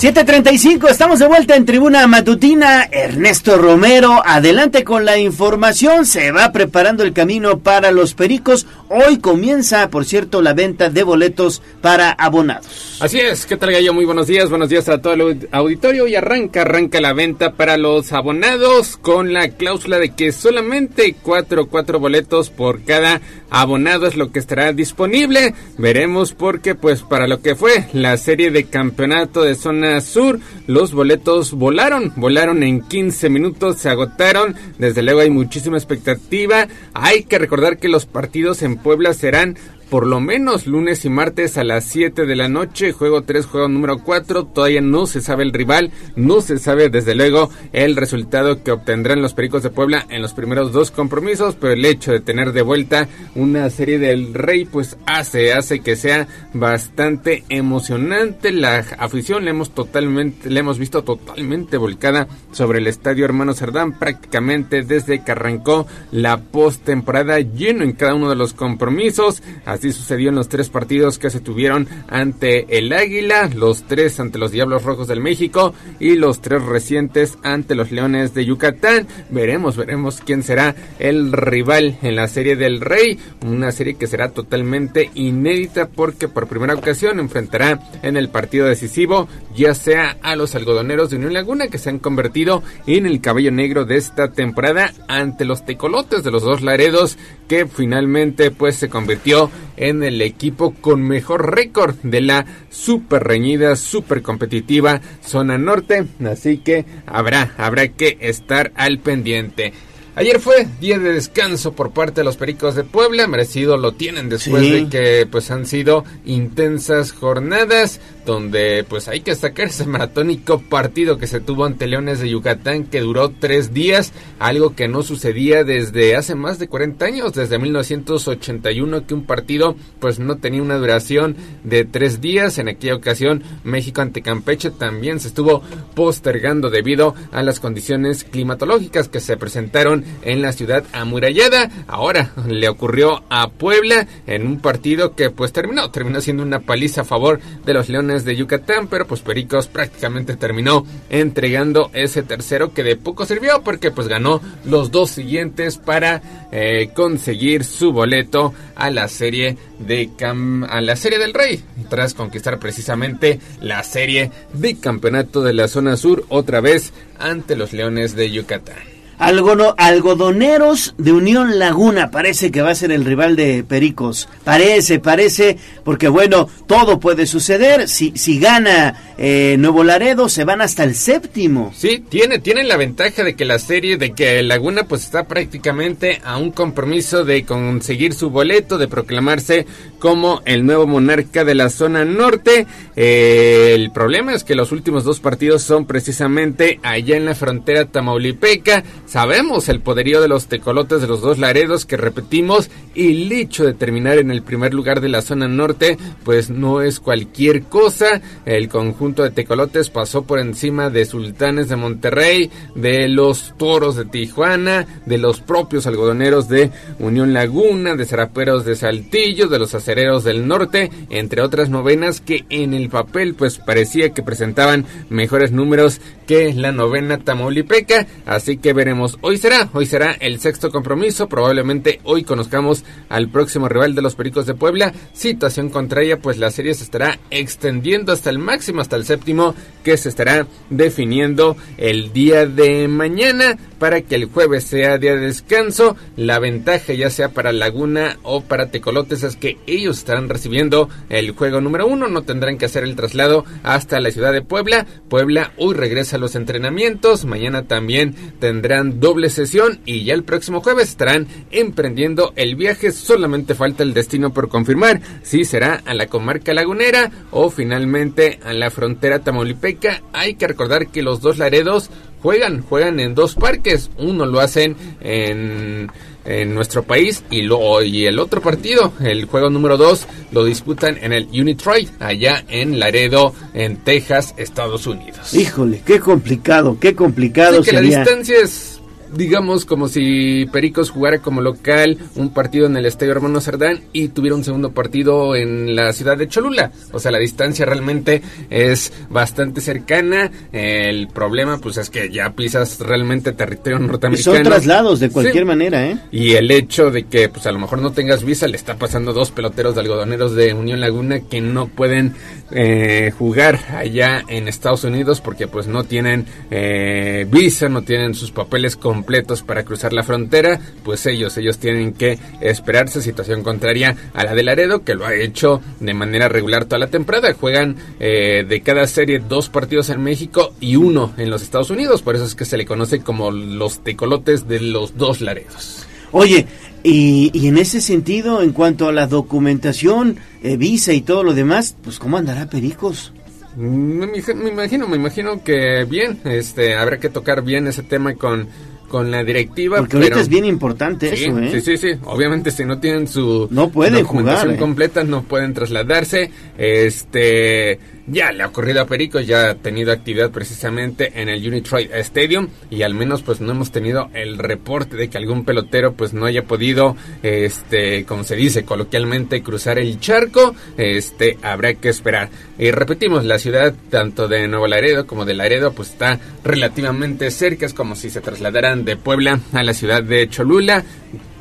[0.00, 2.88] 7.35, estamos de vuelta en Tribuna Matutina.
[2.90, 6.06] Ernesto Romero, adelante con la información.
[6.06, 8.66] Se va preparando el camino para los Pericos.
[8.88, 12.96] Hoy comienza, por cierto, la venta de boletos para abonados.
[12.98, 13.92] Así es, ¿qué tal Gallo?
[13.92, 16.06] Muy buenos días, buenos días a todo el auditorio.
[16.06, 21.66] Y arranca, arranca la venta para los abonados con la cláusula de que solamente cuatro,
[21.66, 23.20] cuatro boletos por cada
[23.50, 25.54] abonado es lo que estará disponible.
[25.76, 30.38] Veremos porque, pues, para lo que fue la serie de campeonato de zona Sur.
[30.66, 34.54] Los boletos volaron, volaron en 15 minutos, se agotaron.
[34.78, 36.68] Desde luego hay muchísima expectativa.
[36.94, 39.56] Hay que recordar que los partidos en Puebla serán
[39.90, 42.92] por lo menos lunes y martes a las 7 de la noche.
[42.92, 44.46] Juego 3, juego número 4.
[44.46, 49.20] Todavía no se sabe el rival, no se sabe desde luego el resultado que obtendrán
[49.20, 52.62] los Pericos de Puebla en los primeros dos compromisos, pero el hecho de tener de
[52.62, 58.52] vuelta una serie del Rey pues hace, hace que sea bastante emocionante.
[58.52, 63.98] La afición le hemos totalmente, le hemos visto totalmente volcada sobre el estadio Hermano Cerdán
[63.98, 69.42] prácticamente desde que arrancó la postemporada lleno en cada uno de los compromisos.
[69.80, 74.52] Sucedió en los tres partidos que se tuvieron ante el Águila, los tres ante los
[74.52, 79.06] Diablos Rojos del México y los tres recientes ante los Leones de Yucatán.
[79.30, 84.30] Veremos, veremos quién será el rival en la serie del Rey, una serie que será
[84.30, 90.54] totalmente inédita porque por primera ocasión enfrentará en el partido decisivo ya sea a los
[90.54, 94.92] algodoneros de Unión Laguna que se han convertido en el cabello negro de esta temporada
[95.08, 99.50] ante los tecolotes de los dos Laredos que finalmente pues se convirtió
[99.80, 106.06] en el equipo con mejor récord de la super reñida, super competitiva zona norte.
[106.24, 109.72] Así que habrá, habrá que estar al pendiente.
[110.20, 114.28] Ayer fue día de descanso por parte de los Pericos de Puebla, merecido lo tienen
[114.28, 114.70] después Sí.
[114.70, 121.16] de que pues han sido intensas jornadas donde pues hay que sacar ese maratónico partido
[121.16, 125.64] que se tuvo ante Leones de Yucatán que duró tres días, algo que no sucedía
[125.64, 130.76] desde hace más de 40 años, desde 1981 que un partido pues no tenía una
[130.76, 131.34] duración
[131.64, 135.62] de tres días, en aquella ocasión México ante Campeche también se estuvo
[135.94, 142.68] postergando debido a las condiciones climatológicas que se presentaron en la ciudad amurallada, ahora le
[142.68, 147.40] ocurrió a Puebla en un partido que pues terminó, terminó siendo una paliza a favor
[147.64, 152.96] de los Leones de Yucatán, pero pues Pericos prácticamente terminó entregando ese tercero que de
[152.96, 159.08] poco sirvió porque pues ganó los dos siguientes para eh, conseguir su boleto a la
[159.08, 165.42] serie de cam a la serie del Rey tras conquistar precisamente la serie de campeonato
[165.42, 168.99] de la zona sur otra vez ante los Leones de Yucatán.
[169.20, 174.28] Algono- algodoneros de Unión Laguna parece que va a ser el rival de Pericos.
[174.44, 177.86] Parece, parece, porque bueno, todo puede suceder.
[177.86, 181.70] Si, si gana eh, Nuevo Laredo, se van hasta el séptimo.
[181.76, 186.20] Sí, tiene, tiene la ventaja de que la serie, de que Laguna pues está prácticamente
[186.24, 189.66] a un compromiso de conseguir su boleto, de proclamarse
[189.98, 192.66] como el nuevo monarca de la zona norte.
[192.96, 197.84] Eh, el problema es que los últimos dos partidos son precisamente allá en la frontera
[197.84, 198.82] tamaulipeca.
[199.10, 203.64] Sabemos el poderío de los tecolotes de los dos Laredos que repetimos y el hecho
[203.64, 208.20] de terminar en el primer lugar de la zona norte pues no es cualquier cosa.
[208.46, 214.04] El conjunto de tecolotes pasó por encima de Sultanes de Monterrey, de los Toros de
[214.04, 216.70] Tijuana, de los propios algodoneros de
[217.00, 222.44] Unión Laguna, de Zaraperos de Saltillo, de los acereros del norte, entre otras novenas que
[222.48, 228.72] en el papel pues parecía que presentaban mejores números que la novena tamaulipeca, así que
[228.72, 234.02] veremos, hoy será, hoy será el sexto compromiso, probablemente hoy conozcamos al próximo rival de
[234.02, 238.80] los Pericos de Puebla, situación contraria pues la serie se estará extendiendo hasta el máximo,
[238.80, 244.64] hasta el séptimo, que se estará definiendo el día de mañana para que el jueves
[244.64, 249.56] sea día de descanso, la ventaja ya sea para Laguna o para Tecolotes es que
[249.66, 254.10] ellos estarán recibiendo el juego número uno, no tendrán que hacer el traslado hasta la
[254.10, 254.86] ciudad de Puebla.
[255.08, 260.60] Puebla hoy regresa a los entrenamientos, mañana también tendrán doble sesión y ya el próximo
[260.60, 262.92] jueves estarán emprendiendo el viaje.
[262.92, 268.52] Solamente falta el destino por confirmar si será a la comarca lagunera o finalmente a
[268.52, 270.02] la frontera tamaulipeca.
[270.12, 271.90] Hay que recordar que los dos Laredos
[272.22, 273.90] juegan, juegan en dos parques.
[273.98, 275.90] Uno lo hacen en
[276.24, 280.98] en nuestro país y, lo, y el otro partido, el juego número 2, lo disputan
[281.00, 285.32] en el Unitrade, allá en Laredo, en Texas, Estados Unidos.
[285.34, 287.98] Híjole, qué complicado, qué complicado Sí, que la sería.
[288.00, 288.79] distancia es
[289.12, 294.08] digamos como si Pericos jugara como local un partido en el Estadio Hermano Cerdán y
[294.08, 296.72] tuviera un segundo partido en la ciudad de Cholula.
[296.92, 300.30] O sea, la distancia realmente es bastante cercana.
[300.52, 304.34] El problema pues es que ya pisas realmente territorio norteamericano.
[304.34, 305.98] Y son traslados de cualquier manera, ¿eh?
[306.10, 309.10] Y el hecho de que pues a lo mejor no tengas visa le está pasando
[309.10, 312.14] a dos peloteros de algodoneros de Unión Laguna que no pueden
[312.52, 318.32] eh, jugar allá en Estados Unidos porque pues no tienen eh, visa, no tienen sus
[318.32, 324.24] papeles completos para cruzar la frontera, pues ellos, ellos tienen que esperarse, situación contraria a
[324.24, 327.32] la de Laredo, que lo ha hecho de manera regular toda la temporada.
[327.32, 332.02] Juegan eh, de cada serie dos partidos en México y uno en los Estados Unidos,
[332.02, 335.86] por eso es que se le conoce como los tecolotes de los dos Laredos.
[336.12, 336.46] Oye,
[336.82, 341.32] y, y en ese sentido, en cuanto a la documentación, eh, visa y todo lo
[341.32, 343.14] demás, pues ¿cómo andará Pericos?
[343.56, 348.46] Me, me imagino, me imagino que bien, este, habrá que tocar bien ese tema con
[348.90, 349.78] con la directiva.
[349.78, 351.50] Porque ahorita es bien importante eso, ¿eh?
[351.52, 351.98] Sí, sí, sí.
[352.04, 354.58] Obviamente si no tienen su no pueden documentación jugar, ¿eh?
[354.58, 356.30] completa, no pueden trasladarse.
[356.58, 357.78] Este,
[358.10, 362.48] ya le ha ocurrido a Perico, ya ha tenido actividad precisamente en el Unitrade Stadium
[362.68, 366.26] y al menos pues no hemos tenido el reporte de que algún pelotero pues no
[366.26, 370.54] haya podido, este, como se dice coloquialmente, cruzar el charco.
[370.76, 372.30] Este, habrá que esperar.
[372.58, 377.66] Y repetimos, la ciudad tanto de Nuevo Laredo como de Laredo pues está relativamente cerca,
[377.66, 380.84] es como si se trasladaran de Puebla a la ciudad de Cholula.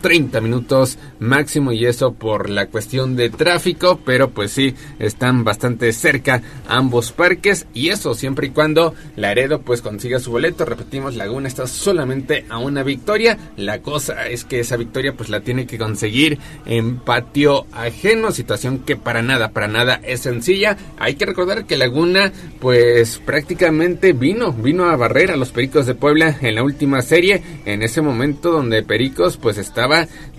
[0.02, 5.92] 30 minutos máximo y eso por la cuestión de tráfico, pero pues sí, están bastante
[5.94, 11.48] cerca ambos parques y eso siempre y cuando Laredo pues consiga su boleto, repetimos, Laguna
[11.48, 15.78] está solamente a una victoria, la cosa es que esa victoria pues la tiene que
[15.78, 21.66] conseguir en patio ajeno, situación que para nada, para nada es sencilla, hay que recordar
[21.66, 26.64] que Laguna pues prácticamente vino, vino a barrer a los Pericos de Puebla en la
[26.64, 29.89] última serie, en ese momento donde Pericos pues estaba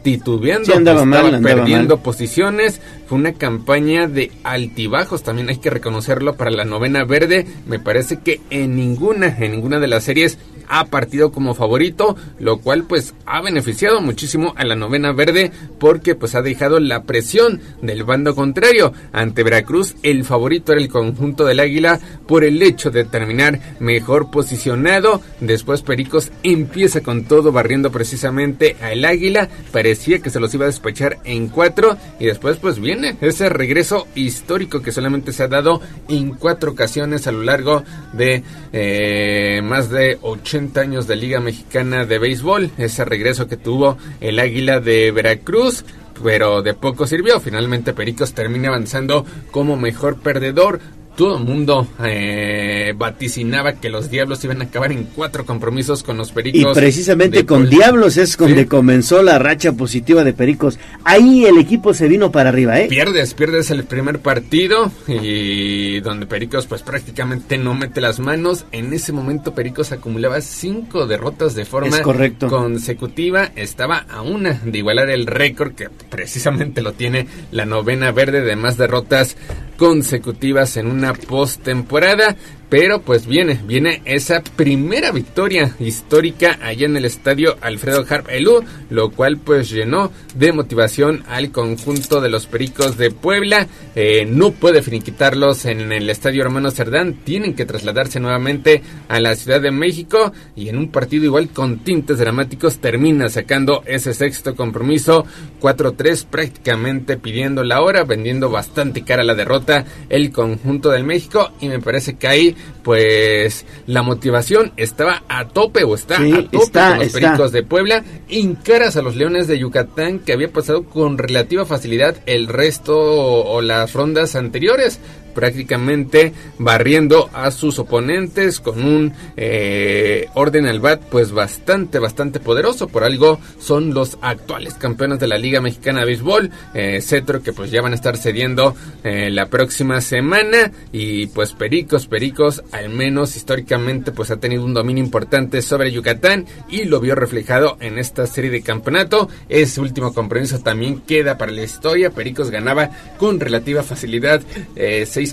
[0.03, 2.03] titubeando, Sí, andaba estaba mal, andaba perdiendo mal.
[2.03, 2.81] posiciones.
[3.07, 7.47] Fue una campaña de altibajos, también hay que reconocerlo para la novena verde.
[7.67, 10.39] Me parece que en ninguna, en ninguna de las series
[10.71, 16.15] ha partido como favorito, lo cual pues ha beneficiado muchísimo a la novena verde porque
[16.15, 18.93] pues ha dejado la presión del bando contrario.
[19.13, 24.31] Ante Veracruz el favorito era el conjunto del Águila por el hecho de terminar mejor
[24.31, 25.21] posicionado.
[25.41, 29.49] Después Pericos empieza con todo barriendo precisamente al Águila.
[29.73, 34.07] Parecía que se los iba a despachar en cuatro y después pues viene ese regreso
[34.15, 37.83] histórico que solamente se ha dado en cuatro ocasiones a lo largo
[38.13, 42.71] de eh, más de 80 años de Liga Mexicana de Béisbol.
[42.77, 45.85] Ese regreso que tuvo el Águila de Veracruz.
[46.23, 47.41] Pero de poco sirvió.
[47.41, 50.81] Finalmente Pericos termina avanzando como mejor perdedor.
[51.21, 56.17] Todo el mundo eh, vaticinaba que los Diablos iban a acabar en cuatro compromisos con
[56.17, 56.75] los Y Pericos.
[56.75, 57.69] precisamente de con.
[57.69, 58.67] Diablos es donde Sí.
[58.69, 60.79] comenzó la racha positiva de Pericos.
[61.05, 62.87] Ahí el equipo se vino para arriba, ¿eh?
[62.89, 68.65] Pierdes, pierdes el primer partido y donde Pericos pues prácticamente no mete las manos.
[68.73, 72.49] En ese momento Pericos acumulaba cinco derrotas de forma Es correcto.
[72.49, 73.51] consecutiva.
[73.57, 78.57] Estaba a una de igualar el récord que precisamente lo tiene la novena verde de
[78.57, 79.37] más derrotas
[79.77, 82.37] consecutivas en una postemporada.
[82.71, 88.63] Pero pues viene, viene esa primera victoria histórica allá en el estadio Alfredo Harp Elú,
[88.91, 93.67] lo cual pues llenó de motivación al conjunto de los Pericos de Puebla.
[93.97, 99.35] Eh, no puede finiquitarlos en el estadio Hermano Cerdán, tienen que trasladarse nuevamente a la
[99.35, 104.55] Ciudad de México y en un partido igual con tintes dramáticos termina sacando ese sexto
[104.55, 105.27] compromiso
[105.61, 111.69] 4-3 prácticamente pidiendo la hora, vendiendo bastante cara la derrota el conjunto del México y
[111.69, 116.57] me parece que ahí pues la motivación estaba a tope o está Sí, a tope
[116.57, 117.21] está, con los está.
[117.21, 122.17] Pericos de Puebla encaras a los Leones de Yucatán que había pasado con relativa facilidad
[122.27, 125.01] el resto o, o las rondas anteriores
[125.35, 132.89] prácticamente barriendo a sus oponentes con un eh, orden al bat pues bastante bastante poderoso.
[132.89, 137.53] Por algo son los actuales campeones de la Liga Mexicana de Béisbol eh, cetro que
[137.53, 138.75] pues ya van a estar cediendo
[139.05, 140.73] eh, la próxima semana.
[140.93, 146.47] Y pues Pericos Pericos al menos históricamente pues ha tenido un dominio importante sobre Yucatán
[146.69, 149.29] y lo vio reflejado en esta serie de campeonato.
[149.49, 152.11] Ese último compromiso también queda para la historia.
[152.11, 154.43] Pericos ganaba con relativa facilidad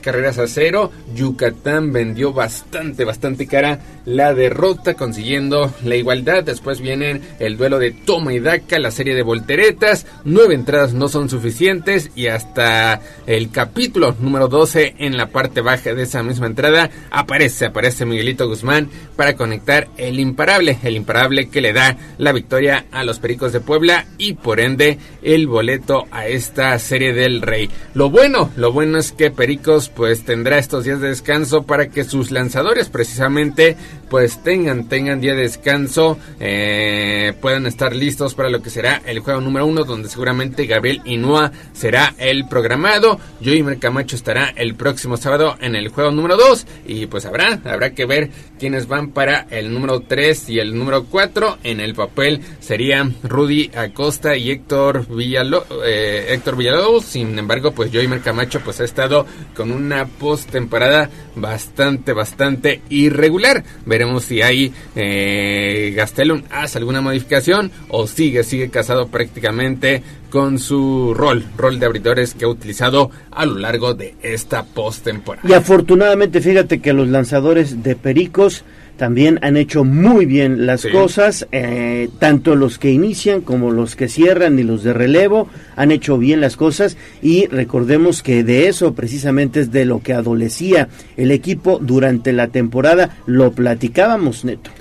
[0.02, 0.92] carreras a cero.
[1.16, 6.44] Yucatán vendió bastante, bastante cara la derrota, consiguiendo la igualdad.
[6.44, 10.06] Después vienen el duelo de toma y daca, la serie de volteretas.
[10.24, 15.94] Nueve entradas no son suficientes y hasta el capítulo número 12 en la parte baja
[15.94, 21.62] de esa misma entrada aparece, aparece Miguelito Guzmán para conectar el imparable, el imparable que
[21.62, 26.28] le da la victoria a los Pericos de Puebla y por ende el boleto a
[26.28, 27.70] esta serie del Rey.
[27.94, 32.04] Lo bueno, lo bueno es que Pericos pues tendrá estos días de descanso para que
[32.04, 33.78] sus lanzadores precisamente
[34.10, 39.20] pues tengan, tengan día de descanso, eh, puedan estar listos para lo que será el
[39.20, 43.20] juego número uno, donde seguramente Gabriel Inua será el programado.
[43.44, 47.94] Joimer Camacho estará el próximo sábado en el juego número dos y pues habrá, habrá
[47.94, 51.60] que ver quiénes van para el número 3 y el número 4.
[51.64, 55.68] En el papel serían Rudy Acosta y Héctor Villalobos.
[55.86, 57.06] Eh, Héctor Villalobos.
[57.06, 59.26] Sin embargo, pues Joimer Camacho pues ha estado
[59.56, 63.64] con una postemporada bastante, bastante irregular.
[63.86, 71.14] Veremos si hay eh, Gastelum hace alguna modificación o sigue, sigue casado prácticamente con su
[71.16, 75.48] rol, rol de abridores que ha utilizado a lo largo de esta postemporada.
[75.48, 78.64] Y afortunadamente, fíjate que los lanzadores de Pericos
[78.98, 84.10] también han hecho muy bien las cosas, eh, tanto los que inician como los que
[84.10, 88.94] cierran y los de relevo han hecho bien las cosas y recordemos que de eso
[88.94, 94.72] precisamente es de lo que adolecía el equipo durante la temporada, lo platicábamos neto.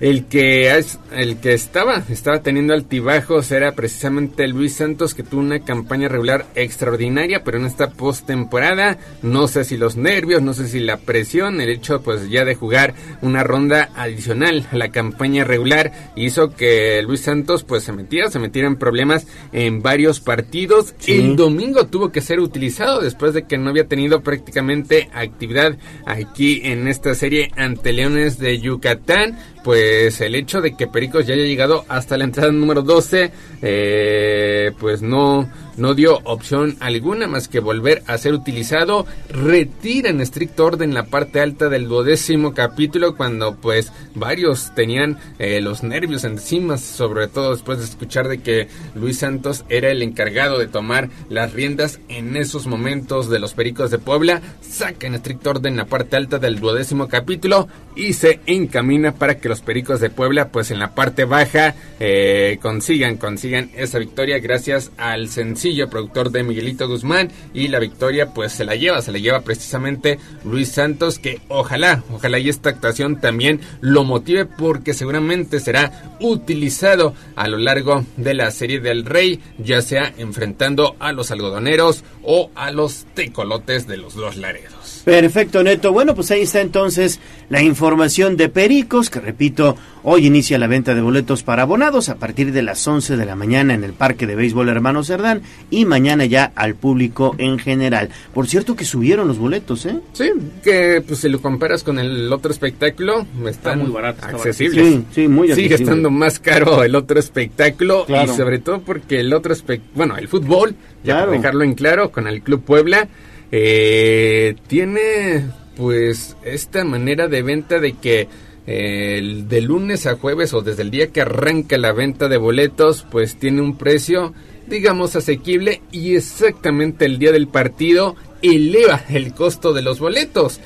[0.00, 0.70] El que,
[1.12, 6.46] el que estaba, estaba teniendo altibajos era precisamente Luis Santos, que tuvo una campaña regular
[6.54, 11.60] extraordinaria, pero en esta postemporada, no sé si los nervios, no sé si la presión,
[11.60, 17.02] el hecho pues ya de jugar una ronda adicional a la campaña regular, hizo que
[17.02, 20.94] Luis Santos pues se metiera, se metiera en problemas en varios partidos.
[21.08, 25.76] El domingo tuvo que ser utilizado después de que no había tenido prácticamente actividad
[26.06, 31.34] aquí en esta serie ante Leones de Yucatán pues el hecho de que Pericos ya
[31.34, 33.30] haya llegado hasta la entrada número 12,
[33.62, 35.48] eh, pues no,
[35.78, 39.06] no dio opción alguna más que volver a ser utilizado.
[39.30, 45.60] Retira en estricto orden la parte alta del duodécimo capítulo cuando pues varios tenían eh,
[45.60, 50.58] los nervios encima, sobre todo después de escuchar de que Luis Santos era el encargado
[50.58, 54.42] de tomar las riendas en esos momentos de los Pericos de Puebla.
[54.60, 59.48] Saca en estricto orden la parte alta del duodécimo capítulo y se encamina para que
[59.48, 64.90] los Pericos de Puebla pues en la parte baja eh, consigan, consigan esa victoria gracias
[64.96, 69.18] al sencillo productor de Miguelito Guzmán y la victoria pues se la lleva, se la
[69.18, 75.60] lleva precisamente Luis Santos que ojalá, ojalá y esta actuación también lo motive porque seguramente
[75.60, 81.30] será utilizado a lo largo de la serie del Rey, ya sea enfrentando a los
[81.30, 84.77] algodoneros o a los tecolotes de los dos Laredos.
[85.08, 85.90] Perfecto, Neto.
[85.90, 87.18] Bueno, pues ahí está entonces
[87.48, 92.16] la información de Pericos, que repito, hoy inicia la venta de boletos para abonados a
[92.16, 95.40] partir de las 11 de la mañana en el Parque de Béisbol Hermano Cerdán
[95.70, 98.10] y mañana ya al público en general.
[98.34, 99.98] Por cierto que subieron los boletos, ¿eh?
[100.12, 100.30] Sí,
[100.62, 104.84] que pues si lo comparas con el otro espectáculo, está muy barato, accesible.
[104.84, 109.32] Sí, sí, muy Sigue estando más caro el otro espectáculo y sobre todo porque el
[109.32, 113.08] otro espectáculo, bueno, el fútbol, ya para dejarlo en claro, con el Club Puebla,
[113.50, 115.46] eh, tiene
[115.76, 118.28] pues esta manera de venta de que
[118.66, 123.06] eh, de lunes a jueves o desde el día que arranca la venta de boletos
[123.10, 124.34] pues tiene un precio
[124.66, 130.60] digamos asequible y exactamente el día del partido eleva el costo de los boletos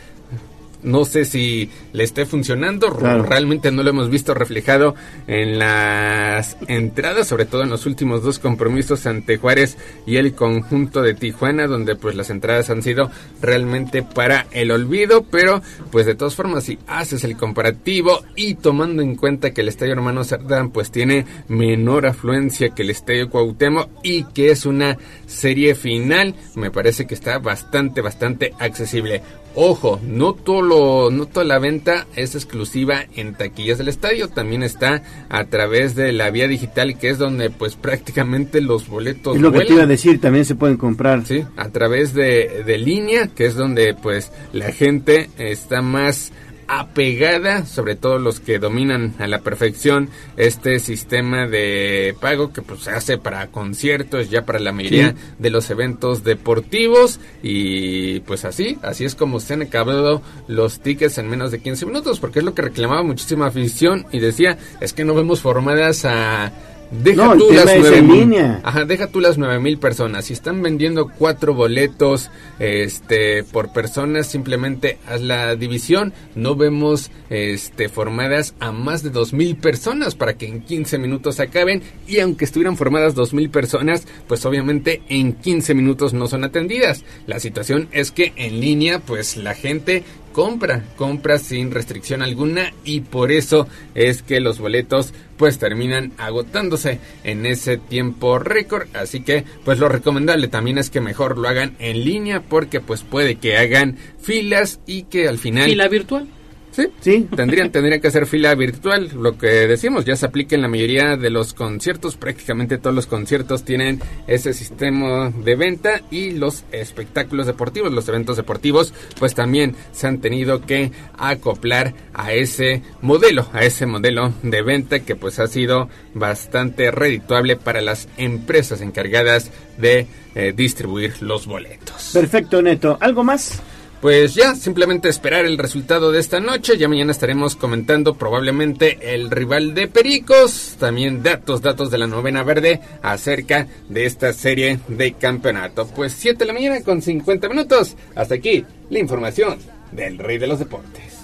[0.82, 2.90] no sé si le esté funcionando.
[2.90, 4.94] Realmente no lo hemos visto reflejado
[5.26, 9.76] en las entradas, sobre todo en los últimos dos compromisos ante Juárez
[10.06, 13.10] y el conjunto de Tijuana, donde pues las entradas han sido
[13.40, 15.24] realmente para el olvido.
[15.24, 19.68] Pero pues de todas formas, si haces el comparativo y tomando en cuenta que el
[19.68, 24.98] Estadio Hermano Cerdán pues tiene menor afluencia que el Estadio Cuauhtémoc y que es una
[25.26, 29.22] serie final, me parece que está bastante, bastante accesible.
[29.55, 34.62] Ojo, no todo lo, no toda la venta es exclusiva en taquillas del estadio, también
[34.62, 39.37] está a través de la vía digital que es donde pues prácticamente los boletos.
[39.37, 41.27] Es lo que te iba a decir, también se pueden comprar.
[41.27, 46.33] Sí, a través de, de línea, que es donde pues la gente está más
[46.78, 50.09] apegada, sobre todo los que dominan a la perfección
[50.39, 55.51] este sistema de pago que pues se hace para conciertos, ya para la mayoría de
[55.51, 57.20] los eventos deportivos.
[57.43, 61.85] Y pues así, así es como se han acabado los tickets en menos de 15
[61.85, 66.07] minutos, porque es lo que reclamaba muchísima afición y decía, es que no vemos formadas
[66.07, 66.53] a
[67.02, 68.60] Deja No, tú las es nueve en mil- línea.
[68.62, 70.27] Ajá, deja tú las nueve mil personas.
[70.27, 76.12] Si están vendiendo cuatro boletos, este, por personas, simplemente haz la división.
[76.35, 81.40] No vemos, este, formadas a más de dos mil personas para que en 15 minutos
[81.40, 81.82] acaben.
[82.06, 87.05] Y aunque estuvieran formadas dos mil personas, pues obviamente en 15 minutos no son atendidas.
[87.27, 93.00] La situación es que en línea, pues la gente compra, compra sin restricción alguna y
[93.00, 99.44] por eso es que los boletos pues terminan agotándose en ese tiempo récord, así que
[99.64, 103.56] pues lo recomendable también es que mejor lo hagan en línea porque pues puede que
[103.56, 106.28] hagan filas y que al final ¿Fila virtual?
[106.73, 107.28] Sí, sí.
[107.36, 109.11] Tendrían, tendrían que hacer fila virtual.
[109.15, 112.16] Lo que decimos ya se aplica en la mayoría de los conciertos.
[112.16, 118.36] Prácticamente todos los conciertos tienen ese sistema de venta y los espectáculos deportivos, los eventos
[118.36, 124.62] deportivos, pues también se han tenido que acoplar a ese modelo, a ese modelo de
[124.62, 131.47] venta que pues ha sido bastante redituable para las empresas encargadas de eh, distribuir los
[131.47, 132.11] boletos.
[132.15, 132.97] Perfecto, Neto.
[133.01, 133.62] ¿Algo más?
[134.03, 136.77] Pues ya, simplemente esperar el resultado de esta noche.
[136.77, 140.74] Ya mañana estaremos comentando probablemente el rival de Pericos.
[140.77, 145.87] También datos, datos de la novena verde acerca de esta serie de campeonato.
[145.87, 147.95] Pues 7 de la mañana con 50 minutos.
[148.16, 149.59] Hasta aquí la información
[149.93, 151.20] del rey de los deportes.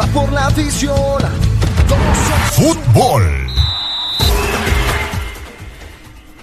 [0.00, 1.20] Va por la afición.
[2.52, 3.22] Fútbol.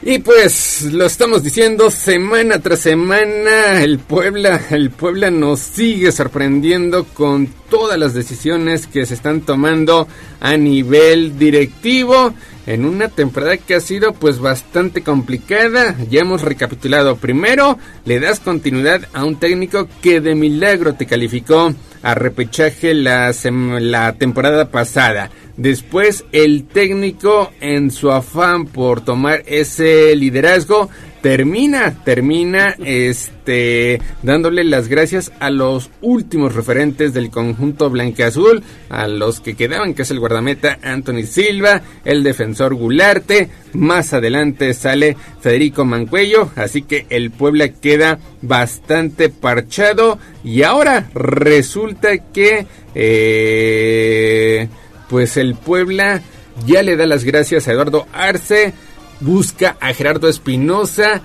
[0.03, 7.05] Y pues lo estamos diciendo semana tras semana, el Puebla, el Puebla nos sigue sorprendiendo
[7.05, 10.07] con todas las decisiones que se están tomando
[10.39, 12.33] a nivel directivo
[12.67, 15.95] en una temporada que ha sido pues bastante complicada.
[16.09, 17.15] Ya hemos recapitulado.
[17.15, 23.33] Primero, le das continuidad a un técnico que de milagro te calificó a repechaje la,
[23.79, 25.31] la temporada pasada.
[25.57, 30.87] Después el técnico en su afán por tomar ese liderazgo
[31.21, 39.39] termina, termina este dándole las gracias a los últimos referentes del conjunto blanqueazul, a los
[39.39, 45.85] que quedaban, que es el guardameta Anthony Silva, el defensor Gularte, más adelante sale Federico
[45.85, 54.67] Mancuello, así que el Puebla queda bastante parchado y ahora resulta que eh,
[55.09, 56.21] pues el Puebla
[56.65, 58.73] ya le da las gracias a Eduardo Arce,
[59.19, 61.21] busca a Gerardo Espinosa,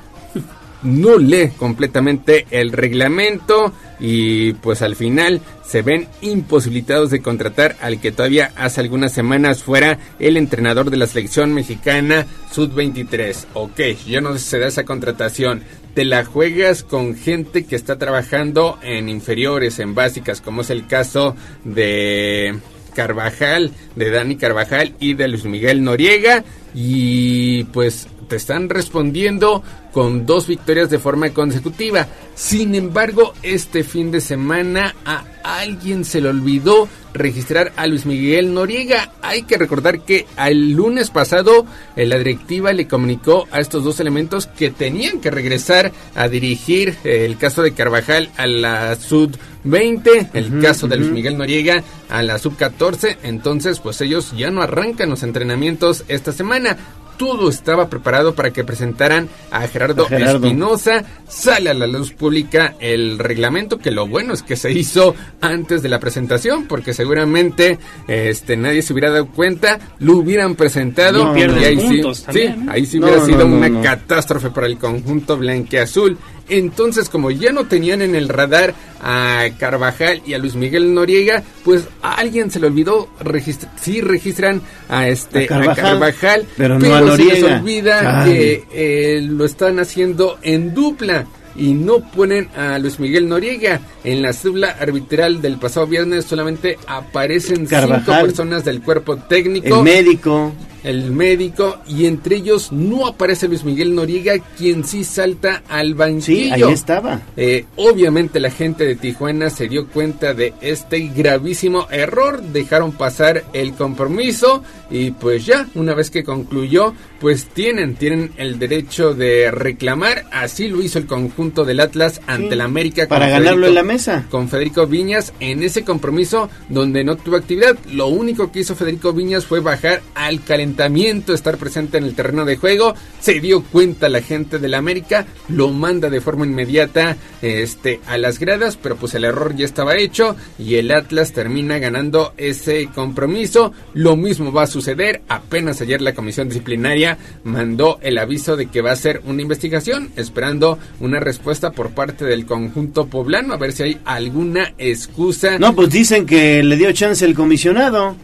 [0.82, 8.00] no lee completamente el reglamento y pues al final se ven imposibilitados de contratar al
[8.00, 13.46] que todavía hace algunas semanas fuera el entrenador de la selección mexicana Sud-23.
[13.54, 15.62] Ok, ya no se da esa contratación.
[15.94, 20.86] Te la juegas con gente que está trabajando en inferiores, en básicas, como es el
[20.86, 22.58] caso de
[22.94, 26.44] Carvajal, de Dani Carvajal y de Luis Miguel Noriega.
[26.74, 29.62] Y pues te están respondiendo
[29.92, 32.06] con dos victorias de forma consecutiva.
[32.34, 38.54] Sin embargo, este fin de semana a alguien se le olvidó registrar a Luis Miguel
[38.54, 39.12] Noriega.
[39.22, 44.00] Hay que recordar que el lunes pasado eh, la directiva le comunicó a estos dos
[44.00, 49.36] elementos que tenían que regresar a dirigir eh, el caso de Carvajal a la Sud
[49.64, 53.18] 20, el caso de Luis Miguel Noriega a la Sub 14.
[53.22, 56.76] Entonces, pues ellos ya no arrancan los entrenamientos esta semana.
[57.22, 60.44] Todo estaba preparado para que presentaran a Gerardo, A Gerardo.
[60.44, 61.04] Espinosa.
[61.28, 65.82] Sale a la luz pública el reglamento, que lo bueno es que se hizo antes
[65.82, 67.78] de la presentación, porque seguramente
[68.08, 72.60] este nadie se hubiera dado cuenta, lo hubieran presentado No, y ahí sí, también, sí,
[72.64, 72.72] ¿no?
[72.72, 73.82] ahí sí hubiera no, sido no, una no.
[73.82, 76.18] catástrofe para el conjunto blanqueazul.
[76.48, 81.42] Entonces, como ya no tenían en el radar a Carvajal y a Luis Miguel Noriega,
[81.64, 86.46] pues a alguien se le olvidó registrar, sí registran a este A Carvajal, a Carvajal,
[86.56, 87.56] pero no a se les Noriega.
[87.58, 93.80] olvida que eh, lo están haciendo en dupla y no ponen a Luis Miguel Noriega.
[94.04, 99.76] En la cédula arbitral del pasado viernes solamente aparecen cinco personas del cuerpo técnico.
[99.78, 100.52] El médico.
[100.84, 106.22] El médico y entre ellos no aparece Luis Miguel Noriega, quien sí salta al banquillo.
[106.22, 107.20] Sí, ahí estaba.
[107.36, 113.44] Eh, obviamente la gente de Tijuana se dio cuenta de este gravísimo error, dejaron pasar
[113.52, 119.50] el compromiso y pues ya, una vez que concluyó, pues tienen, tienen el derecho de
[119.52, 123.06] reclamar, así lo hizo el conjunto del Atlas ante Sí, la América.
[123.06, 124.26] para ganarlo en la mesa.
[124.30, 129.12] Con Federico Viñas en ese compromiso donde no tuvo actividad, lo único que hizo Federico
[129.12, 132.94] Viñas fue bajar al calentamiento calentamiento, estar presente en el terreno de juego.
[133.20, 138.38] Se dio cuenta la gente del América, lo manda de forma inmediata este, a las
[138.38, 143.72] gradas, pero pues el error ya estaba hecho y el Atlas termina ganando ese compromiso.
[143.94, 145.22] Lo mismo va a suceder.
[145.28, 150.10] Apenas ayer la comisión disciplinaria mandó el aviso de que va a ser una investigación,
[150.16, 155.58] esperando una respuesta por parte del conjunto poblano, a ver si hay alguna excusa.
[155.58, 158.16] No, pues dicen que le dio chance el comisionado.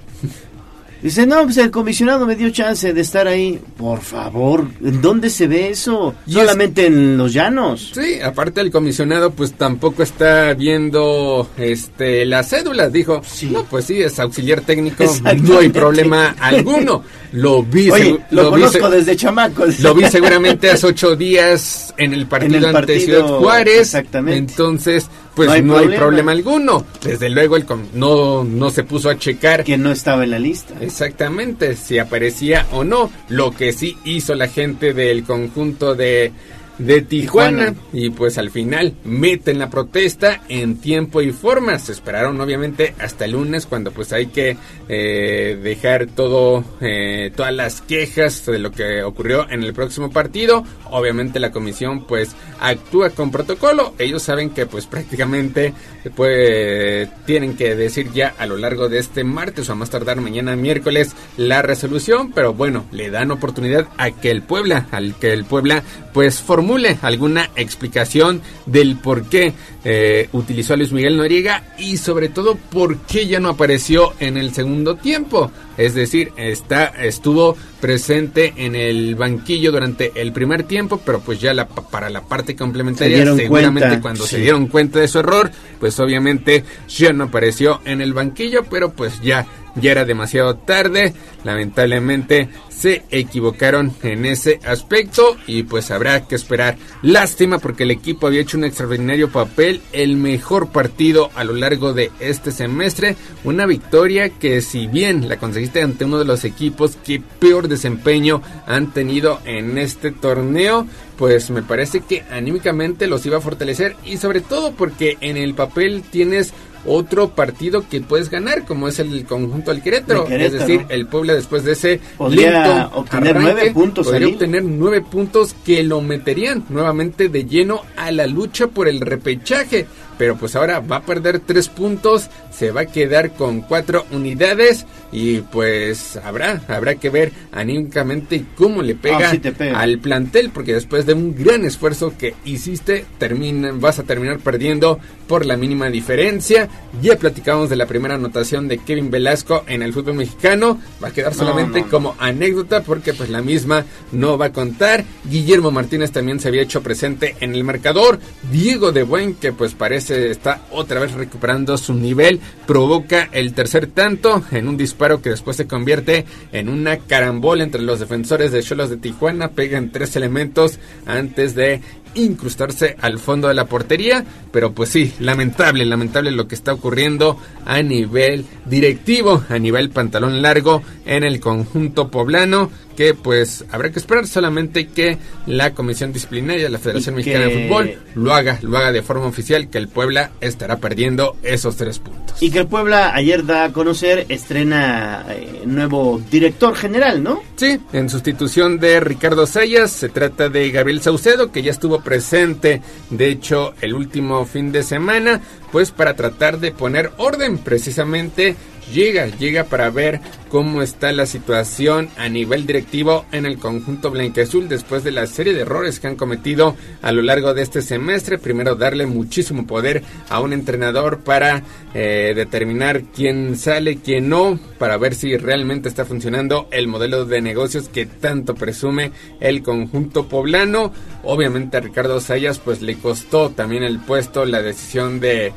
[1.03, 3.61] Dice, no, pues el comisionado me dio chance de estar ahí.
[3.77, 6.15] Por favor, ¿en dónde se ve eso?
[6.27, 7.93] Solamente en los llanos.
[7.95, 12.93] Sí, aparte el comisionado pues tampoco está viendo este las cédulas.
[12.93, 15.05] Dijo, no, pues sí, es auxiliar técnico,
[15.43, 17.05] no hay problema alguno.
[17.33, 19.65] Lo vi, Oye, lo, conozco desde chamaco.
[19.81, 23.81] Lo vi seguramente hace ocho días en el partido, En el ante partido, Ciudad Juárez.
[23.81, 24.39] exactamente.
[24.39, 25.09] Entonces,
[25.39, 26.33] pues No no hay hay, problema.
[26.33, 26.85] alguno.
[27.01, 29.63] Desde luego, el no, no se puso a checar.
[29.63, 30.75] Que no estaba en la lista.
[30.81, 33.09] Exactamente, si aparecía o no.
[33.29, 36.33] Lo que sí hizo la gente del conjunto de,
[36.79, 37.89] de Tijuana, Tijuana.
[37.93, 41.79] Y pues al final meten la protesta en tiempo y forma.
[41.79, 44.57] Se esperaron obviamente hasta el lunes cuando pues hay que
[44.89, 50.65] eh, dejar todo, eh, todas las quejas de lo que ocurrió en el próximo partido.
[50.91, 53.95] Obviamente la comisión pues actúa con protocolo.
[53.99, 55.75] Ellos saben que pues prácticamente
[56.15, 60.21] pues tienen que decir ya a lo largo de este martes o a más tardar
[60.21, 62.33] mañana miércoles la resolución.
[62.33, 65.83] Pero bueno, le dan oportunidad a que el Puebla, al que el Puebla
[66.13, 69.55] pues formule alguna explicación del por qué
[69.85, 74.37] eh, utilizó a Luis Miguel Noriega y sobre todo por qué ya no apareció en
[74.37, 75.51] el segundo tiempo.
[75.79, 81.55] Es decir, está, estuvo presente en el banquillo durante el primer tiempo, pero pues ya
[81.55, 84.31] la, para la parte complementaria, seguramente cuenta, cuando sí.
[84.31, 85.51] se dieron cuenta de su error,
[85.81, 89.47] pues obviamente ya no apareció en el banquillo, pero pues ya,
[89.81, 91.15] ya era demasiado tarde.
[91.45, 96.77] Lamentablemente se equivocaron en ese aspecto y pues habrá que esperar.
[97.03, 101.93] Lástima porque el equipo había hecho un extraordinario papel, el mejor partido a lo largo
[101.93, 106.97] de este semestre, una victoria que si bien la conseguiste ante uno de los equipos
[106.97, 110.87] que peor desempeño han tenido en este torneo,
[111.19, 115.55] pues me parece que anímicamente los iba a fortalecer y sobre todo porque en el
[115.55, 116.53] papel tienes
[116.87, 120.23] otro partido que puedes ganar, como es el conjunto al Querétaro.
[120.23, 120.63] De Querétaro.
[120.63, 125.03] Es decir, el Puebla después de ese Podría obtener arranque, nueve puntos podría obtener nueve
[125.03, 129.87] puntos que lo meterían nuevamente de lleno a la lucha por el repechaje.
[130.19, 134.85] Pero pues ahora va a perder tres puntos, se va a quedar con cuatro unidades
[135.13, 139.79] y pues habrá, habrá que ver anímicamente cómo le pega Ah, sí pega.
[139.81, 144.99] al plantel, porque después de un gran esfuerzo que hiciste, termina, vas a terminar perdiendo
[145.27, 146.69] por la mínima diferencia.
[147.03, 151.13] Ya platicamos de la primera anotación de Kevin Velasco en el fútbol mexicano, va a
[151.13, 151.91] quedar solamente no, no.
[151.91, 155.05] como anécdota porque pues la misma no va a contar.
[155.31, 158.19] Guillermo Martínez también se había hecho presente en el marcador.
[158.51, 163.87] Diego de Buen que pues parece está otra vez recuperando su nivel, provoca el tercer
[163.89, 168.63] tanto en un disparo que después se convierte en una carambola entre los defensores de
[168.63, 171.81] Cholos de Tijuana, pegan tres elementos antes de
[172.15, 177.39] incrustarse al fondo de la portería, pero pues sí, lamentable, lamentable lo que está ocurriendo
[177.67, 183.99] a nivel directivo, a nivel pantalón largo en el conjunto poblano, que pues habrá que
[184.01, 188.35] esperar solamente que la Comisión Disciplinaria de la Federación Y Mexicana que- de Fútbol lo
[188.35, 192.43] haga, lo haga de forma oficial, que el Puebla estará perdiendo esos tres puntos.
[192.43, 197.41] Y que el Puebla ayer da a conocer, estrena eh, nuevo director general, ¿no?
[197.57, 202.83] Sí, en sustitución de Ricardo Sayas, se trata de Gabriel Saucedo, que ya estuvo presente,
[203.11, 205.41] de hecho, el último fin de semana,
[205.73, 208.57] pues para tratar de poner orden, precisamente
[208.93, 214.69] llega, llega para ver cómo está la situación a nivel directivo en el conjunto blanqueazul
[214.69, 218.39] después de la serie de errores que han cometido a lo largo de este semestre.
[218.39, 221.63] Primero darle muchísimo poder a un entrenador para
[221.95, 227.41] eh, determinar quién sale, quién no, para ver si realmente está funcionando el modelo de
[227.41, 230.93] negocios que tanto presume el conjunto poblano.
[231.25, 235.53] Obviamente a Ricardo Sayas pues le costó también el puesto la decisión de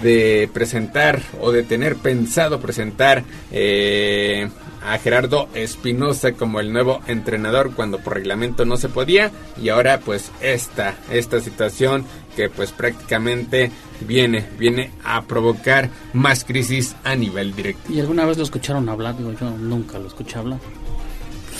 [0.00, 4.48] de presentar o de tener pensado presentar eh,
[4.84, 10.00] a Gerardo Espinosa como el nuevo entrenador cuando por reglamento no se podía y ahora
[10.00, 12.04] pues esta esta situación
[12.36, 13.70] que pues prácticamente
[14.00, 19.16] viene viene a provocar más crisis a nivel directivo ¿Y alguna vez lo escucharon hablar?
[19.16, 20.58] Digo, yo nunca lo escuché hablar.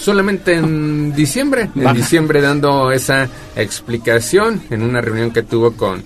[0.00, 6.02] solamente en diciembre en diciembre dando esa explicación en una reunión que tuvo con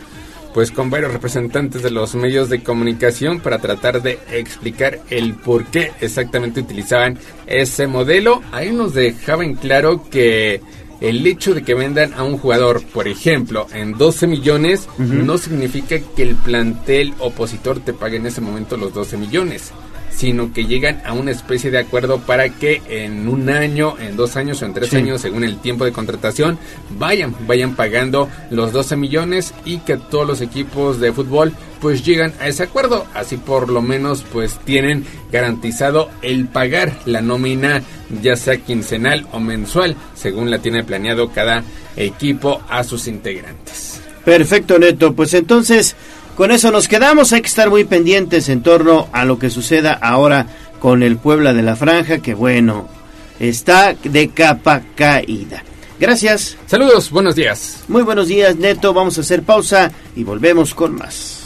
[0.57, 5.67] pues con varios representantes de los medios de comunicación para tratar de explicar el por
[5.67, 8.41] qué exactamente utilizaban ese modelo.
[8.53, 10.63] Ahí nos dejaban claro que
[11.03, 15.99] el hecho de que vendan a un jugador, por ejemplo, en 12 millones, no significa
[15.99, 19.75] que el plantel opositor te pague en ese momento los 12 millones
[20.17, 24.37] sino que llegan a una especie de acuerdo para que en un año, en dos
[24.37, 26.59] años o en tres años, según el tiempo de contratación,
[26.99, 32.33] vayan, vayan pagando los 12 millones y que todos los equipos de fútbol pues llegan
[32.41, 33.07] a ese acuerdo.
[33.15, 37.83] Así por lo menos pues tienen garantizado el pagar la nómina
[38.23, 41.63] ya sea quincenal o mensual, según la tiene planeado cada
[41.97, 44.01] equipo a sus integrantes.
[44.25, 45.15] Perfecto, Neto.
[45.15, 45.95] Pues entonces
[46.37, 49.95] con eso nos quedamos, hay que estar muy pendientes en torno a lo que suceda
[49.95, 50.47] ahora
[50.79, 52.89] con el Puebla de la Franja, que bueno,
[53.41, 55.65] está de capa caída.
[55.99, 56.59] Gracias.
[56.67, 57.85] Saludos, buenos días.
[57.89, 58.93] Muy buenos días, Neto.
[58.93, 61.46] Vamos a hacer pausa y volvemos con más.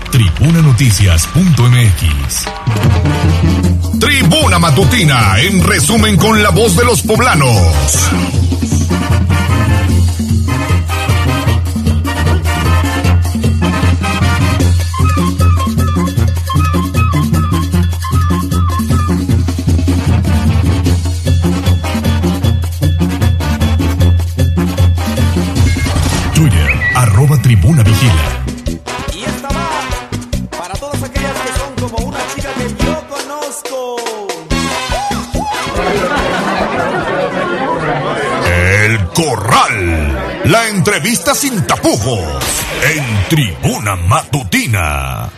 [0.11, 2.45] tribunanoticias.mx.
[3.99, 8.11] Tribuna Matutina, en resumen con la voz de los poblanos.
[40.81, 42.43] Entrevista sin tapujos.
[42.95, 45.29] En Tribuna Matutina.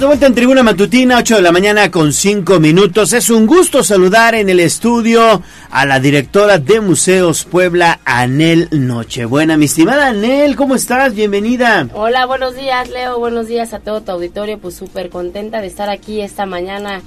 [0.00, 3.12] De vuelta en Tribuna Matutina, 8 de la mañana con 5 minutos.
[3.12, 9.56] Es un gusto saludar en el estudio a la directora de Museos Puebla, Anel Nochebuena.
[9.56, 11.14] Mi estimada Anel, ¿cómo estás?
[11.14, 11.86] Bienvenida.
[11.94, 13.20] Hola, buenos días, Leo.
[13.20, 14.58] Buenos días a todo tu auditorio.
[14.58, 17.00] Pues súper contenta de estar aquí esta mañana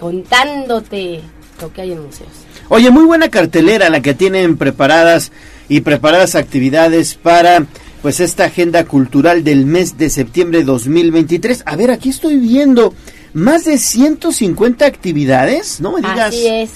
[0.00, 1.22] contándote
[1.60, 2.47] lo que hay en museos.
[2.70, 5.32] Oye, muy buena cartelera la que tienen preparadas
[5.68, 7.66] y preparadas actividades para
[8.02, 11.62] pues esta agenda cultural del mes de septiembre 2023.
[11.66, 12.94] A ver, aquí estoy viendo
[13.32, 16.28] más de 150 actividades, no me digas.
[16.28, 16.70] Así es.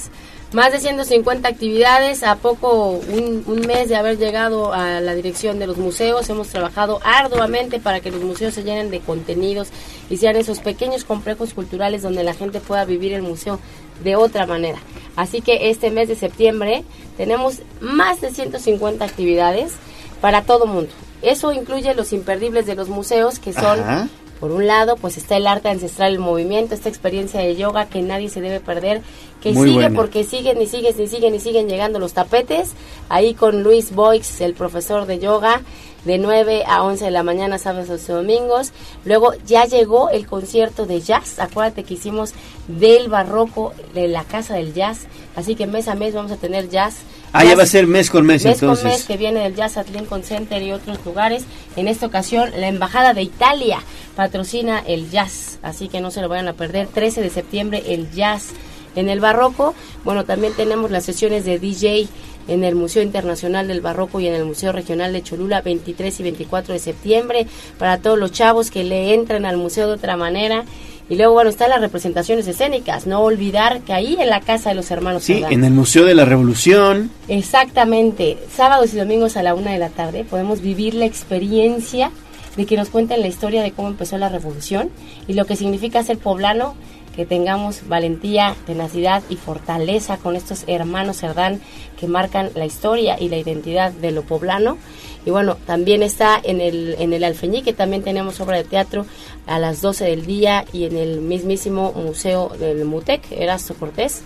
[0.53, 5.59] Más de 150 actividades, a poco un, un, mes de haber llegado a la dirección
[5.59, 9.69] de los museos, hemos trabajado arduamente para que los museos se llenen de contenidos
[10.11, 13.61] y sean esos pequeños complejos culturales donde la gente pueda vivir el museo
[14.05, 14.79] de otra manera.
[15.16, 16.85] Así que este mes de septiembre
[17.16, 19.73] tenemos más de 150 actividades
[20.20, 20.91] para todo mundo.
[21.23, 24.11] Eso incluye los imperdibles de los museos, que son.
[24.43, 28.02] Por un lado, pues está el arte ancestral, el movimiento, esta experiencia de yoga que
[28.02, 29.01] nadie se debe perder,
[29.40, 29.97] que Muy sigue buena.
[29.97, 32.73] porque siguen y siguen y siguen y siguen llegando los tapetes,
[33.09, 35.60] ahí con Luis Boix, el profesor de yoga,
[36.05, 38.73] de 9 a 11 de la mañana, sábados y domingos.
[39.05, 42.32] Luego ya llegó el concierto de jazz, acuérdate que hicimos
[42.66, 45.06] del barroco de la Casa del Jazz,
[45.36, 46.97] así que mes a mes vamos a tener jazz.
[47.32, 48.82] Ah, ya va a ser mes con mes, mes entonces.
[48.82, 51.44] con mes que viene del Jazz at Lincoln Center y otros lugares.
[51.76, 53.82] En esta ocasión, la Embajada de Italia
[54.14, 56.88] patrocina el jazz, así que no se lo vayan a perder.
[56.88, 58.50] 13 de septiembre, el jazz
[58.96, 59.74] en el Barroco.
[60.04, 62.09] Bueno, también tenemos las sesiones de DJ
[62.48, 66.22] en el Museo Internacional del Barroco y en el Museo Regional de Cholula 23 y
[66.22, 67.46] 24 de septiembre
[67.78, 70.64] para todos los chavos que le entran al museo de otra manera.
[71.12, 73.06] Y luego, bueno, están las representaciones escénicas.
[73.06, 75.52] No olvidar que ahí en la Casa de los Hermanos Sí, Cerdán.
[75.52, 77.10] en el Museo de la Revolución.
[77.28, 78.39] Exactamente.
[78.51, 82.10] Sábados y domingos a la una de la tarde podemos vivir la experiencia
[82.56, 84.89] de que nos cuenten la historia de cómo empezó la revolución
[85.28, 86.74] y lo que significa ser poblano
[87.14, 91.60] que tengamos valentía, tenacidad y fortaleza con estos hermanos Cerdán
[92.01, 94.78] que marcan la historia y la identidad de lo poblano.
[95.24, 99.07] Y bueno, también está en el, en el Alfeñique, también tenemos obra de teatro
[99.47, 104.23] a las 12 del día y en el mismísimo Museo del Mutec, Erasto Cortés.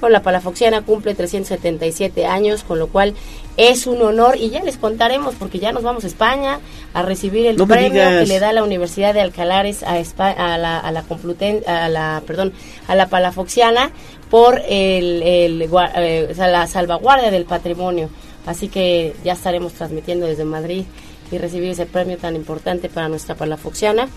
[0.00, 3.14] Bueno, la Palafoxiana cumple 377 años, con lo cual
[3.58, 6.58] es un honor y ya les contaremos porque ya nos vamos a España
[6.94, 10.56] a recibir el No premio que le da la Universidad de Alcalares a, Espa- a
[10.56, 12.52] la a la Compluten- a la perdón
[12.88, 13.90] a la Palafoxiana
[14.30, 18.08] por el, el eh, la salvaguardia del patrimonio.
[18.46, 20.84] Así que ya estaremos transmitiendo desde Madrid
[21.30, 24.08] y recibir ese premio tan importante para nuestra Palafoxiana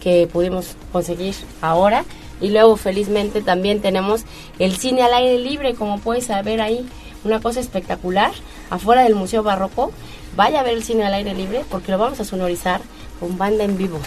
[0.00, 2.04] que pudimos conseguir ahora.
[2.40, 4.22] Y luego felizmente también tenemos
[4.58, 6.86] el cine al aire libre, como puedes ver ahí,
[7.24, 8.32] una cosa espectacular,
[8.70, 9.92] afuera del Museo Barroco.
[10.36, 12.80] Vaya a ver el cine al aire libre porque lo vamos a sonorizar
[13.20, 13.98] con banda en vivo.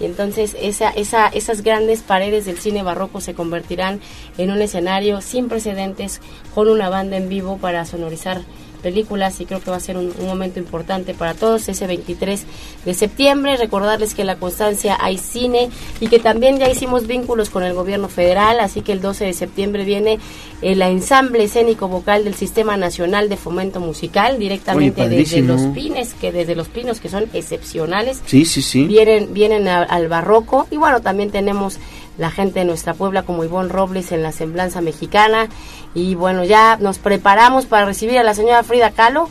[0.00, 4.00] Y entonces esa, esa, esas grandes paredes del cine barroco se convertirán
[4.38, 6.20] en un escenario sin precedentes
[6.54, 8.42] con una banda en vivo para sonorizar
[8.82, 12.44] películas y creo que va a ser un, un momento importante para todos ese 23
[12.84, 13.56] de septiembre.
[13.56, 17.72] Recordarles que en la Constancia hay cine y que también ya hicimos vínculos con el
[17.74, 20.18] gobierno federal, así que el 12 de septiembre viene
[20.60, 26.14] el ensamble escénico vocal del Sistema Nacional de Fomento Musical directamente Oye, desde los pines,
[26.14, 28.84] que desde los pinos que son excepcionales Sí, sí, sí.
[28.86, 31.78] vienen, vienen a- al barroco y bueno, también tenemos
[32.22, 35.48] la gente de nuestra Puebla como Ivonne Robles en la semblanza mexicana.
[35.94, 39.28] Y bueno, ya nos preparamos para recibir a la señora Frida Kahlo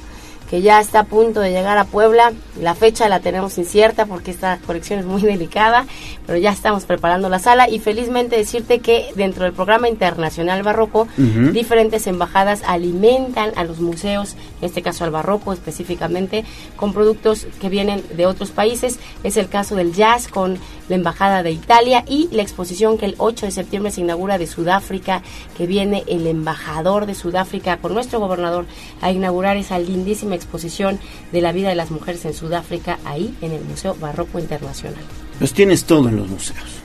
[0.52, 2.34] que ya está a punto de llegar a Puebla.
[2.60, 5.86] La fecha la tenemos incierta porque esta colección es muy delicada,
[6.28, 11.08] pero ya estamos preparando la sala y felizmente decirte que dentro del programa internacional barroco,
[11.54, 16.44] diferentes embajadas alimentan a los museos, en este caso al barroco específicamente,
[16.76, 19.00] con productos que vienen de otros países.
[19.24, 20.60] Es el caso del jazz con
[20.90, 24.48] la embajada de Italia y la exposición que el 8 de septiembre se inaugura de
[24.48, 25.24] Sudáfrica,
[25.58, 28.66] que viene el embajador de Sudáfrica con nuestro gobernador
[29.02, 31.00] a inaugurar esa lindísima exposición
[31.32, 35.04] de la vida de las mujeres en Sudáfrica ahí en el Museo Barroco Internacional.
[35.40, 36.81] Los tienes todo en los museos,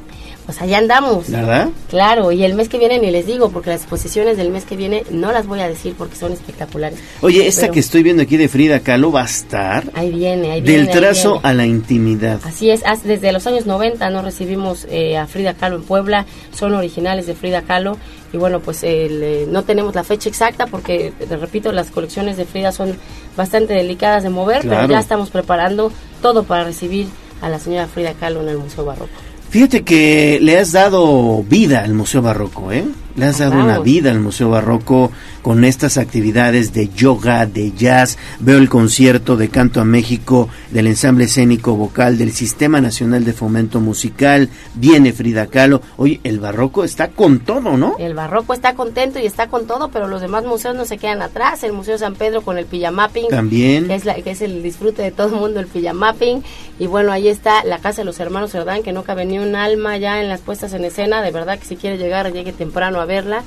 [0.46, 1.28] Pues allá andamos.
[1.28, 1.68] ¿verdad?
[1.90, 4.76] Claro, y el mes que viene ni les digo, porque las exposiciones del mes que
[4.76, 7.00] viene no las voy a decir porque son espectaculares.
[7.20, 10.52] Oye, esta Pero que estoy viendo aquí de Frida Kahlo va a estar Ahí viene,
[10.52, 10.82] ahí viene.
[10.84, 11.48] del trazo viene.
[11.48, 12.40] a la intimidad.
[12.44, 16.74] Así es, desde los años 90 no recibimos eh, a Frida Kahlo en Puebla, son
[16.74, 17.96] originales de Frida Kahlo
[18.32, 22.44] y bueno, pues el, eh, no tenemos la fecha exacta porque, repito, las colecciones de
[22.44, 22.96] Frida son
[23.36, 24.82] bastante delicadas de mover, Claro.
[24.82, 25.90] pero ya estamos preparando
[26.22, 27.08] todo para recibir
[27.42, 29.10] a la señora Frida Kahlo en el Museo Barroco.
[29.56, 32.84] Fíjate que le has dado vida al Museo Barroco, ¿eh?
[33.16, 35.10] Le has dado una vida al Museo Barroco
[35.40, 38.18] con estas actividades de yoga, de jazz.
[38.40, 43.32] Veo el concierto de Canto a México del ensamble escénico vocal del Sistema Nacional de
[43.32, 44.50] Fomento Musical.
[44.74, 45.80] Viene Frida Kahlo.
[45.96, 47.96] Oye, el Barroco está con todo, ¿no?
[47.98, 51.22] El Barroco está contento y está con todo, pero los demás museos no se quedan
[51.22, 51.62] atrás.
[51.64, 53.28] El Museo San Pedro con el pijamapping.
[53.28, 53.86] También.
[53.86, 56.42] Que es, la- que es el disfrute de todo el mundo, el pijamapping.
[56.78, 59.56] Y bueno, ahí está la Casa de los Hermanos Cerdán, que no cabe ni un
[59.56, 61.22] alma ya en las puestas en escena.
[61.22, 63.42] De verdad que si quiere llegar, llegue temprano a verla.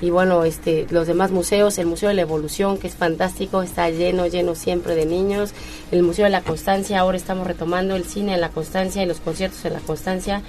[0.00, 3.88] Y bueno, este, los demás museos, el Museo de la Evolución, que es fantástico, está
[3.90, 5.52] lleno, lleno siempre de niños.
[5.92, 9.20] El Museo de la Constancia, ahora estamos retomando el cine en la Constancia y los
[9.20, 10.42] conciertos en la Constancia.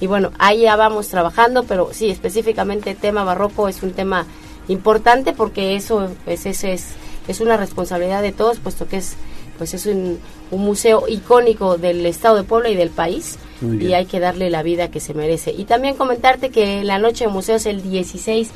[0.00, 4.26] Y bueno, ahí ya vamos trabajando, pero sí, específicamente el tema barroco es un tema
[4.68, 6.86] importante porque eso pues, es, es,
[7.28, 9.16] es una responsabilidad de todos, puesto que es
[9.58, 10.18] pues es un,
[10.50, 14.62] un museo icónico del estado de Puebla y del país y hay que darle la
[14.62, 15.50] vida que se merece.
[15.50, 18.50] Y también comentarte que la noche de museos el 16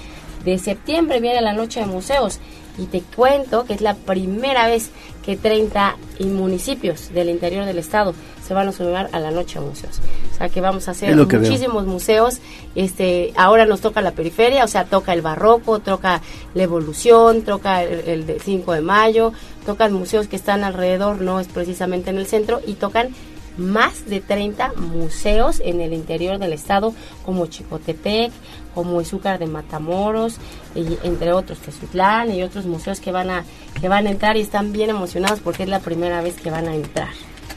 [0.44, 2.38] de septiembre viene la noche de museos
[2.78, 4.90] y te cuento que es la primera vez
[5.24, 8.14] que 30 y municipios del interior del estado
[8.50, 10.00] se van a sumar a la noche de museos.
[10.34, 11.40] O sea que vamos a hacer veo.
[11.40, 12.40] muchísimos museos.
[12.74, 16.20] Este, ahora nos toca la periferia, o sea, toca el barroco, toca
[16.52, 19.32] la evolución, toca el, el de 5 de mayo,
[19.64, 23.14] tocan museos que están alrededor, no es precisamente en el centro, y tocan
[23.56, 26.92] más de 30 museos en el interior del estado,
[27.24, 28.32] como Chicotepec,
[28.74, 30.38] como Izúcar de Matamoros,
[30.74, 33.44] y entre otros, Tezutlán y otros museos que van a
[33.80, 36.66] que van a entrar y están bien emocionados porque es la primera vez que van
[36.66, 37.10] a entrar.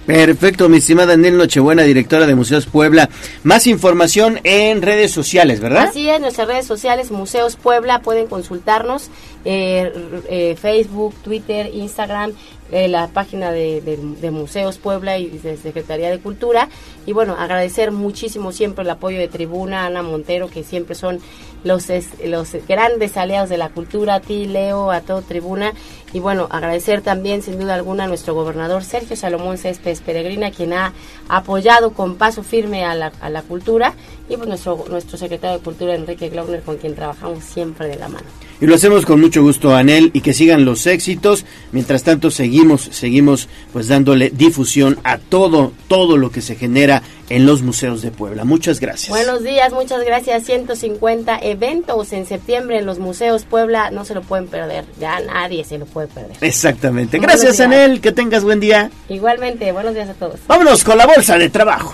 [0.06, 3.10] Perfecto, mi estimada Daniel Nochebuena, directora de Museos Puebla.
[3.44, 5.88] Más información en redes sociales, ¿verdad?
[5.88, 9.10] Así es, nuestras redes sociales, Museos Puebla, pueden consultarnos
[9.46, 9.92] eh,
[10.30, 12.34] eh, Facebook, Twitter, Instagram,
[12.74, 16.68] eh, la página de, de- Museos Puebla y de Secretaría de Cultura.
[17.06, 21.20] Y bueno, agradecer muchísimo siempre el apoyo de Tribuna, Ana Montero, que siempre son
[21.64, 21.88] los,
[22.26, 25.74] los grandes aliados de la cultura, a ti, Leo, a todo Tribuna.
[26.12, 30.74] Y bueno, agradecer también, sin duda alguna, a nuestro gobernador Sergio Salomón Céspedes Peregrina, quien
[30.74, 30.94] ha
[31.30, 33.94] apoyado con paso firme a la, a la cultura.
[34.30, 38.08] Y pues nuestro, nuestro secretario de Cultura, Enrique Glauner, con quien trabajamos siempre de la
[38.10, 38.28] mano.
[38.64, 41.44] Y lo hacemos con mucho gusto, Anel, y que sigan los éxitos.
[41.74, 47.46] Mientras tanto, seguimos, seguimos pues dándole difusión a todo, todo lo que se genera en
[47.46, 48.46] los museos de Puebla.
[48.46, 49.10] Muchas gracias.
[49.10, 50.46] Buenos días, muchas gracias.
[50.46, 55.66] 150 eventos en septiembre en los museos Puebla, no se lo pueden perder, ya nadie
[55.66, 56.38] se lo puede perder.
[56.40, 57.18] Exactamente.
[57.18, 57.68] Buenos Gracias, días.
[57.68, 58.00] Anel.
[58.00, 58.90] Que tengas buen día.
[59.10, 60.40] Igualmente, buenos días a todos.
[60.48, 61.94] Vámonos con la bolsa de trabajo.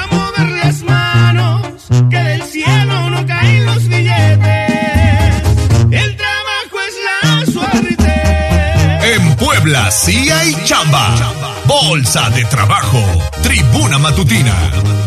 [9.91, 11.15] Puebla sí hay chamba.
[11.65, 12.99] Bolsa de trabajo.
[13.43, 15.00] Tribuna matutina.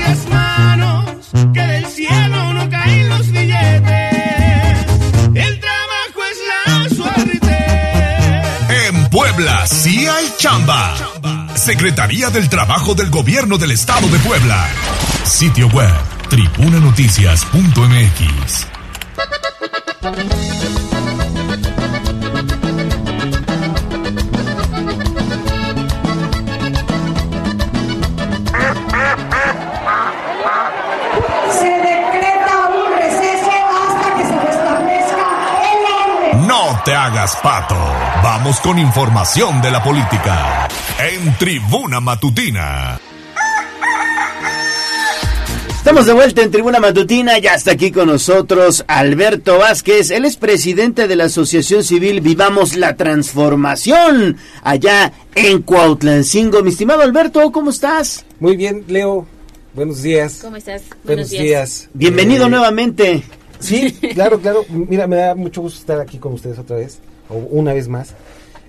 [0.00, 1.10] las manos,
[1.54, 4.86] que del cielo no caen los billetes.
[5.34, 7.56] El trabajo es la suerte.
[8.88, 10.94] En Puebla sí hay chamba.
[11.54, 14.66] Secretaría del Trabajo del Gobierno del Estado de Puebla.
[15.24, 15.92] Sitio web
[16.28, 18.66] tribunanoticias.mx.
[36.88, 37.76] te hagas pato.
[38.22, 40.66] Vamos con información de la política.
[40.98, 42.98] En Tribuna Matutina.
[45.68, 50.38] Estamos de vuelta en Tribuna Matutina, ya está aquí con nosotros Alberto Vázquez, él es
[50.38, 56.62] presidente de la Asociación Civil Vivamos la Transformación, allá en Cuautlancingo.
[56.62, 58.24] Mi estimado Alberto, ¿cómo estás?
[58.40, 59.26] Muy bien, Leo,
[59.74, 60.38] buenos días.
[60.40, 60.84] ¿Cómo estás?
[61.04, 61.90] Buenos días.
[61.92, 63.24] Bienvenido Eh, nuevamente.
[63.60, 64.64] Sí, claro, claro.
[64.68, 68.14] Mira, me da mucho gusto estar aquí con ustedes otra vez, o una vez más.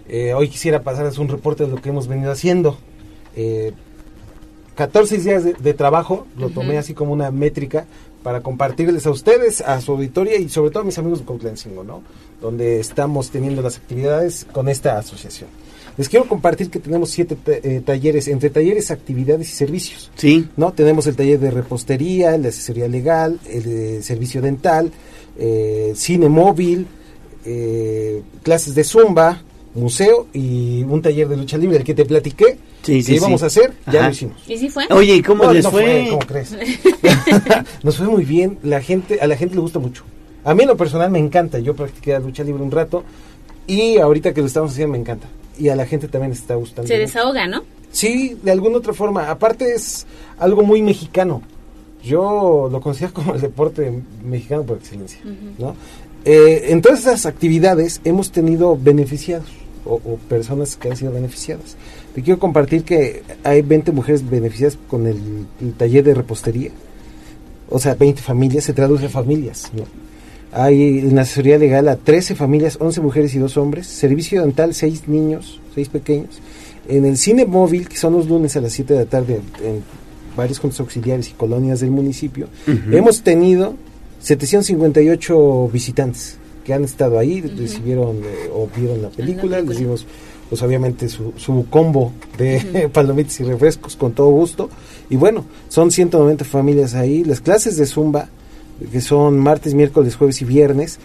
[0.07, 2.77] Eh, hoy quisiera pasarles un reporte de lo que hemos venido haciendo.
[3.35, 3.73] Eh,
[4.75, 7.85] 14 días de, de trabajo, lo tomé así como una métrica
[8.23, 11.83] para compartirles a ustedes, a su auditoría y sobre todo a mis amigos de Cuautlancingo,
[11.83, 12.01] ¿no?
[12.41, 15.49] Donde estamos teniendo las actividades con esta asociación.
[15.97, 20.11] Les quiero compartir que tenemos siete eh, talleres, entre talleres, actividades y servicios.
[20.15, 20.47] Sí.
[20.57, 20.71] ¿no?
[20.73, 24.91] Tenemos el taller de repostería, el de asesoría legal, el de servicio dental,
[25.37, 26.87] eh, cine móvil,
[27.45, 29.41] eh, clases de zumba,
[29.75, 33.41] museo y un taller de lucha libre, el que te platiqué Sí, que sí, íbamos
[33.41, 33.43] sí.
[33.43, 34.07] a hacer, ya Ajá.
[34.07, 34.37] lo hicimos.
[34.47, 34.85] ¿Y si fue?
[34.89, 36.07] Oye, ¿y cómo No, les no fue?
[36.09, 36.55] ¿Cómo crees?
[37.83, 40.03] Nos fue muy bien, la gente, a la gente le gusta mucho.
[40.43, 43.03] A mí en lo personal me encanta, yo practiqué la lucha libre un rato
[43.67, 45.27] y ahorita que lo estamos haciendo me encanta.
[45.59, 46.87] Y a la gente también está gustando.
[46.87, 47.63] Se desahoga, ¿no?
[47.91, 49.29] Sí, de alguna otra forma.
[49.29, 50.07] Aparte es
[50.37, 51.41] algo muy mexicano.
[52.03, 55.19] Yo lo considero como el deporte mexicano por excelencia.
[55.57, 55.75] ¿no?
[56.25, 59.47] Eh, en todas esas actividades hemos tenido beneficiados
[59.85, 61.75] o, o personas que han sido beneficiadas.
[62.13, 66.71] Te quiero compartir que hay 20 mujeres beneficiadas con el, el taller de repostería.
[67.69, 69.71] O sea, 20 familias, se traduce a familias.
[69.73, 69.83] ¿no?
[70.51, 73.87] Hay en la asesoría legal a 13 familias, 11 mujeres y 2 hombres.
[73.87, 76.39] Servicio dental, 6 niños, 6 pequeños.
[76.87, 79.83] En el cine móvil, que son los lunes a las 7 de la tarde en
[80.35, 82.97] varios juntos auxiliares y colonias del municipio, Ujú.
[82.97, 83.75] hemos tenido
[84.21, 90.05] 758 visitantes que han estado ahí, recibieron eh, o vieron la película, les dimos
[90.49, 94.69] pues obviamente su, su combo de palomitas y refrescos con todo gusto.
[95.09, 97.23] Y bueno, son 190 familias ahí.
[97.23, 98.29] Las clases de Zumba,
[98.91, 100.99] que son martes, miércoles, jueves y viernes,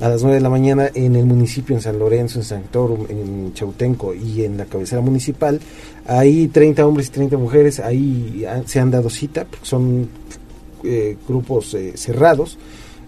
[0.00, 3.52] a las 9 de la mañana en el municipio, en San Lorenzo, en Sanctorum, en
[3.52, 5.60] Chautenco y en la cabecera municipal.
[6.06, 10.08] Ahí 30 hombres y 30 mujeres, ahí se han dado cita, porque son
[10.84, 12.58] eh, grupos eh, cerrados.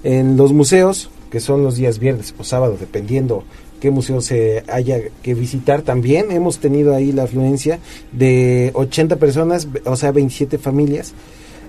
[0.05, 3.45] En los museos, que son los días viernes o sábado, dependiendo
[3.81, 7.79] qué museo se haya que visitar, también hemos tenido ahí la afluencia
[8.13, 11.15] de 80 personas, o sea, 27 familias.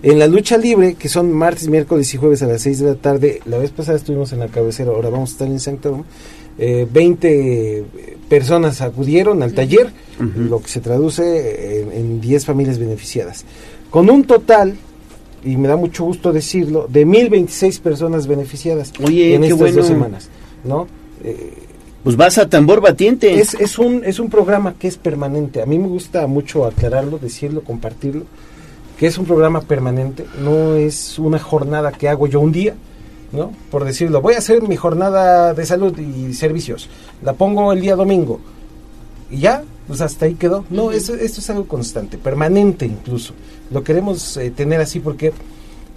[0.03, 2.95] En la lucha libre, que son martes, miércoles y jueves a las 6 de la
[2.95, 6.03] tarde, la vez pasada estuvimos en la cabecera, ahora vamos a estar en Sanctorum,
[6.57, 7.85] eh, 20
[8.27, 13.45] personas acudieron al taller, lo que se traduce en, en 10 familias beneficiadas.
[13.89, 14.75] Con un total,
[15.45, 19.75] y me da mucho gusto decirlo, de 1026 personas beneficiadas Oye, en estas bueno.
[19.77, 20.29] dos semanas.
[20.65, 20.87] ¿no?
[21.23, 21.53] Eh,
[22.03, 23.39] Pues vas a tambor batiente.
[23.39, 25.61] es, es, un, es un programa que es permanente.
[25.61, 28.25] A mí me gusta mucho aclararlo, decirlo, compartirlo,
[28.97, 32.75] que es un programa permanente, no es una jornada que hago yo un día,
[33.31, 33.51] ¿no?
[33.71, 36.89] Por decirlo, voy a hacer mi jornada de salud y servicios,
[37.21, 38.39] la pongo el día domingo
[39.33, 40.63] y ya, pues hasta ahí quedó.
[40.69, 43.33] No, eso, esto es algo constante, permanente incluso.
[43.71, 45.33] Lo queremos eh, tener así porque,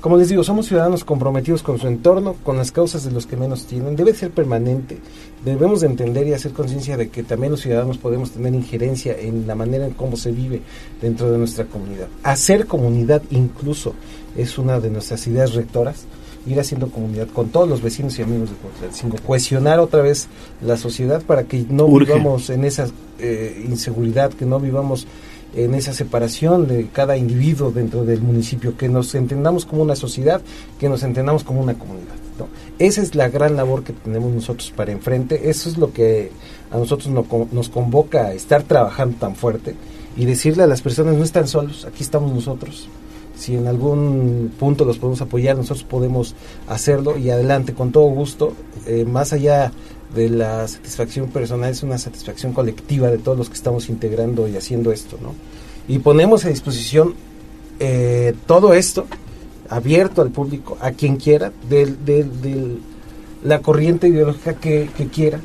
[0.01, 3.37] como les digo, somos ciudadanos comprometidos con su entorno, con las causas de los que
[3.37, 3.97] menos tienen.
[3.97, 4.99] Debe ser permanente.
[5.45, 9.47] Debemos de entender y hacer conciencia de que también los ciudadanos podemos tener injerencia en
[9.47, 10.63] la manera en cómo se vive
[11.01, 12.09] dentro de nuestra comunidad.
[12.23, 13.95] Hacer comunidad incluso
[14.37, 16.07] es una de nuestras ideas rectoras
[16.47, 20.29] ir haciendo comunidad con todos los vecinos y amigos de Cuautlancingo, cohesionar otra vez
[20.63, 22.13] la sociedad para que no Urge.
[22.13, 22.87] vivamos en esa
[23.19, 25.07] eh, inseguridad, que no vivamos
[25.55, 30.41] en esa separación de cada individuo dentro del municipio, que nos entendamos como una sociedad,
[30.79, 32.15] que nos entendamos como una comunidad.
[32.39, 32.49] ¿no?
[32.79, 36.31] Esa es la gran labor que tenemos nosotros para enfrente, eso es lo que
[36.71, 39.75] a nosotros no- nos convoca a estar trabajando tan fuerte
[40.17, 42.89] y decirle a las personas, no están solos, aquí estamos nosotros,
[43.39, 46.35] si en algún punto los podemos apoyar, nosotros podemos
[46.69, 48.53] hacerlo y adelante con todo gusto,
[48.87, 49.73] eh, más allá
[50.15, 54.57] de la satisfacción personal, es una satisfacción colectiva de todos los que estamos integrando y
[54.57, 55.35] haciendo esto, ¿no?
[55.89, 57.15] Y ponemos a disposición
[57.79, 59.07] eh, todo esto
[59.69, 62.79] abierto al público, a quien quiera, de
[63.43, 65.41] la corriente ideológica que, que quiera,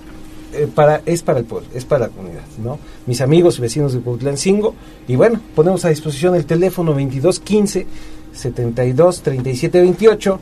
[0.54, 2.78] eh, para, es para el pueblo, es para la comunidad, ¿no?
[3.06, 4.76] Mis amigos y vecinos de Cuautlancingo,
[5.08, 7.88] y bueno, ponemos a disposición el teléfono 2215
[8.34, 10.40] 72 37 28,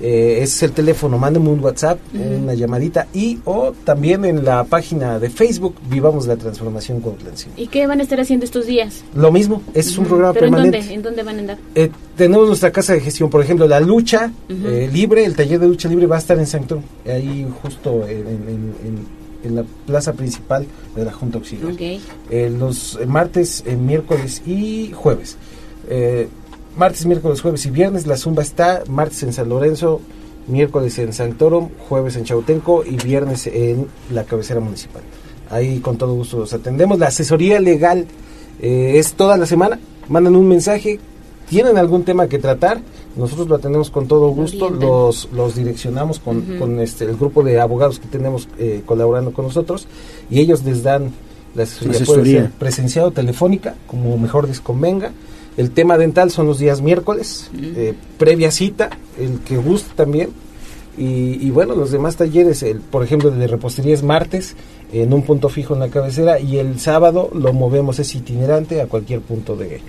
[0.00, 4.64] eh, ese es el teléfono, mándenme un WhatsApp, una llamadita, y o también en la
[4.64, 7.54] página de Facebook, Vivamos la Transformación Cuautlancingo.
[7.56, 9.02] ¿Y qué van a estar haciendo estos días?
[9.14, 10.78] Lo mismo, ese es un programa ¿Pero permanente.
[10.78, 10.94] en dónde?
[10.94, 11.58] ¿En dónde van a andar?
[11.74, 15.68] Eh, tenemos nuestra casa de gestión, por ejemplo, la lucha eh, libre, el taller de
[15.68, 20.12] lucha libre va a estar en Sanctum, ahí justo en, en- en- en la plaza
[20.12, 20.66] principal
[20.96, 21.70] de la Junta Auxiliar.
[21.70, 21.80] Ok.
[22.30, 25.36] Eh, los eh, martes, eh, miércoles y jueves.
[25.88, 26.26] Eh,
[26.76, 28.06] martes, miércoles, jueves y viernes.
[28.06, 30.00] La zumba está martes en San Lorenzo,
[30.46, 35.02] miércoles en San Toro, jueves en Chautenco y viernes en la cabecera municipal.
[35.50, 36.98] Ahí con todo gusto los atendemos.
[36.98, 38.06] La asesoría legal
[38.60, 39.78] eh, es toda la semana.
[40.08, 41.00] Mandan un mensaje,
[41.48, 42.80] tienen algún tema que tratar,
[43.16, 47.58] nosotros lo atendemos con todo gusto, los, los direccionamos con, con este, el grupo de
[47.60, 49.88] abogados que tenemos eh, colaborando con nosotros
[50.30, 51.12] y ellos les dan
[51.54, 52.40] la asesoría, puede Asesoría.
[52.42, 55.12] ser presencial o telefónica, como mejor les convenga.
[55.56, 60.30] El tema dental son los días miércoles, eh, previa cita, el que guste también.
[60.98, 64.54] Y, y bueno, los demás talleres, el, por ejemplo, el de repostería es martes,
[64.92, 68.86] en un punto fijo en la cabecera, y el sábado lo movemos, es itinerante a
[68.86, 69.80] cualquier punto de,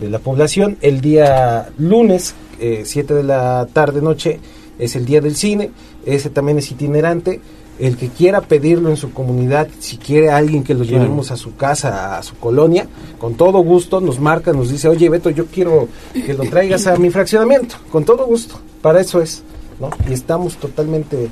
[0.00, 0.78] de la población.
[0.80, 4.38] El día lunes, 7 de la tarde, noche,
[4.78, 5.70] es el día del cine,
[6.04, 7.40] ese también es itinerante.
[7.80, 11.04] El que quiera pedirlo en su comunidad, si quiere alguien que lo Claro.
[11.04, 12.86] llevemos a su casa, a su colonia,
[13.18, 16.96] con todo gusto nos marca, nos dice, oye Beto, yo quiero que lo traigas a
[16.96, 19.42] mi fraccionamiento, con todo gusto, para eso es,
[19.80, 19.88] ¿no?
[20.08, 21.30] Y estamos totalmente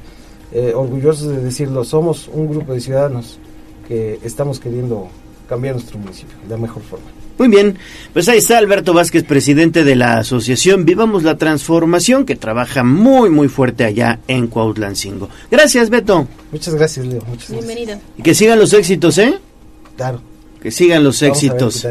[0.53, 3.39] eh, orgullosos de decirlo, somos un grupo de ciudadanos
[3.87, 5.09] que estamos queriendo
[5.49, 7.07] cambiar nuestro municipio de la mejor forma.
[7.39, 7.79] Muy bien,
[8.13, 13.31] pues ahí está Alberto Vázquez, presidente de la asociación Vivamos la Transformación, que trabaja muy,
[13.31, 15.29] muy fuerte allá en Cuautlancingo.
[15.49, 16.27] Gracias, Beto.
[16.51, 17.23] Muchas gracias, Leo.
[17.29, 17.67] Muchas gracias.
[17.67, 18.01] Bienvenido.
[18.17, 19.39] Y que sigan los éxitos, ¿eh?
[19.97, 20.21] Claro.
[20.61, 21.87] Que sigan los Vamos a ver éxitos.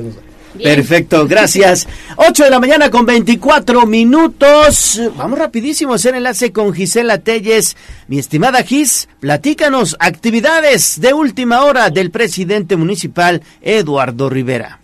[0.53, 0.75] Bien.
[0.75, 1.87] Perfecto, gracias.
[2.17, 4.99] 8 de la mañana con 24 minutos.
[5.15, 7.77] Vamos rapidísimo a hacer enlace con Gisela Telles.
[8.09, 14.81] Mi estimada Gis, platícanos actividades de última hora del presidente municipal Eduardo Rivera.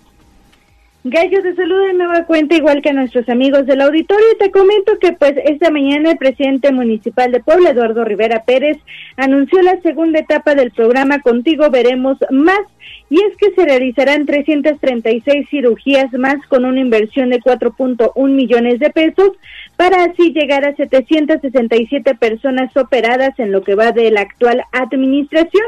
[1.05, 4.25] Gallo, te saludo de nueva cuenta, igual que a nuestros amigos del auditorio.
[4.39, 8.77] Te comento que, pues, esta mañana el presidente municipal de Puebla, Eduardo Rivera Pérez,
[9.17, 12.61] anunció la segunda etapa del programa Contigo Veremos Más.
[13.09, 18.89] Y es que se realizarán 336 cirugías más con una inversión de 4.1 millones de
[18.89, 19.31] pesos
[19.75, 25.65] para así llegar a 767 personas operadas en lo que va de la actual administración.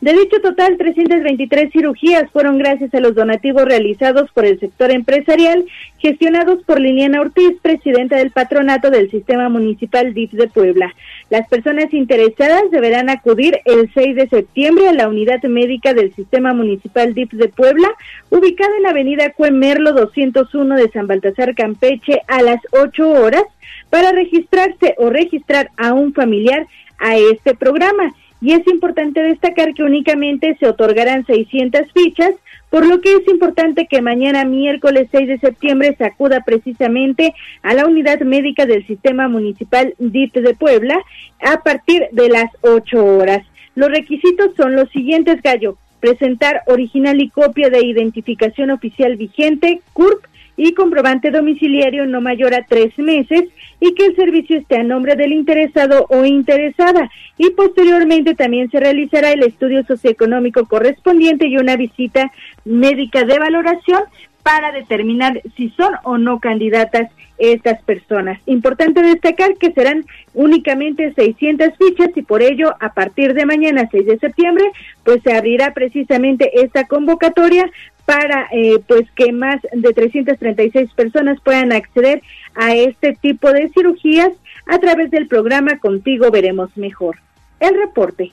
[0.00, 5.64] De dicho total, 323 cirugías fueron gracias a los donativos realizados por el sector empresarial,
[5.98, 10.94] gestionados por Liliana Ortiz, presidenta del patronato del Sistema Municipal DIF de Puebla.
[11.30, 16.52] Las personas interesadas deberán acudir el 6 de septiembre a la unidad médica del Sistema
[16.52, 17.88] Municipal DIF de Puebla,
[18.28, 23.44] ubicada en la avenida Cuemerlo 201 de San Baltasar, Campeche, a las 8 horas,
[23.88, 26.66] para registrarse o registrar a un familiar
[26.98, 32.32] a este programa y es importante destacar que únicamente se otorgarán 600 fichas,
[32.70, 37.74] por lo que es importante que mañana miércoles 6 de septiembre se acuda precisamente a
[37.74, 40.98] la unidad médica del Sistema Municipal DIF de Puebla
[41.40, 43.46] a partir de las 8 horas.
[43.74, 45.76] Los requisitos son los siguientes, Gallo.
[46.00, 50.24] Presentar original y copia de identificación oficial vigente, CURP,
[50.56, 53.44] y comprobante domiciliario no mayor a tres meses
[53.80, 58.80] y que el servicio esté a nombre del interesado o interesada y posteriormente también se
[58.80, 62.32] realizará el estudio socioeconómico correspondiente y una visita
[62.64, 64.02] médica de valoración
[64.42, 68.40] para determinar si son o no candidatas estas personas.
[68.46, 70.04] Importante destacar que serán
[70.34, 74.64] únicamente 600 fichas y por ello a partir de mañana 6 de septiembre
[75.04, 77.70] pues se abrirá precisamente esta convocatoria
[78.06, 82.22] para eh, pues que más de 336 personas puedan acceder
[82.54, 84.30] a este tipo de cirugías
[84.66, 87.16] a través del programa Contigo Veremos Mejor.
[87.60, 88.32] El reporte.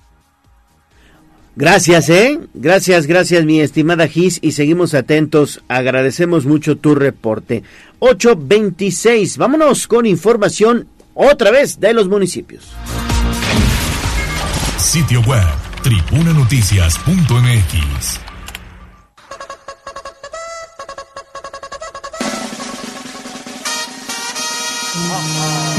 [1.56, 2.40] Gracias, ¿eh?
[2.54, 5.64] Gracias, gracias, mi estimada Gis, y seguimos atentos.
[5.68, 7.62] Agradecemos mucho tu reporte.
[8.00, 12.74] 826, vámonos con información otra vez de los municipios.
[14.78, 15.46] Sitio web,
[15.84, 18.33] tribunanoticias.mx.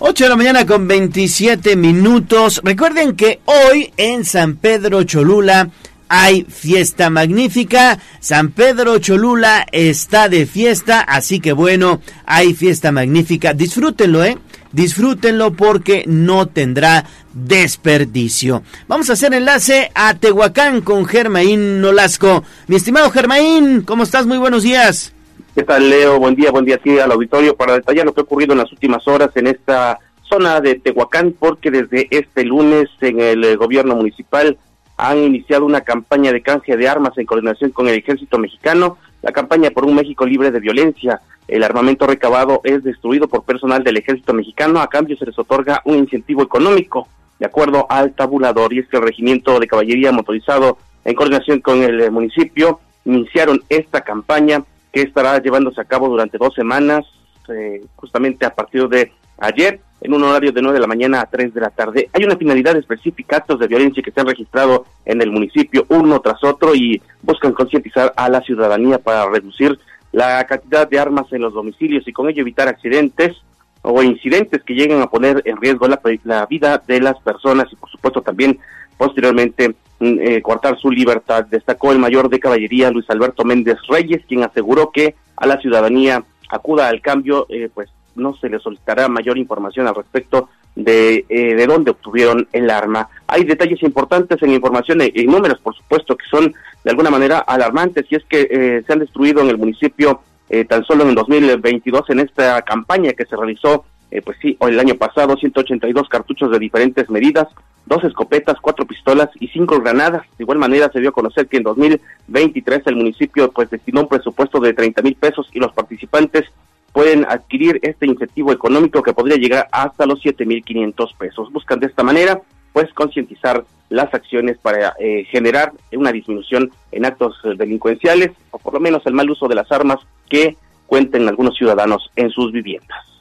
[0.00, 2.60] Ocho de la mañana con 27 minutos.
[2.62, 5.70] Recuerden que hoy en San Pedro Cholula
[6.08, 7.98] hay fiesta magnífica.
[8.20, 13.54] San Pedro Cholula está de fiesta, así que bueno, hay fiesta magnífica.
[13.54, 14.38] Disfrútenlo, ¿eh?
[14.70, 17.04] Disfrútenlo porque no tendrá
[17.34, 18.62] desperdicio.
[18.86, 22.44] Vamos a hacer enlace a Tehuacán con Germaín Nolasco.
[22.68, 24.26] Mi estimado Germaín, ¿cómo estás?
[24.26, 25.12] Muy buenos días.
[25.54, 26.20] ¿Qué tal, Leo?
[26.20, 28.58] Buen día, buen día a ti al auditorio para detallar lo que ha ocurrido en
[28.58, 33.56] las últimas horas en esta zona de Tehuacán, porque desde este lunes en el eh,
[33.56, 34.58] gobierno municipal
[34.96, 39.32] han iniciado una campaña de canje de armas en coordinación con el ejército mexicano, la
[39.32, 41.22] campaña por un México libre de violencia.
[41.48, 45.80] El armamento recabado es destruido por personal del ejército mexicano, a cambio se les otorga
[45.86, 47.08] un incentivo económico,
[47.38, 51.82] de acuerdo al tabulador, y es que el regimiento de caballería motorizado en coordinación con
[51.82, 54.62] el eh, municipio iniciaron esta campaña
[54.98, 57.06] que estará llevándose a cabo durante dos semanas,
[57.48, 61.26] eh, justamente a partir de ayer, en un horario de 9 de la mañana a
[61.26, 62.10] 3 de la tarde.
[62.12, 66.20] Hay una finalidad específica, actos de violencia que se han registrado en el municipio uno
[66.20, 69.78] tras otro y buscan concientizar a la ciudadanía para reducir
[70.10, 73.36] la cantidad de armas en los domicilios y con ello evitar accidentes
[73.82, 77.88] o incidentes que lleguen a poner en riesgo la, vida de las personas y por
[77.88, 78.58] supuesto también
[78.96, 81.46] posteriormente eh, cortar su libertad.
[81.46, 86.24] Destacó el mayor de caballería Luis Alberto Méndez Reyes, quien aseguró que a la ciudadanía
[86.50, 91.54] acuda al cambio, eh, pues no se le solicitará mayor información al respecto de, eh,
[91.54, 93.08] de dónde obtuvieron el arma.
[93.26, 96.54] Hay detalles importantes en información y números, por supuesto, que son
[96.84, 100.64] de alguna manera alarmantes, y es que eh, se han destruido en el municipio eh,
[100.64, 103.84] tan solo en el 2022 en esta campaña que se realizó,
[104.24, 107.46] pues sí, el año pasado, 182 cartuchos de diferentes medidas,
[107.86, 110.22] dos escopetas, cuatro pistolas y cinco granadas.
[110.36, 114.08] De igual manera se dio a conocer que en 2023 el municipio pues destinó un
[114.08, 116.44] presupuesto de 30 mil pesos y los participantes
[116.92, 121.52] pueden adquirir este incentivo económico que podría llegar hasta los 7.500 pesos.
[121.52, 122.40] Buscan de esta manera,
[122.72, 128.80] pues, concientizar las acciones para eh, generar una disminución en actos delincuenciales o por lo
[128.80, 129.98] menos el mal uso de las armas
[130.28, 130.56] que
[130.86, 133.17] cuenten algunos ciudadanos en sus viviendas.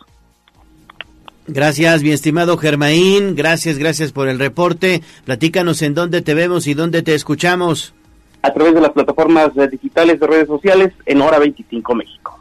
[1.47, 3.35] Gracias, mi estimado Germaín.
[3.35, 5.01] Gracias, gracias por el reporte.
[5.23, 7.93] Platícanos en dónde te vemos y dónde te escuchamos.
[8.41, 12.39] A través de las plataformas eh, digitales de redes sociales en Hora 25 México.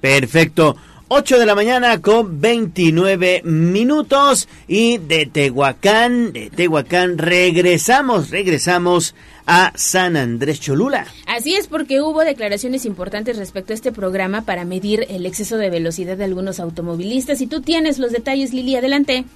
[0.00, 0.76] Perfecto.
[1.08, 9.14] 8 de la mañana con 29 minutos y de Tehuacán, de Tehuacán regresamos, regresamos
[9.46, 11.06] a San Andrés Cholula.
[11.28, 15.70] Así es porque hubo declaraciones importantes respecto a este programa para medir el exceso de
[15.70, 19.26] velocidad de algunos automovilistas y tú tienes los detalles Lili, adelante.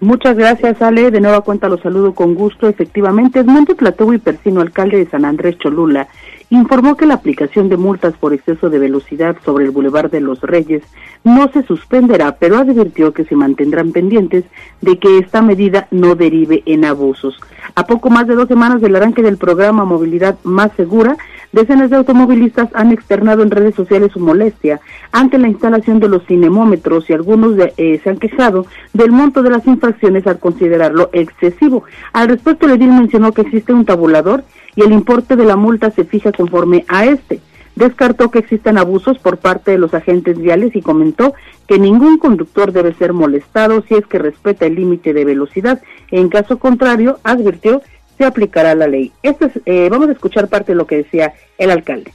[0.00, 1.10] Muchas gracias, Ale.
[1.10, 2.68] De nueva cuenta los saludo con gusto.
[2.68, 6.08] Efectivamente, es Monte Plató y Persino, alcalde de San Andrés Cholula,
[6.50, 10.40] informó que la aplicación de multas por exceso de velocidad sobre el Boulevard de los
[10.40, 10.82] Reyes
[11.24, 14.44] no se suspenderá, pero advirtió que se mantendrán pendientes
[14.80, 17.38] de que esta medida no derive en abusos.
[17.74, 21.16] A poco más de dos semanas del arranque del programa Movilidad Más Segura,
[21.52, 26.24] decenas de automovilistas han externado en redes sociales su molestia ante la instalación de los
[26.26, 31.84] cinemómetros y algunos eh, se han quejado del monto de las infracciones al considerarlo excesivo.
[32.12, 34.44] Al respecto, edil mencionó que existe un tabulador
[34.76, 37.40] y el importe de la multa se fija conforme a este.
[37.74, 41.34] Descartó que existan abusos por parte de los agentes viales y comentó
[41.66, 45.82] que ningún conductor debe ser molestado si es que respeta el límite de velocidad.
[46.10, 47.82] En caso contrario, advirtió,
[48.16, 49.12] se aplicará la ley.
[49.22, 52.12] Esto es, eh, vamos a escuchar parte de lo que decía el alcalde.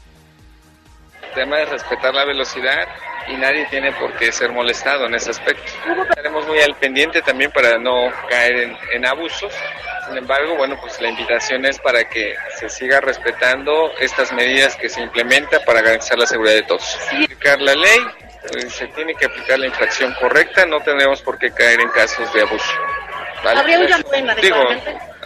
[1.27, 2.87] El tema es respetar la velocidad
[3.31, 5.71] y nadie tiene por qué ser molestado en ese aspecto.
[6.09, 9.53] Estaremos muy al pendiente también para no caer en abusos
[10.07, 14.89] sin embargo, bueno, pues la invitación es para que se siga respetando estas medidas que
[14.89, 16.97] se implementan para garantizar la seguridad de todos.
[17.07, 17.99] Aplicar la ley,
[18.51, 22.31] pues, se tiene que aplicar la infracción correcta, no tenemos por qué caer en casos
[22.33, 22.73] de abuso.
[23.43, 23.87] ¿Vale?
[24.41, 24.63] Digo,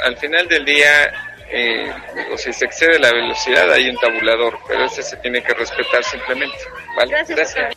[0.03, 1.11] al final del día,
[1.49, 1.91] eh,
[2.38, 6.57] si se excede la velocidad hay un tabulador, pero ese se tiene que respetar simplemente.
[6.97, 7.11] ¿vale?
[7.11, 7.76] Gracias.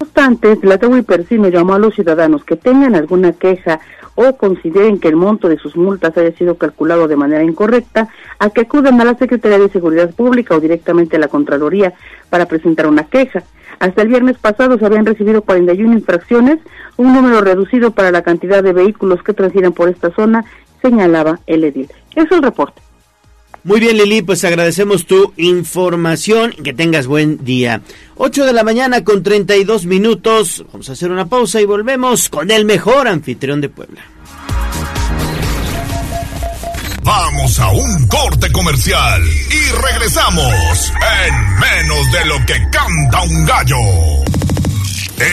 [0.00, 3.80] No obstante, Tlatelolco y Persino llamó a los ciudadanos que tengan alguna queja
[4.20, 8.08] o consideren que el monto de sus multas haya sido calculado de manera incorrecta,
[8.40, 11.94] a que acudan a la Secretaría de Seguridad Pública o directamente a la Contraloría
[12.28, 13.44] para presentar una queja.
[13.78, 16.58] Hasta el viernes pasado se habían recibido 41 infracciones,
[16.96, 20.44] un número reducido para la cantidad de vehículos que transitan por esta zona,
[20.82, 21.88] señalaba el edil.
[22.16, 22.87] Es el reporte.
[23.64, 27.82] Muy bien, Lili, pues agradecemos tu información y que tengas buen día.
[28.16, 30.64] 8 de la mañana con 32 minutos.
[30.72, 34.02] Vamos a hacer una pausa y volvemos con el mejor anfitrión de Puebla.
[37.02, 40.92] Vamos a un corte comercial y regresamos
[41.26, 43.76] en menos de lo que canta un gallo.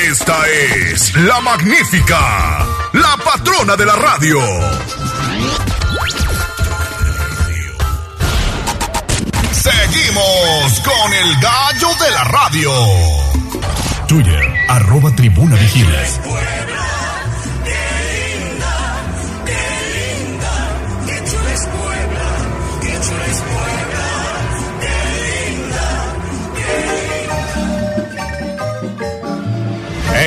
[0.09, 4.39] Esta es la magnífica, la patrona de la radio.
[9.95, 12.71] Seguimos con el gallo de la radio.
[14.07, 16.03] Twitter, arroba tribuna vigila.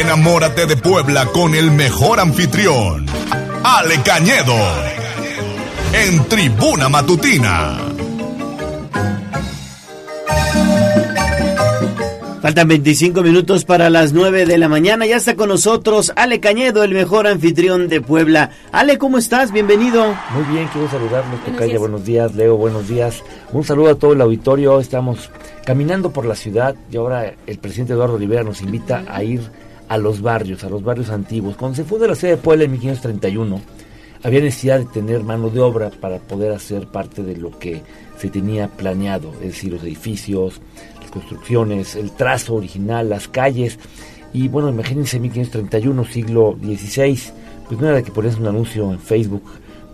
[0.00, 3.06] Enamórate de Puebla con el mejor anfitrión,
[3.62, 4.56] Ale Cañedo,
[5.92, 7.88] en Tribuna Matutina.
[12.40, 15.04] Faltan 25 minutos para las 9 de la mañana.
[15.04, 18.52] Ya está con nosotros Ale Cañedo, el mejor anfitrión de Puebla.
[18.70, 19.52] Ale, ¿cómo estás?
[19.52, 20.14] Bienvenido.
[20.32, 21.78] Muy bien, quiero saludarlos, Tocaya.
[21.78, 22.56] Buenos días, Leo.
[22.56, 23.22] Buenos días.
[23.52, 24.78] Un saludo a todo el auditorio.
[24.78, 25.30] Estamos
[25.66, 29.42] caminando por la ciudad y ahora el presidente Eduardo Rivera nos invita a ir
[29.88, 31.56] a los barrios, a los barrios antiguos.
[31.56, 33.60] Cuando se funda la ciudad de Puebla en 1531,
[34.22, 37.82] había necesidad de tener mano de obra para poder hacer parte de lo que
[38.18, 40.60] se tenía planeado, es decir, los edificios,
[41.00, 43.78] las construcciones, el trazo original, las calles.
[44.32, 47.18] Y bueno, imagínense 1531, siglo XVI,
[47.68, 49.44] pues no era que ponías un anuncio en Facebook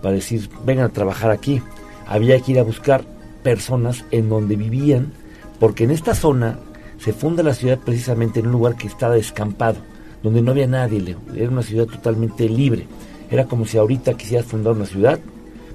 [0.01, 1.61] para decir, vengan a trabajar aquí.
[2.07, 3.03] Había que ir a buscar
[3.43, 5.13] personas en donde vivían,
[5.59, 6.59] porque en esta zona
[6.97, 9.77] se funda la ciudad precisamente en un lugar que estaba descampado,
[10.23, 12.87] donde no había nadie, era una ciudad totalmente libre.
[13.29, 15.19] Era como si ahorita quisieras fundar una ciudad,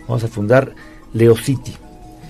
[0.09, 0.75] vamos a fundar
[1.13, 1.75] Leo City,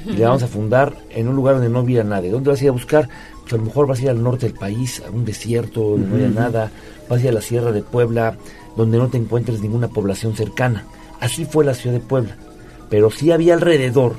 [0.06, 2.31] y le vamos a fundar en un lugar donde no hubiera nadie.
[2.31, 3.09] ¿Dónde vas a ir a buscar?
[3.43, 6.06] Pues a lo mejor vas a ir al norte del país, a un desierto donde
[6.06, 6.70] no haya nada,
[7.09, 8.36] vas a ir a la Sierra de Puebla,
[8.77, 10.85] donde no te encuentres ninguna población cercana.
[11.20, 12.36] Así fue la ciudad de Puebla.
[12.89, 14.14] Pero sí había alrededor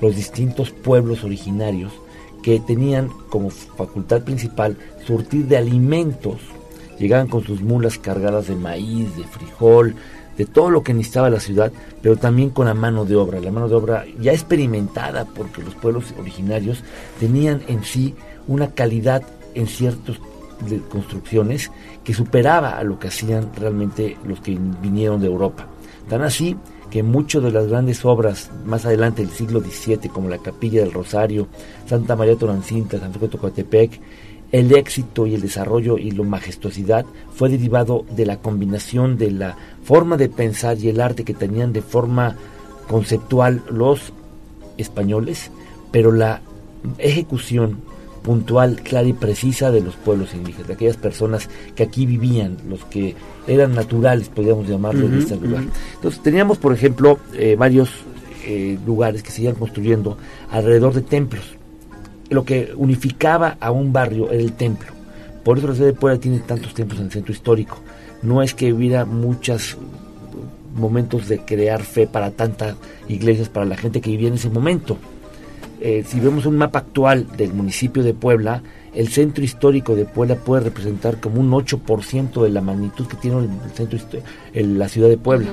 [0.00, 1.92] los distintos pueblos originarios
[2.42, 4.76] que tenían como facultad principal
[5.06, 6.40] surtir de alimentos.
[6.98, 9.94] Llegaban con sus mulas cargadas de maíz, de frijol,
[10.40, 13.52] de todo lo que necesitaba la ciudad, pero también con la mano de obra, la
[13.52, 16.82] mano de obra ya experimentada, porque los pueblos originarios
[17.18, 18.14] tenían en sí
[18.48, 19.22] una calidad
[19.54, 20.16] en ciertas
[20.88, 21.70] construcciones
[22.02, 25.66] que superaba a lo que hacían realmente los que vinieron de Europa.
[26.08, 26.56] Tan así
[26.90, 30.94] que muchas de las grandes obras más adelante del siglo XVII, como la Capilla del
[30.94, 31.48] Rosario,
[31.84, 33.88] Santa María Torancinta, San Francisco de
[34.52, 39.56] el éxito y el desarrollo y la majestuosidad fue derivado de la combinación de la
[39.84, 42.36] forma de pensar y el arte que tenían de forma
[42.88, 44.12] conceptual los
[44.76, 45.50] españoles,
[45.92, 46.40] pero la
[46.98, 47.78] ejecución
[48.22, 52.84] puntual, clara y precisa de los pueblos indígenas, de aquellas personas que aquí vivían, los
[52.84, 53.14] que
[53.46, 55.64] eran naturales, podríamos llamarlo, en Ujú, este lugar.
[55.94, 57.90] Entonces teníamos, por ejemplo, eh, varios
[58.44, 60.18] eh, lugares que se iban construyendo
[60.50, 61.44] alrededor de templos.
[62.30, 64.88] Lo que unificaba a un barrio era el templo.
[65.44, 67.78] Por eso la ciudad de Puebla tiene tantos templos en el centro histórico.
[68.22, 69.76] No es que hubiera muchos
[70.74, 72.76] momentos de crear fe para tantas
[73.08, 74.96] iglesias, para la gente que vivía en ese momento.
[75.80, 78.62] Eh, si vemos un mapa actual del municipio de Puebla,
[78.94, 83.38] el centro histórico de Puebla puede representar como un 8% de la magnitud que tiene
[83.38, 83.98] el centro
[84.52, 85.48] el- la ciudad de Puebla.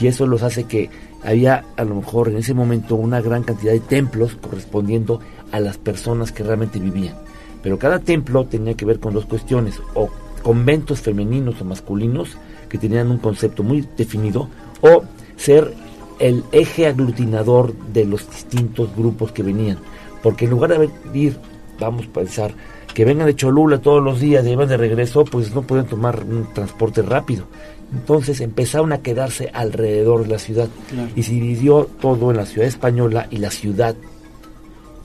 [0.00, 0.88] Y eso los hace que
[1.22, 5.20] había a lo mejor en ese momento una gran cantidad de templos correspondiendo
[5.52, 7.16] a las personas que realmente vivían.
[7.62, 10.08] Pero cada templo tenía que ver con dos cuestiones, o
[10.42, 12.36] conventos femeninos o masculinos
[12.68, 14.48] que tenían un concepto muy definido,
[14.80, 15.02] o
[15.36, 15.74] ser
[16.18, 19.78] el eje aglutinador de los distintos grupos que venían.
[20.22, 21.36] Porque en lugar de ir,
[21.78, 22.52] vamos a pensar,
[22.94, 26.24] que vengan de Cholula todos los días y van de regreso, pues no pueden tomar
[26.24, 27.44] un transporte rápido.
[27.92, 31.10] Entonces empezaron a quedarse alrededor de la ciudad Claro.
[31.14, 33.94] y se dividió todo en la ciudad española y la ciudad,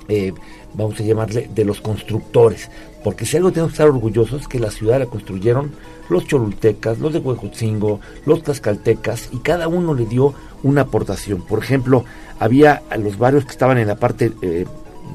[0.07, 0.33] eh,
[0.73, 2.69] vamos a llamarle, de los constructores.
[3.03, 5.71] Porque si algo tenemos que estar orgullosos es que la ciudad la construyeron
[6.09, 10.33] los cholultecas, los de Huejotzingo, los tlaxcaltecas y cada uno le dio
[10.63, 11.41] una aportación.
[11.41, 12.05] Por ejemplo,
[12.39, 14.65] había los barrios que estaban en la parte, eh,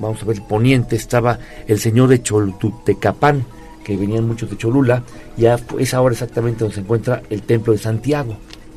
[0.01, 3.45] vamos a ver, poniente, estaba el señor de Cholutecapán,
[3.85, 5.05] que venían muchos de Cholula,
[5.37, 8.37] ya es ahora exactamente donde se encuentra el templo de Santiago,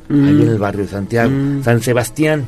[0.10, 0.26] Mm.
[0.26, 1.30] ahí en el barrio de Santiago.
[1.30, 1.64] Mm.
[1.64, 2.48] San Sebastián,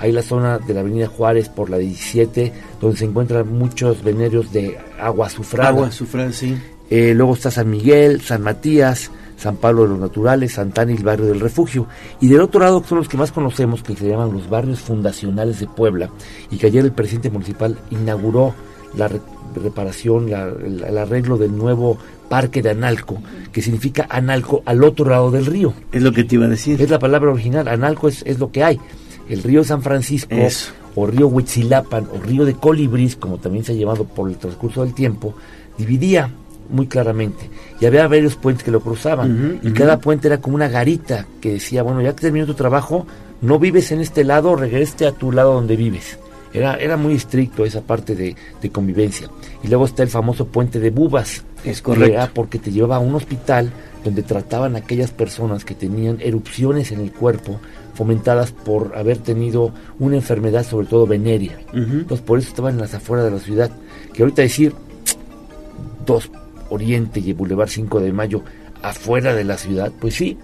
[0.00, 4.52] ahí la zona de la avenida Juárez por la 17, donde se encuentran muchos venerios
[4.52, 5.68] de agua azufrada.
[5.68, 6.56] Agua azufrada, sí.
[6.90, 11.04] Eh, luego está San Miguel, San Matías, San Pablo de los Naturales, Santana y el
[11.04, 11.86] barrio del Refugio.
[12.20, 14.80] Y del otro lado, que son los que más conocemos, que se llaman los barrios
[14.80, 16.10] fundacionales de Puebla,
[16.50, 18.54] y que ayer el presidente municipal inauguró
[18.96, 19.20] la re-
[19.62, 21.96] reparación, la- el, el arreglo del nuevo
[22.28, 23.18] parque de Analco,
[23.52, 25.72] que significa Analco al otro lado del río.
[25.92, 26.80] Es lo que te iba a decir.
[26.82, 28.78] Es la palabra original, Analco es, es lo que hay.
[29.30, 30.72] El río San Francisco, Eso.
[30.94, 34.84] o río Huitzilapan, o río de Colibris, como también se ha llamado por el transcurso
[34.84, 35.34] del tiempo,
[35.78, 36.30] dividía
[36.68, 37.48] muy claramente.
[37.80, 39.60] Y había varios puentes que lo cruzaban.
[39.62, 43.06] Y cada puente era como una garita que decía, bueno, ya que terminó tu trabajo,
[43.40, 46.18] no vives en este lado, regrese a tu lado donde vives.
[46.52, 49.28] Era, era muy estricto esa parte de, de convivencia.
[49.62, 51.44] Y luego está el famoso puente de Bubas.
[51.64, 52.14] Es que correcto.
[52.14, 53.70] era porque te llevaba a un hospital
[54.04, 57.60] donde trataban a aquellas personas que tenían erupciones en el cuerpo
[58.00, 61.58] fomentadas por haber tenido una enfermedad, sobre todo venérea.
[61.68, 61.98] Ujú.
[61.98, 63.70] Entonces, por eso estaban en las afueras de la ciudad.
[64.14, 64.72] Que ahorita decir,
[66.06, 66.30] dos
[66.70, 68.40] Oriente y el Boulevard 5 de Mayo
[68.80, 70.38] afuera de la ciudad, pues sí,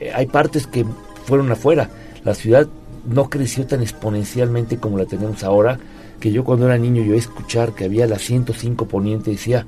[0.00, 0.86] eh, hay partes que
[1.26, 1.90] fueron afuera.
[2.24, 2.66] La ciudad
[3.04, 5.78] no creció tan exponencialmente como la tenemos ahora,
[6.18, 9.66] que yo cuando era niño yo escuchar que había la 105 Poniente decía,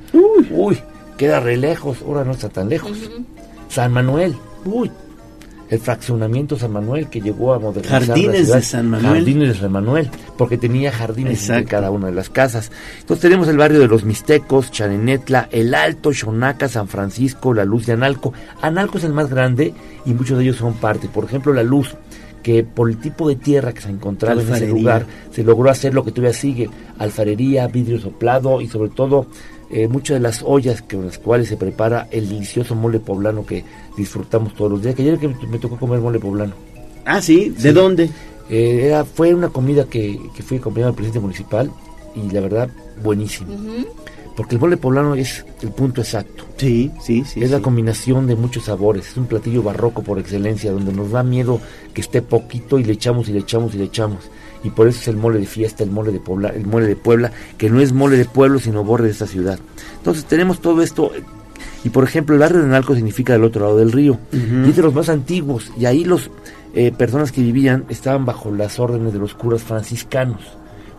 [0.51, 0.79] uy,
[1.19, 2.97] queda re lejos, ahora no está tan lejos.
[3.69, 4.91] San Manuel, uy,
[5.69, 8.57] el fraccionamiento San Manuel que llegó a modernizar la Jardines ciudad.
[8.57, 9.15] de San Manuel.
[9.15, 12.71] Jardines de San Manuel, porque tenía jardines en cada una de las casas.
[13.01, 17.87] Entonces tenemos el barrio de los Mixtecos, Chanenetla, El Alto, Xonaca, San Francisco, La Luz
[17.87, 18.33] de Analco.
[18.63, 19.75] Analco es el más grande
[20.05, 21.09] y muchos de ellos son parte.
[21.09, 21.95] Por ejemplo, La Luz,
[22.43, 25.95] que por el tipo de tierra que se encontraba en ese lugar, se logró hacer
[25.95, 29.27] lo que todavía sigue, alfarería, vidrio soplado y sobre todo
[29.71, 33.65] eh, muchas de las ollas con las cuales se prepara el delicioso mole poblano que
[33.97, 34.95] disfrutamos todos los días.
[34.95, 36.55] Que ayer que me, tocó comer mole poblano.
[37.05, 38.11] Ah, sí, ¿de dónde?
[38.49, 41.71] Eh, era, fue una comida que, que fui acompañado al presidente municipal
[42.15, 42.71] y la verdad,
[43.03, 43.53] buenísimo.
[44.37, 46.45] Porque el mole poblano es el punto exacto.
[46.57, 47.43] Sí, sí, sí.
[47.43, 49.09] es la combinación de muchos sabores.
[49.09, 51.61] Es un platillo barroco por excelencia, donde nos da miedo
[51.95, 54.31] que esté poquito y le echamos y le echamos y le echamos.
[54.65, 56.97] Y por eso es el mole de fiesta, el mole de Puebla, el mole de
[56.97, 59.59] Puebla, que no es mole de pueblo, sino borde de esta ciudad.
[59.99, 61.13] Entonces tenemos todo esto.
[61.15, 61.23] eh,
[61.85, 64.15] Y por ejemplo, el barrio de Nalco significa del otro lado del río.
[64.33, 64.67] Ujú.
[64.67, 65.71] Y es de los más antiguos.
[65.79, 66.31] Y ahí los
[66.75, 70.41] eh, personas que vivían estaban bajo las órdenes de los curas franciscanos.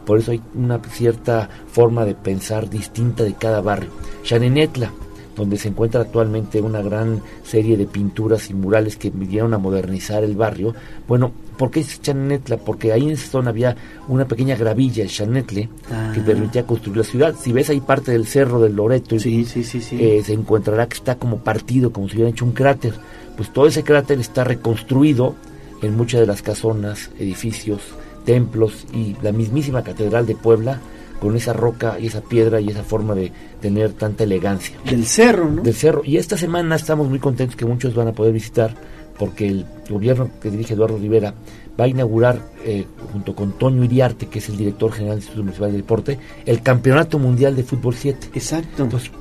[0.06, 3.90] Por eso hay una cierta forma de pensar distinta de cada barrio.
[4.24, 4.92] Chanenetla,
[5.38, 10.24] donde se encuentra actualmente una gran serie de pinturas y murales que vinieron a modernizar
[10.24, 10.74] el barrio.
[11.08, 12.58] Bueno, ¿por qué es Chanenetla?
[12.58, 13.76] Porque ahí en esa zona había
[14.08, 16.12] una pequeña gravilla, el Chanetle, Ah.
[16.14, 17.36] que permitía construir la ciudad.
[17.40, 19.98] Si ves ahí parte del cerro del Loreto, Sí, sí, sí, sí.
[20.04, 22.94] eh, se encontrará que está como partido, como si hubiera hecho un cráter.
[23.38, 25.36] Pues todo ese cráter está reconstruido
[25.84, 27.82] en muchas de las casonas, edificios,
[28.26, 30.80] templos y la mismísima Catedral de Puebla
[31.20, 33.32] con esa roca y esa piedra y esa forma de
[33.62, 34.78] tener tanta elegancia.
[34.86, 35.62] Del cerro, ¿no?
[35.62, 36.02] Del cerro.
[36.06, 38.76] Y esta semana estamos muy contentos que muchos van a poder visitar
[39.18, 41.34] porque el gobierno que dirige Eduardo Rivera
[41.80, 45.44] va a inaugurar, eh, junto con Toño Iriarte, que es el director general del Instituto
[45.44, 48.30] Municipal de Deporte, el Campeonato Mundial de Fútbol 7.
[48.34, 48.84] Exacto.
[48.84, 49.12] Entonces,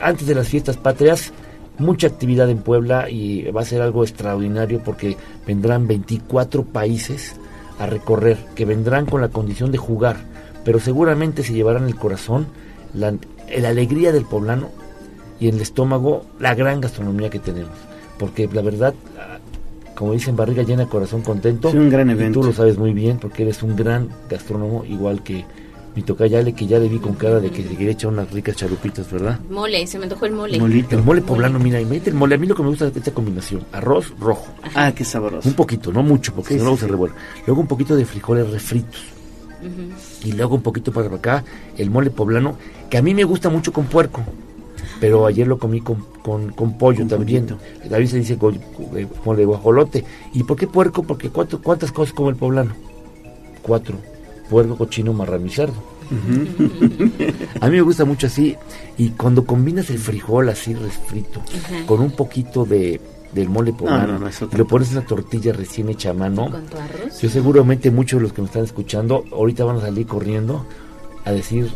[0.00, 1.32] antes de las fiestas patrias,
[1.78, 5.16] mucha actividad en Puebla y va a ser algo extraordinario porque
[5.46, 7.36] vendrán 24 países
[7.78, 10.16] a recorrer, que vendrán con la condición de jugar,
[10.64, 12.46] pero seguramente se llevarán en el corazón
[12.94, 13.14] la,
[13.58, 14.68] la alegría del poblano
[15.40, 17.72] y en el estómago la gran gastronomía que tenemos.
[18.18, 19.38] Porque la verdad, ah,
[19.94, 21.68] como dicen, barriga llena, corazón contento.
[21.68, 22.40] Es un gran y evento.
[22.40, 25.44] tú lo sabes muy bien porque eres un gran gastrónomo, igual que
[25.94, 28.54] mi tocayale, que ya le vi con cara de que se quería echar unas ricas
[28.54, 29.40] charupitas, ¿verdad?
[29.50, 30.56] Mole, se me antojó el mole.
[30.56, 32.34] El mole poblano, mira, imagínate el mole.
[32.36, 34.46] A mí lo que me gusta es esta combinación: arroz rojo.
[34.74, 35.48] Ah, qué sabroso.
[35.48, 36.90] Un poquito, no mucho, porque Sí, si no luego sí, se sí.
[36.92, 37.16] revuelve.
[37.46, 39.00] Luego un poquito de frijoles refritos.
[40.24, 41.44] Y luego un poquito para acá
[41.76, 42.56] el mole poblano,
[42.90, 44.22] que a mí me gusta mucho con puerco.
[45.00, 47.46] Pero ayer lo comí con, con, con pollo también.
[47.88, 50.04] También se dice con, con, eh, mole guajolote.
[50.34, 51.02] ¿Y por qué puerco?
[51.04, 52.72] Porque ¿cuántas cosas come el poblano?
[53.62, 53.96] Cuatro.
[54.50, 55.74] Puerco, cochino, marrano y cerdo.
[57.60, 58.56] A mí me gusta mucho así.
[58.96, 61.42] Y cuando combinas el frijol así refrito
[61.86, 63.00] con un poquito de
[63.32, 66.14] del mole poblano, no, no, es otra y le pones una tortilla recién hecha a
[66.14, 66.50] mano.
[66.50, 67.20] Con tu arroz.
[67.20, 70.64] Yo seguramente muchos de los que me están escuchando ahorita van a salir corriendo
[71.24, 71.70] a decir,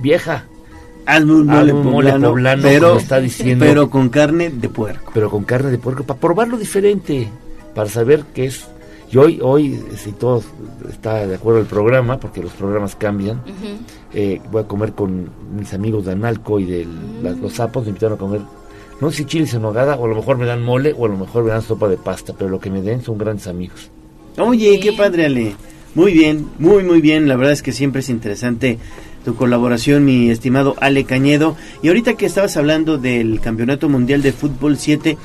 [0.00, 0.44] vieja,
[1.06, 4.50] Hazme un hazme mole, un mole poblano, poblano, pero, como está diciendo, pero con carne
[4.50, 5.10] de puerco.
[5.14, 7.28] pero con carne de puerco, para probarlo diferente,
[7.74, 8.66] para saber qué es.
[9.10, 10.40] Y hoy, hoy, si todo
[10.88, 13.40] está de acuerdo el programa, porque los programas cambian,
[14.12, 16.86] eh, voy a comer con mis amigos de Analco y de
[17.22, 18.42] las- los sapos, me invitaron a comer,
[19.00, 21.08] no sé si chiles en nogada, o a lo mejor me dan mole, o a
[21.08, 23.90] lo mejor me dan sopa de pasta, pero lo que me den son grandes amigos.
[24.38, 25.54] Oye, qué padre, Ale.
[25.94, 27.26] Muy bien, muy, muy bien.
[27.26, 28.78] La verdad es que siempre es interesante
[29.24, 31.56] tu colaboración, mi estimado Ale Cañedo.
[31.82, 35.16] Y ahorita que estabas hablando del Campeonato Mundial de Fútbol 7,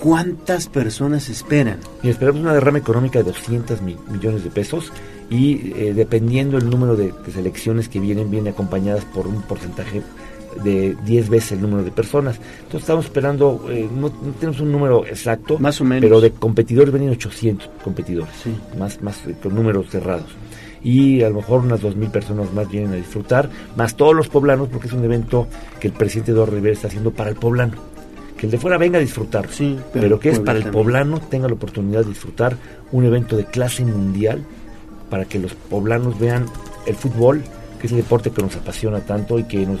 [0.00, 1.78] ¿cuántas personas esperan?
[2.02, 4.92] Y esperamos una derrama económica de 200 mi- millones de pesos
[5.30, 10.02] y eh, dependiendo el número de, de selecciones que vienen, vienen acompañadas por un porcentaje
[10.62, 12.36] de 10 veces el número de personas.
[12.58, 16.02] Entonces estamos esperando, eh, no, no tenemos un número exacto, Más o menos.
[16.02, 18.32] pero de competidores vienen 800 competidores,
[18.78, 20.26] más, más eh, con números cerrados.
[20.82, 24.68] Y a lo mejor unas 2.000 personas más vienen a disfrutar, más todos los poblanos,
[24.68, 25.46] porque es un evento
[25.80, 27.72] que el presidente Eduardo Rivera está haciendo para el poblano.
[28.36, 31.48] Que el de fuera venga a disfrutar, Sí, pero, que es para el poblano tenga
[31.48, 32.56] la oportunidad de disfrutar
[32.92, 34.44] un evento de clase mundial
[35.08, 36.46] para que los poblanos vean
[36.86, 37.42] el fútbol,
[37.84, 39.78] que es el deporte que nos apasiona tanto y que nos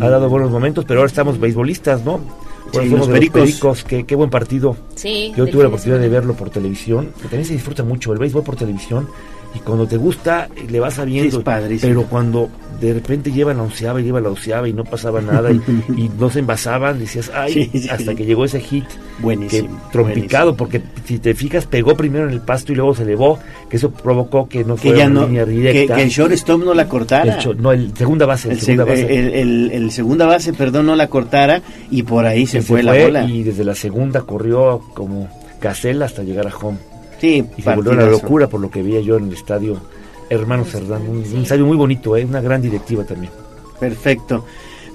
[0.00, 2.12] ha dado buenos momentos, pero ahora estamos beisbolistas, ¿no?
[2.12, 3.40] Ahora Sí, somos los de pericos.
[3.42, 4.74] los pericos, qué, qué buen partido.
[4.94, 8.18] Sí, Yo tuve la oportunidad de verlo por televisión, que también se disfruta mucho el
[8.18, 9.06] béisbol por televisión,
[9.54, 11.38] Y cuando te gusta, eh, le vas sabiendo.
[11.38, 11.88] es padrísimo.
[11.90, 12.48] Pero cuando
[12.80, 15.56] de repente lleva la onceava, lleva la onceava y no pasaba nada y,
[15.96, 18.16] y no se envasaban, decías, ay, Sí, sí, hasta sí.
[18.16, 18.84] que llegó ese hit.
[19.20, 23.02] Buenísimo, que trompicado, porque si te fijas, pegó primero en el pasto y luego se
[23.02, 23.38] elevó,
[23.68, 25.94] que eso provocó que no que fuera ya una no línea que, directa.
[25.96, 28.84] que el shortstop no la cortara El cho- no, el segunda base, el el, segunda
[28.84, 29.40] seg- base.
[29.76, 31.60] el- segunda base perdón no la cortara
[31.90, 35.28] y por ahí se, que fue, la bola y desde la segunda corrió como
[35.60, 36.78] gacela hasta llegar a home.
[37.22, 39.78] Sí Y se volvió una locura por lo que veía yo en el estadio
[40.28, 41.02] Hermano Cerdán.
[41.08, 42.24] Un, un estadio muy bonito, ¿eh?
[42.24, 43.32] una gran directiva también.
[43.80, 44.44] Perfecto.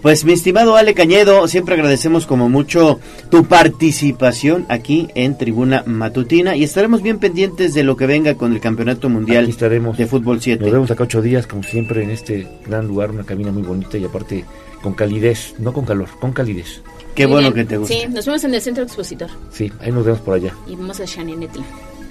[0.01, 2.99] Pues mi estimado Ale Cañedo, siempre agradecemos como mucho
[3.31, 8.53] tu participación aquí en Tribuna Matutina y estaremos bien pendientes de lo que venga con
[8.53, 9.97] el Campeonato Mundial Aquí estaremos.
[9.97, 10.63] de Fútbol 7.
[10.63, 13.97] Nos vemos acá ocho días, como siempre, en este gran lugar, una cabina muy bonita
[13.97, 14.45] y aparte
[14.83, 16.81] con calidez, no con calor, con calidez.
[17.15, 17.65] Qué Muy bueno bien.
[17.65, 17.93] que te gusta.
[17.95, 20.53] Sí, nos vemos en el centro expositor Sí, ahí nos vemos por allá.
[20.67, 21.63] y vamos a Shaninetla.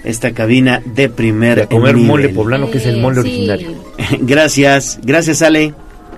[0.03, 2.07] Esta cabina de primer Y a comer nivel.
[2.07, 3.27] mole poblano, que es el mole Sí.
[3.27, 3.71] originario.
[4.21, 5.73] Gracias, gracias Ale.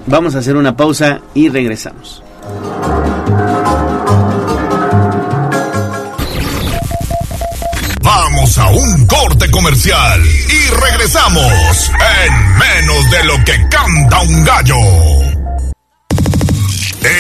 [0.06, 2.24] Vamos a hacer una pausa y regresamos.
[8.02, 11.92] Vamos a un corte comercial y regresamos
[12.26, 14.76] en menos de lo que canta un gallo.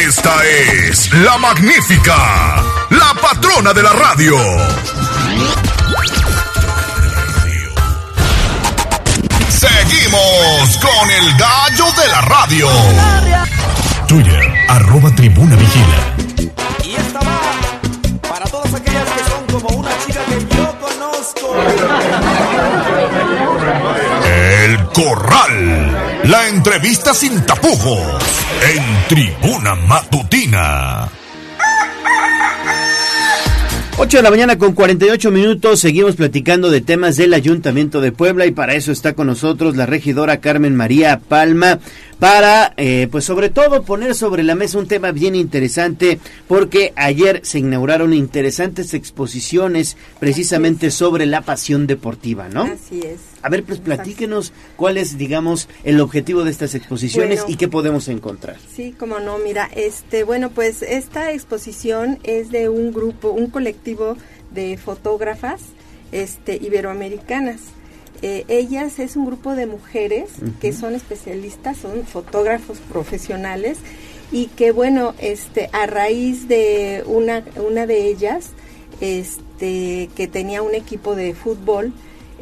[0.07, 4.35] Esta es la magnífica, la patrona de la radio.
[9.59, 12.69] Seguimos con el gallo de la radio.
[14.07, 16.15] Twitter, arroba tribuna vigila.
[16.85, 17.41] Y esta va
[18.29, 21.55] para todas aquellas que son como una chica que yo conozco.
[24.25, 26.21] El Corral.
[26.23, 28.23] La entrevista sin tapujos.
[28.63, 31.09] En Tribuna Matutina.
[34.01, 38.45] 8 de la mañana con 48 minutos, seguimos platicando de temas del Ayuntamiento de Puebla
[38.45, 41.79] y para eso está con nosotros la regidora Carmen María Palma
[42.17, 47.41] para, eh, pues sobre todo poner sobre la mesa un tema bien interesante porque ayer
[47.43, 52.63] se inauguraron interesantes exposiciones precisamente sobre la pasión deportiva, ¿no?
[52.63, 53.19] Así es.
[53.41, 57.53] A ver, pues platíquenos cuál es, digamos, el objetivo de estas exposiciones Bueno.
[57.53, 58.57] y qué podemos encontrar.
[58.75, 64.17] Sí, como no, mira, este, bueno, pues esta exposición es de un grupo, un colectivo
[64.51, 65.61] de fotógrafas,
[66.11, 67.61] este, iberoamericanas.
[68.21, 73.77] Eh, ellas es un grupo de mujeres que son especialistas, son fotógrafos profesionales
[74.31, 78.49] y que bueno, este, a raíz de una, una de ellas,
[78.99, 81.93] este, que tenía un equipo de fútbol,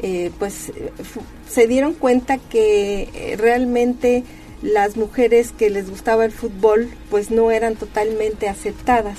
[0.02, 0.72] eh, pues
[1.48, 4.24] se dieron cuenta que eh, realmente
[4.62, 9.18] las mujeres que les gustaba el fútbol pues no eran totalmente aceptadas.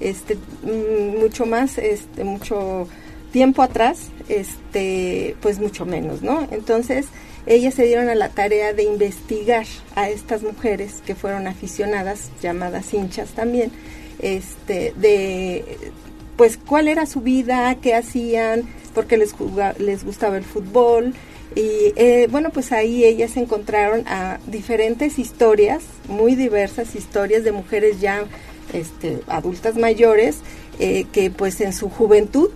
[0.00, 2.88] Este mm, mucho más este mucho
[3.32, 7.06] tiempo atrás este pues mucho menos no entonces
[7.46, 12.94] ellas se dieron a la tarea de investigar a estas mujeres que fueron aficionadas llamadas
[12.94, 13.72] hinchas también
[14.20, 15.92] este de
[16.36, 18.62] pues cuál era su vida, qué hacían,
[18.94, 21.14] porque les, juga- les gustaba el fútbol.
[21.56, 28.00] Y eh, bueno, pues ahí ellas encontraron a diferentes historias, muy diversas historias de mujeres
[28.00, 28.24] ya
[28.72, 30.38] este, adultas mayores,
[30.80, 32.50] eh, que pues en su juventud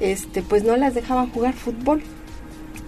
[0.00, 2.00] este, pues no las dejaban jugar fútbol,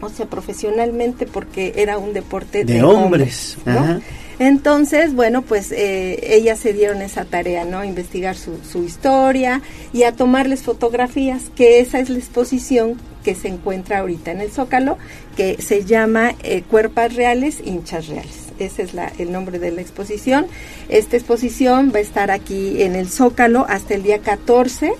[0.01, 4.01] o sea, profesionalmente porque era un deporte de, De hombres, ¿no?
[4.42, 7.84] Entonces, bueno, pues eh, ellas se dieron esa tarea, ¿no?
[7.84, 9.62] Investigar su, historia
[9.92, 14.50] y a tomarles fotografías, que esa es la exposición que se encuentra ahorita en el
[14.50, 14.98] Zócalo,
[15.36, 18.48] que se llama eh, Cuerpas Reales, Hinchas Reales.
[18.58, 18.90] Ese es
[19.20, 20.48] el nombre de la exposición.
[20.88, 24.94] Esta exposición va a estar aquí en el Zócalo hasta el día 14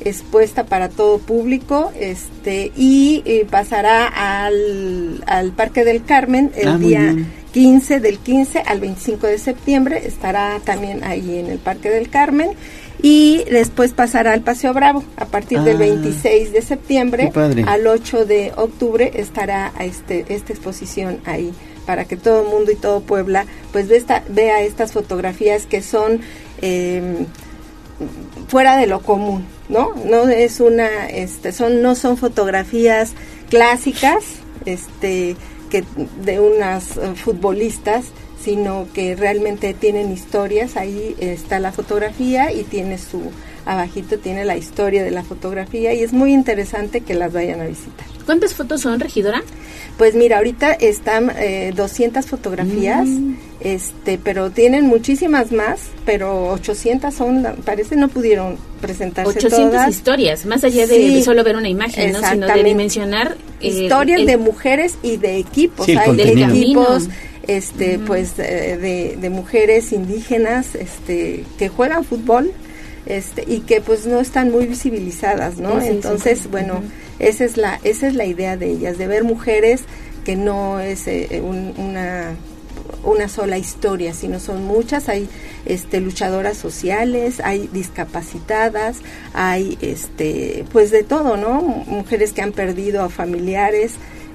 [0.00, 6.76] expuesta para todo público este y eh, pasará al, al Parque del Carmen el Ah,
[6.78, 7.32] día bien.
[7.52, 10.02] 15 del 15 al 25 de septiembre.
[10.06, 12.50] Estará también ahí en el Parque del Carmen.
[13.02, 15.02] Y después pasará al Paseo Bravo.
[15.16, 17.30] A partir del Ah, 26 de septiembre
[17.66, 21.52] al 8 de octubre estará este esta exposición ahí
[21.86, 25.80] para que todo el mundo y todo Puebla pues ve esta- vea estas fotografías que
[25.80, 26.20] son
[26.60, 27.24] eh,
[28.48, 29.94] fuera de lo común, ¿no?
[30.04, 33.12] No es una, este, son, no son fotografías
[33.50, 34.24] clásicas,
[34.64, 35.36] este,
[35.70, 35.84] que
[36.22, 38.06] de unas eh, futbolistas,
[38.42, 40.76] sino que realmente tienen historias.
[40.76, 43.32] Ahí está la fotografía y tiene su
[43.68, 47.66] abajito tiene la historia de la fotografía y es muy interesante que las vayan a
[47.66, 48.06] visitar.
[48.24, 49.42] ¿Cuántas fotos son, regidora?
[49.96, 53.34] Pues mira, ahorita están eh, 200 fotografías, Mm.
[53.60, 59.90] este, pero tienen muchísimas más, pero 800 son, parece no pudieron presentarse 800 todas.
[59.90, 62.20] historias, más allá de, Sí, de solo ver una imagen, ¿no?
[62.30, 67.08] sino de dimensionar eh, historias el- de mujeres y de equipos, Sí, hay de equipos,
[67.46, 72.52] este, pues eh, de, de mujeres indígenas, este, que juegan fútbol,
[73.08, 75.72] este, y que pues no están muy visibilizadas, ¿no?
[75.72, 75.90] Sí, sí, sí.
[75.96, 76.82] Entonces, bueno,
[77.18, 79.82] esa es la, esa es la idea de ellas, de ver mujeres
[80.24, 82.36] que no es eh, un- una
[83.04, 85.28] una sola historia, sino son muchas, hay
[85.66, 88.96] este luchadoras sociales, hay discapacitadas,
[89.34, 91.60] hay este pues de todo, ¿no?
[91.62, 93.92] Mujeres que han perdido a familiares,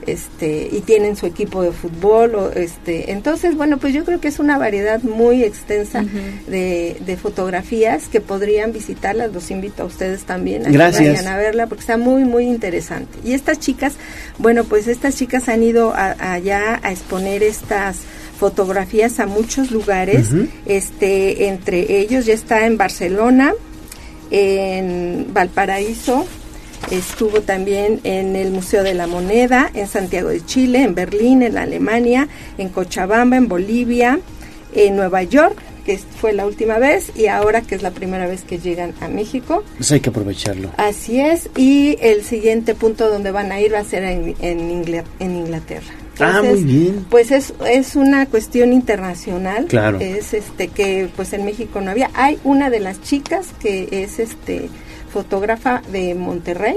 [0.08, 4.28] este y tienen su equipo de fútbol o este entonces bueno pues yo creo que
[4.28, 6.04] es una variedad muy extensa
[6.48, 9.32] de, de fotografías que podrían visitarlas.
[9.34, 11.10] Los invito a ustedes también a que Gracias.
[11.16, 13.18] vayan a verla porque está muy muy interesante.
[13.24, 13.94] Y estas chicas
[14.38, 17.98] bueno pues estas chicas han ido a- allá a exponer estas
[18.40, 20.30] fotografías a muchos lugares.
[20.66, 23.54] Este entre ellos ya está en Barcelona
[24.32, 26.26] en Valparaíso
[26.92, 31.58] estuvo también en el Museo de la Moneda en Santiago de Chile en Berlín en
[31.58, 34.20] Alemania en Cochabamba en Bolivia
[34.74, 35.56] en Nueva York
[35.86, 39.08] que fue la última vez y ahora que es la primera vez que llegan a
[39.08, 40.72] México Pues hay que aprovecharlo.
[40.78, 45.06] Así es, y el siguiente punto donde van a ir va a ser en, en,
[45.20, 45.94] en Inglaterra.
[46.20, 47.06] Ah, muy bien.
[47.10, 49.66] Pues es, es una cuestión internacional.
[49.66, 50.00] Claro.
[50.00, 52.12] Es este que pues en México no había.
[52.14, 54.70] Hay una de las chicas que es este
[55.14, 56.76] fotógrafa de Monterrey.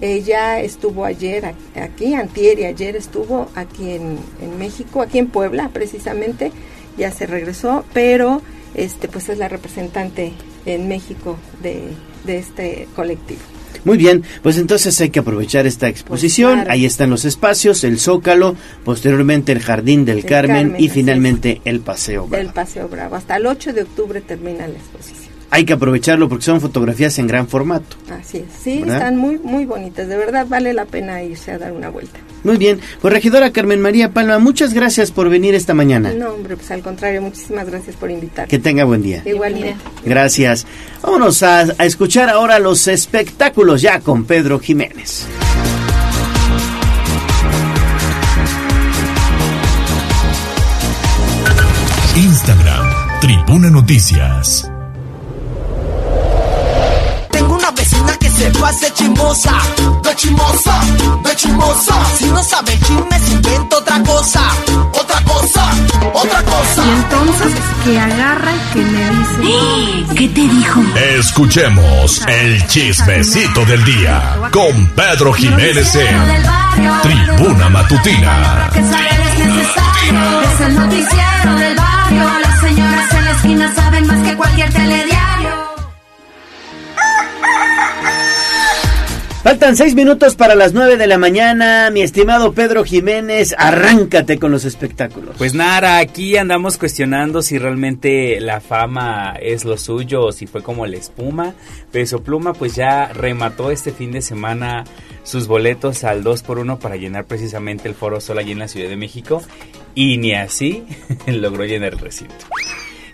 [0.00, 5.70] Ella estuvo ayer aquí, antier y ayer estuvo aquí en, en México, aquí en Puebla
[5.72, 6.50] precisamente.
[6.96, 8.42] Ya se regresó, pero
[8.74, 10.32] este pues es la representante
[10.66, 11.82] en México de,
[12.24, 13.40] de este colectivo.
[13.84, 16.54] Muy bien, pues entonces hay que aprovechar esta exposición.
[16.54, 16.70] claro.
[16.70, 21.60] Ahí están los espacios, el Zócalo, posteriormente el Jardín del El Carmen, Carmen, y finalmente
[21.66, 22.26] el Paseo.
[22.26, 22.42] Bravo.
[22.42, 23.16] del Paseo Bravo.
[23.16, 25.23] Hasta el 8 de octubre termina la exposición.
[25.54, 27.96] Hay que aprovecharlo porque son fotografías en gran formato.
[28.10, 28.44] Así es.
[28.60, 28.96] Sí, ¿Verdad?
[28.96, 30.08] están muy muy bonitas.
[30.08, 32.18] De verdad vale la pena irse a dar una vuelta.
[32.42, 36.12] Muy bien, pues regidora Carmen María Palma, muchas gracias por venir esta mañana.
[36.12, 38.48] No, hombre, pues al contrario, muchísimas gracias por invitarme.
[38.48, 39.22] Que tenga buen día.
[39.24, 39.76] Igualmente.
[40.04, 40.66] Gracias.
[41.00, 45.24] Vámonos a, a escuchar ahora los espectáculos ya con Pedro Jiménez.
[52.16, 54.73] Instagram, Tribuna Noticias.
[58.64, 59.52] Pase chismosa,
[60.02, 60.80] de chismosa,
[61.22, 61.94] de chismosa.
[62.16, 64.40] Si no sabe chisme, se inventa otra cosa,
[65.02, 65.64] otra cosa,
[66.14, 66.82] otra cosa.
[66.82, 67.52] Y entonces
[67.84, 70.80] que agarra y que me dice, ¿qué te dijo?
[71.18, 76.16] Escuchemos el chismecito del día con Pedro Jiménez en
[77.02, 78.70] Tribuna Matutina.
[78.72, 80.40] Que saber es necesario.
[80.40, 82.38] Es el noticiero del barrio.
[82.40, 85.33] Las señoras en la esquina saben más que cualquier telediario.
[89.44, 91.90] Faltan seis minutos para las nueve de la mañana.
[91.90, 95.34] Mi estimado Pedro Jiménez, arráncate con los espectáculos.
[95.36, 100.62] Pues nada, aquí andamos cuestionando si realmente la fama es lo suyo o si fue
[100.62, 101.52] como la espuma.
[101.92, 104.84] Peso Pluma pues ya remató este fin de semana
[105.24, 108.68] sus boletos al 2 por 1 para llenar precisamente el Foro Sol allí en la
[108.68, 109.42] Ciudad de México
[109.94, 110.84] y ni así
[111.26, 112.46] logró llenar el recinto.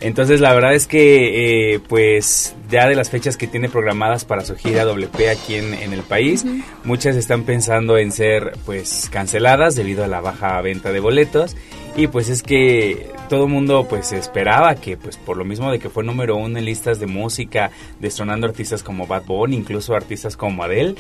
[0.01, 4.45] Entonces la verdad es que eh, pues ya de las fechas que tiene programadas para
[4.45, 6.47] su gira WP aquí en, en el país,
[6.85, 11.55] muchas están pensando en ser pues canceladas debido a la baja venta de boletos
[11.97, 15.79] y pues es que todo el mundo pues esperaba que pues por lo mismo de
[15.79, 17.71] que fue número uno en listas de música,
[18.01, 20.95] destronando artistas como Bad Bunny, incluso artistas como Adele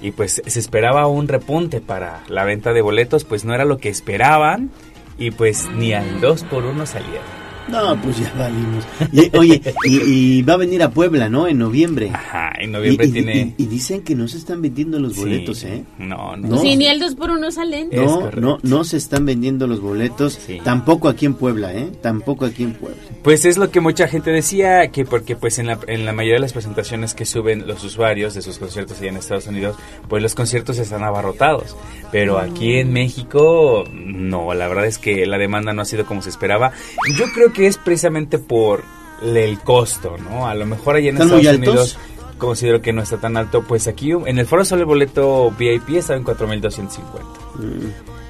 [0.00, 3.78] y pues se esperaba un repunte para la venta de boletos, pues no era lo
[3.78, 4.70] que esperaban
[5.18, 7.47] y pues ni al 2 por 1 salieron.
[7.70, 8.84] No, pues ya valimos.
[9.12, 9.96] Y, oye, y,
[10.38, 11.46] y va a venir a Puebla, ¿no?
[11.46, 12.10] En noviembre.
[12.12, 15.20] Ajá, en noviembre Y- tiene- Y, y dicen que no se están vendiendo los Sí.
[15.20, 15.84] boletos, ¿eh?
[15.98, 16.48] No, no.
[16.48, 16.58] No.
[16.58, 17.88] Sí, ni el 2 por 1 salen.
[17.92, 20.38] No, no, no se están vendiendo los boletos.
[20.64, 21.90] Tampoco aquí en Puebla, ¿eh?
[22.00, 22.96] Tampoco aquí en Puebla.
[23.22, 26.34] Pues es lo que mucha gente decía, que porque pues en la, en la mayoría
[26.36, 29.76] de las presentaciones que suben los usuarios de sus conciertos allá en Estados Unidos,
[30.08, 31.76] pues los conciertos están abarrotados.
[32.10, 36.22] Pero aquí en México, no, la verdad es que la demanda no ha sido como
[36.22, 36.72] se esperaba.
[37.18, 38.82] Yo creo que es precisamente por
[39.22, 40.46] el costo, ¿no?
[40.46, 41.68] A lo mejor allá en ¿Están Estados muy altos?
[41.68, 41.98] Unidos
[42.38, 43.62] considero que no está tan alto.
[43.62, 47.00] Pues aquí en el Foro Sol el boleto VIP estaba en 4.250.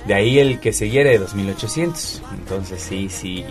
[0.06, 2.22] De ahí el que seguía era de 2800.
[2.38, 3.44] Entonces sí, sí.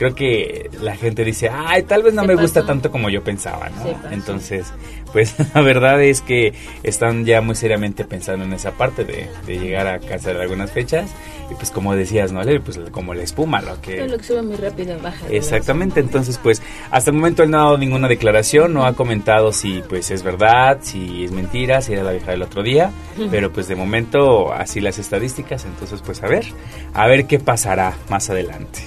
[0.00, 3.68] Creo que la gente dice, ay, tal vez no me gusta tanto como yo pensaba,
[3.68, 4.10] ¿no?
[4.10, 4.72] Entonces,
[5.12, 9.58] pues la verdad es que están ya muy seriamente pensando en esa parte de, de
[9.58, 11.10] llegar a cancelar algunas fechas.
[11.50, 12.40] Y pues como decías, ¿no?
[12.40, 12.60] Ale?
[12.60, 14.08] Pues como la espuma, lo que...
[14.08, 15.26] Lo que sube muy rápido baja.
[15.28, 19.52] Exactamente, entonces pues hasta el momento él no ha dado ninguna declaración, no ha comentado
[19.52, 22.90] si pues es verdad, si es mentira, si era la vieja del otro día,
[23.30, 26.46] pero pues de momento así las estadísticas, entonces pues a ver,
[26.94, 28.80] a ver qué pasará más adelante.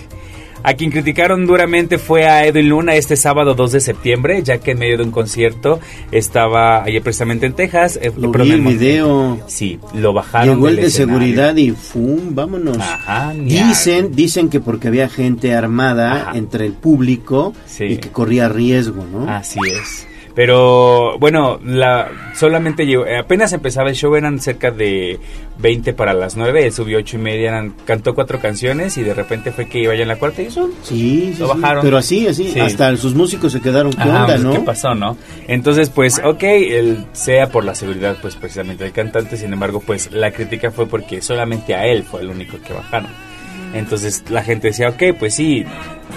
[0.63, 4.71] A quien criticaron duramente fue a Edwin Luna este sábado 2 de septiembre, ya que
[4.71, 5.79] en medio de un concierto
[6.11, 7.99] estaba ayer precisamente en Texas.
[8.01, 9.39] eh, Lo vi el video.
[9.47, 10.55] Sí, lo bajaron.
[10.55, 11.19] Llegó el de escenario.
[11.19, 12.33] seguridad y ¡fum!
[12.33, 12.77] Vámonos.
[12.79, 17.83] Ajá, dicen, dicen que porque había gente armada entre el público Sí.
[17.85, 19.27] y que corría riesgo, ¿no?
[19.29, 20.07] Así es.
[20.35, 25.19] Pero bueno, la solamente llegó, eh, apenas empezaba el show, eran cerca de
[25.59, 29.13] 20 para las 9, él subió ocho y media, eran, cantó cuatro canciones y de
[29.13, 31.61] repente fue que iba ya en la cuarta y eso Sí, sí, lo sí.
[31.61, 31.83] bajaron.
[31.83, 32.59] Pero así, así, Sí.
[32.59, 34.51] hasta sus músicos se quedaron, ¿qué Ajá, onda, pues, no?
[34.53, 35.17] ¿Qué pasó, no?
[35.47, 40.11] Entonces, pues, ok, el, sea por la seguridad, pues, precisamente del cantante, sin embargo, pues,
[40.11, 43.11] la crítica fue porque solamente a él fue el único que bajaron.
[43.73, 45.65] Entonces, la gente decía, ok, pues sí,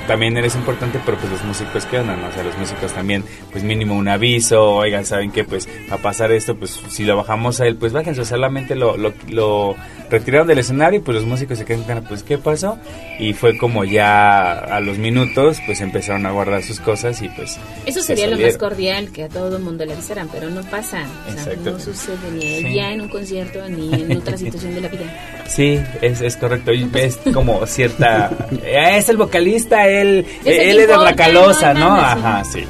[0.07, 2.29] también eres importante, pero pues los músicos, ¿qué onda, no?
[2.29, 5.45] O sea, los músicos también, pues, mínimo un aviso, oigan, ¿saben qué?
[5.45, 9.13] Pues, a pasar esto, pues, si lo bajamos a él, pues, bájense, solamente lo, lo,
[9.29, 9.75] lo
[10.11, 12.79] retiraron del escenario y pues los músicos se quedan pues, ¿qué pasó?
[13.19, 17.59] Y fue como ya a los minutos, pues, empezaron a guardar sus cosas y pues...
[17.87, 20.63] Eso se sería lo más cordial, que a todo el mundo le avisaran, pero no
[20.63, 21.05] pasa.
[21.29, 21.71] O sea, Exacto.
[21.73, 22.75] no sucede ni Sí.
[22.75, 25.05] ya en un concierto ni en otra situación de la vida.
[25.47, 26.73] Sí, es, es correcto.
[26.73, 28.31] Y es como cierta.
[28.65, 31.95] eh, es el vocalista, él, Es el él es de la importa, calosa, no.
[31.97, 32.65] Ajá, sí.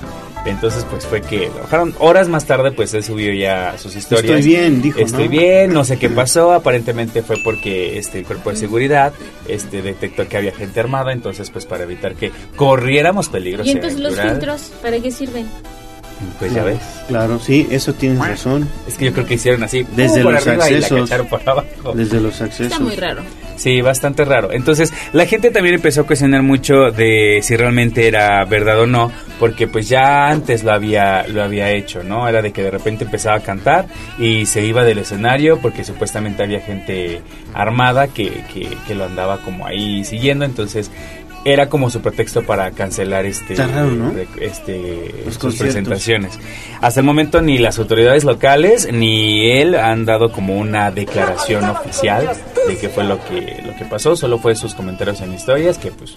[0.45, 1.93] Entonces, pues fue que bajaron.
[1.99, 4.39] Horas más tarde, pues él subió ya sus historias.
[4.39, 5.31] Estoy bien, dijo, Estoy ¿no?
[5.31, 6.53] bien, no sé qué pasó.
[6.53, 9.13] Aparentemente fue porque este el cuerpo de seguridad
[9.49, 11.13] este detectó que había gente armada.
[11.13, 13.65] Entonces, pues para evitar que corriéramos peligro.
[13.65, 15.47] Y entonces los filtros, ¿para qué sirven?
[16.39, 16.78] Pues ya ves.
[17.09, 18.69] Claro, sí, eso tienes razón.
[18.86, 19.86] Es que yo creo que hicieron así.
[19.95, 21.01] Desde por los arriba y la accesos.
[21.03, 21.93] cacharon por abajo.
[21.95, 22.73] Desde los accesos.
[22.73, 23.23] Está muy raro.
[23.57, 24.53] Sí, bastante raro.
[24.53, 29.11] Entonces, la gente también empezó a cuestionar mucho de si realmente era verdad o no,
[29.41, 32.28] porque pues ya antes lo había lo había hecho, ¿no?
[32.28, 33.86] Era de que de repente empezaba a cantar
[34.19, 37.23] y se iba del escenario porque supuestamente había gente
[37.55, 40.91] armada que, que, que lo andaba como ahí siguiendo, entonces
[41.47, 43.55] era como su pretexto para cancelar este
[44.41, 46.39] este Los sus presentaciones.
[46.81, 52.28] Hasta el momento ni las autoridades locales ni él han dado como una declaración oficial
[52.66, 55.92] de qué fue lo que lo que pasó, solo fue sus comentarios en historias que
[55.92, 56.16] pues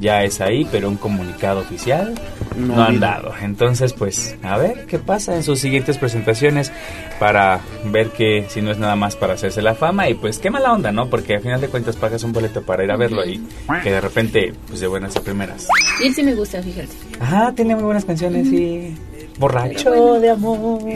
[0.00, 2.14] ya es ahí, pero un comunicado oficial
[2.56, 3.32] No no, ha han dado.
[3.42, 6.72] Entonces, pues a ver qué pasa en sus siguientes presentaciones
[7.18, 10.50] para ver que si no es nada más para hacerse la fama y pues qué
[10.50, 11.08] mala onda, ¿no?
[11.08, 13.40] Porque al final de cuentas pagas un boleto para ir a verlo y
[13.82, 15.68] que de repente pues de buenas a primeras.
[16.02, 16.92] Y él sí me gusta, fíjate.
[17.20, 18.94] Ajá, tiene muy buenas canciones y
[19.38, 20.80] borracho de amor.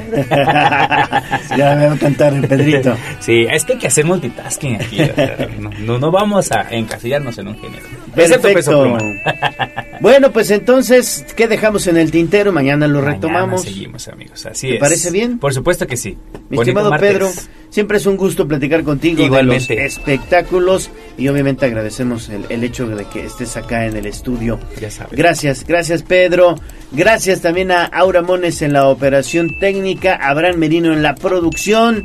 [1.56, 2.96] ya me va a cantar el Pedrito.
[3.20, 5.00] Sí, es que hay que hacer multitasking aquí.
[5.02, 7.84] o sea, no, no, no vamos a encasillarnos en un género.
[8.14, 8.82] Perfecto.
[8.82, 8.98] Pluma.
[10.00, 12.50] Bueno, pues entonces, ¿qué dejamos en el tintero?
[12.50, 13.62] Mañana lo Mañana retomamos.
[13.62, 14.44] seguimos, amigos.
[14.46, 14.80] Así ¿Te es.
[14.80, 15.38] parece bien?
[15.38, 16.18] Por supuesto que sí.
[16.50, 17.12] Mi Bonito estimado martes.
[17.12, 17.28] Pedro,
[17.70, 19.76] siempre es un gusto platicar contigo Igualmente.
[19.76, 24.06] de los espectáculos y obviamente agradecemos el, el hecho de que estés acá en el
[24.06, 24.58] estudio.
[24.80, 25.12] Ya sabes.
[25.16, 26.56] Gracias, gracias Pedro.
[26.90, 32.04] Gracias también a Aura En la operación técnica, Abraham Merino en la producción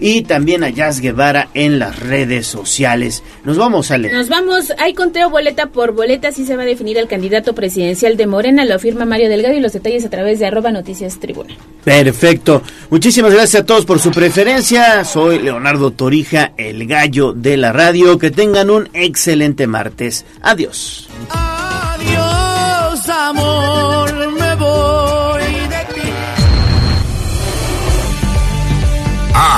[0.00, 3.22] y también a Jazz Guevara en las redes sociales.
[3.44, 4.12] Nos vamos, Ale.
[4.12, 8.16] Nos vamos, hay conteo boleta por boleta, así se va a definir el candidato presidencial
[8.16, 11.54] de Morena, lo afirma Mario Delgado y los detalles a través de arroba noticias tribuna.
[11.84, 12.62] Perfecto.
[12.90, 15.04] Muchísimas gracias a todos por su preferencia.
[15.04, 18.18] Soy Leonardo Torija, el gallo de la radio.
[18.18, 20.24] Que tengan un excelente martes.
[20.42, 21.08] Adiós.
[21.30, 21.57] Adiós,